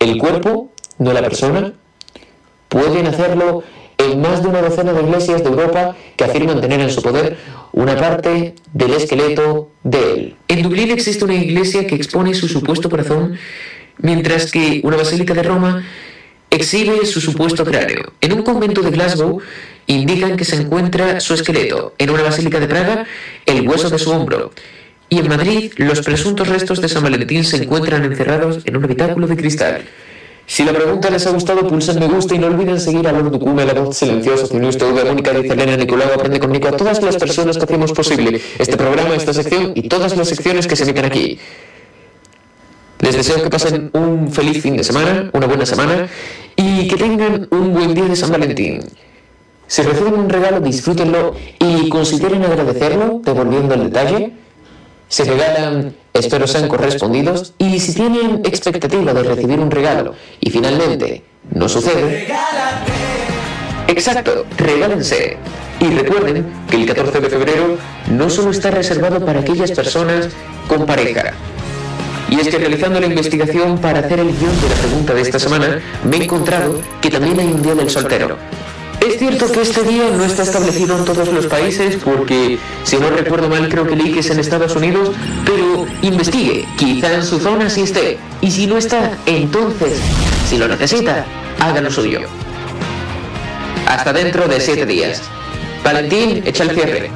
el 0.00 0.18
cuerpo, 0.18 0.72
no 0.98 1.12
la 1.12 1.22
persona, 1.22 1.74
pueden 2.68 3.06
hacerlo 3.06 3.62
en 3.96 4.20
más 4.20 4.42
de 4.42 4.48
una 4.48 4.60
docena 4.60 4.92
de 4.92 5.02
iglesias 5.02 5.44
de 5.44 5.50
Europa 5.50 5.94
que 6.16 6.24
afirman 6.24 6.60
tener 6.60 6.80
en 6.80 6.90
su 6.90 7.00
poder 7.00 7.36
una 7.70 7.94
parte 7.94 8.56
del 8.72 8.94
esqueleto 8.94 9.70
de 9.84 10.12
él. 10.14 10.36
En 10.48 10.62
Dublín 10.62 10.90
existe 10.90 11.24
una 11.24 11.34
iglesia 11.34 11.86
que 11.86 11.94
expone 11.94 12.34
su 12.34 12.48
supuesto 12.48 12.90
corazón, 12.90 13.38
mientras 13.98 14.50
que 14.50 14.80
una 14.82 14.96
basílica 14.96 15.32
de 15.32 15.44
Roma 15.44 15.84
exhibe 16.50 17.06
su 17.06 17.20
supuesto 17.20 17.64
cráneo. 17.64 18.14
En 18.20 18.32
un 18.32 18.42
convento 18.42 18.82
de 18.82 18.90
Glasgow 18.90 19.40
indican 19.86 20.36
que 20.36 20.44
se 20.44 20.56
encuentra 20.56 21.20
su 21.20 21.34
esqueleto. 21.34 21.94
En 21.98 22.10
una 22.10 22.22
basílica 22.22 22.60
de 22.60 22.68
Praga, 22.68 23.06
el 23.46 23.66
hueso 23.68 23.90
de 23.90 23.98
su 23.98 24.10
hombro. 24.10 24.52
Y 25.08 25.18
en 25.18 25.28
Madrid, 25.28 25.72
los 25.76 26.02
presuntos 26.02 26.48
restos 26.48 26.80
de 26.80 26.88
San 26.88 27.02
Valentín 27.02 27.44
se 27.44 27.56
encuentran 27.56 28.04
encerrados 28.04 28.62
en 28.64 28.76
un 28.76 28.84
habitáculo 28.84 29.26
de 29.26 29.36
cristal. 29.36 29.82
Si 30.46 30.64
la 30.64 30.72
pregunta 30.72 31.10
les 31.10 31.26
ha 31.26 31.30
gustado, 31.30 31.66
pulsen 31.68 32.00
me 32.00 32.08
gusta 32.08 32.34
y 32.34 32.38
no 32.38 32.48
olviden 32.48 32.80
seguir 32.80 33.06
a 33.06 33.12
Lord 33.12 33.30
Ducume, 33.30 33.64
la 33.64 33.72
voz 33.72 33.96
silenciosa, 33.96 34.48
Cinusto, 34.48 34.88
V, 34.88 35.04
Mónica, 35.04 35.32
dice 35.32 35.54
Elena, 35.54 35.76
Nicolau, 35.76 36.12
Aprende 36.12 36.40
con 36.40 36.50
Nico, 36.50 36.66
a 36.68 36.76
todas 36.76 37.00
las 37.02 37.16
personas 37.16 37.56
que 37.56 37.64
hacemos 37.64 37.92
posible 37.92 38.40
este 38.58 38.76
programa, 38.76 39.14
esta 39.14 39.32
sección 39.32 39.72
y 39.76 39.88
todas 39.88 40.16
las 40.16 40.28
secciones 40.28 40.66
que 40.66 40.74
se 40.74 40.82
emiten 40.82 41.04
aquí. 41.04 41.38
Les 42.98 43.16
deseo 43.16 43.42
que 43.42 43.48
pasen 43.48 43.90
un 43.92 44.32
feliz 44.32 44.60
fin 44.60 44.76
de 44.76 44.82
semana, 44.82 45.30
una 45.32 45.46
buena 45.46 45.64
semana 45.64 46.08
y 46.56 46.88
que 46.88 46.96
tengan 46.96 47.46
un 47.50 47.72
buen 47.72 47.94
día 47.94 48.06
de 48.06 48.16
San 48.16 48.30
Valentín. 48.30 48.80
Si 49.70 49.82
reciben 49.82 50.14
un 50.14 50.28
regalo, 50.28 50.58
disfrútenlo 50.58 51.36
y 51.60 51.88
consideren 51.90 52.42
agradecerlo 52.42 53.20
devolviendo 53.24 53.74
el 53.74 53.84
detalle. 53.84 54.32
Si 55.06 55.22
regalan, 55.22 55.94
espero 56.12 56.48
sean 56.48 56.66
correspondidos. 56.66 57.54
Y 57.56 57.78
si 57.78 57.94
tienen 57.94 58.40
expectativa 58.44 59.14
de 59.14 59.22
recibir 59.22 59.60
un 59.60 59.70
regalo 59.70 60.14
y 60.40 60.50
finalmente 60.50 61.22
no 61.52 61.68
sucede, 61.68 62.26
exacto, 63.86 64.44
regálense. 64.58 65.36
Y 65.78 65.86
recuerden 65.90 66.46
que 66.68 66.74
el 66.74 66.86
14 66.86 67.20
de 67.20 67.30
febrero 67.30 67.78
no 68.10 68.28
solo 68.28 68.50
está 68.50 68.72
reservado 68.72 69.24
para 69.24 69.38
aquellas 69.38 69.70
personas 69.70 70.30
con 70.66 70.84
pareja. 70.84 71.32
Y 72.28 72.40
es 72.40 72.48
que 72.48 72.58
realizando 72.58 72.98
la 72.98 73.06
investigación 73.06 73.78
para 73.78 74.00
hacer 74.00 74.18
el 74.18 74.36
guion 74.36 74.60
de 74.62 74.68
la 74.68 74.74
pregunta 74.74 75.14
de 75.14 75.20
esta 75.20 75.38
semana, 75.38 75.80
me 76.02 76.16
he 76.16 76.24
encontrado 76.24 76.80
que 77.00 77.08
también 77.08 77.38
hay 77.38 77.46
un 77.46 77.62
día 77.62 77.76
del 77.76 77.88
soltero. 77.88 78.36
Es 79.00 79.18
cierto 79.18 79.50
que 79.50 79.62
este 79.62 79.82
día 79.82 80.10
no 80.10 80.24
está 80.24 80.42
establecido 80.42 80.98
en 80.98 81.04
todos 81.06 81.32
los 81.32 81.46
países 81.46 81.96
porque, 82.04 82.58
si 82.84 82.98
no 82.98 83.08
recuerdo 83.08 83.48
mal, 83.48 83.68
creo 83.68 83.86
que 83.86 83.96
leí 83.96 84.12
que 84.12 84.20
es 84.20 84.30
en 84.30 84.38
Estados 84.38 84.76
Unidos, 84.76 85.12
pero 85.46 85.86
investigue, 86.02 86.66
quizá 86.76 87.14
en 87.14 87.24
su 87.24 87.40
zona 87.40 87.70
sí 87.70 87.82
esté. 87.82 88.18
Y 88.42 88.50
si 88.50 88.66
no 88.66 88.76
está, 88.76 89.16
entonces, 89.24 89.98
si 90.48 90.58
lo 90.58 90.68
necesita, 90.68 91.24
haga 91.58 91.80
lo 91.80 91.90
suyo. 91.90 92.20
Hasta 93.86 94.12
dentro 94.12 94.46
de 94.46 94.60
siete 94.60 94.84
días. 94.84 95.22
Valentín, 95.82 96.42
echa 96.44 96.64
el 96.64 96.70
cierre. 96.72 97.10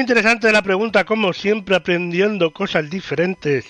Interesante 0.00 0.50
la 0.52 0.62
pregunta, 0.62 1.04
como 1.04 1.32
siempre 1.32 1.76
aprendiendo 1.76 2.52
cosas 2.52 2.90
diferentes. 2.90 3.66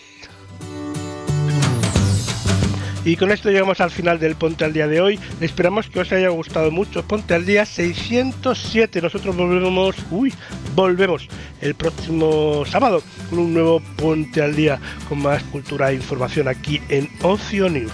Y 3.05 3.17
con 3.17 3.31
esto 3.31 3.51
llegamos 3.51 3.81
al 3.81 3.91
final 3.91 4.19
del 4.19 4.37
Ponte 4.37 4.65
al 4.65 4.73
Día 4.73 4.87
de 4.87 5.01
hoy. 5.01 5.19
Esperamos 5.41 5.89
que 5.89 6.01
os 6.01 6.13
haya 6.13 6.29
gustado 6.29 6.71
mucho. 6.71 7.03
Ponte 7.03 7.35
al 7.35 7.47
Día 7.47 7.65
607. 7.65 9.01
Nosotros 9.01 9.35
volvemos, 9.37 9.97
uy, 10.11 10.35
volvemos 10.75 11.27
el 11.63 11.75
próximo 11.75 12.65
sábado 12.67 13.03
con 13.31 13.39
un 13.39 13.55
nuevo 13.55 13.81
Ponte 13.97 14.43
al 14.43 14.55
Día 14.55 14.79
con 15.09 15.23
más 15.23 15.43
cultura 15.45 15.91
e 15.91 15.95
información 15.95 16.47
aquí 16.47 16.81
en 16.91 17.09
Ocio 17.23 17.71
News. 17.71 17.93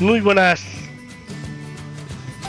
Muy 0.00 0.20
buenas 0.20 0.64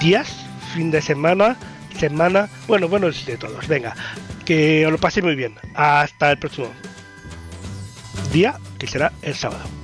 días, 0.02 0.46
fin 0.74 0.90
de 0.90 1.02
semana, 1.02 1.58
semana, 2.00 2.50
bueno, 2.68 2.88
buenos 2.88 3.26
de 3.26 3.38
todos. 3.38 3.68
Venga, 3.68 3.96
que 4.46 4.86
os 4.86 4.92
lo 4.92 4.98
paséis 4.98 5.24
muy 5.24 5.36
bien. 5.36 5.56
Hasta 5.76 6.32
el 6.32 6.38
próximo 6.38 6.68
día, 8.32 8.60
que 8.78 8.88
será 8.88 9.12
el 9.22 9.36
sábado. 9.36 9.83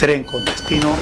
Tren 0.00 0.24
con 0.24 0.42
destino 0.42 1.00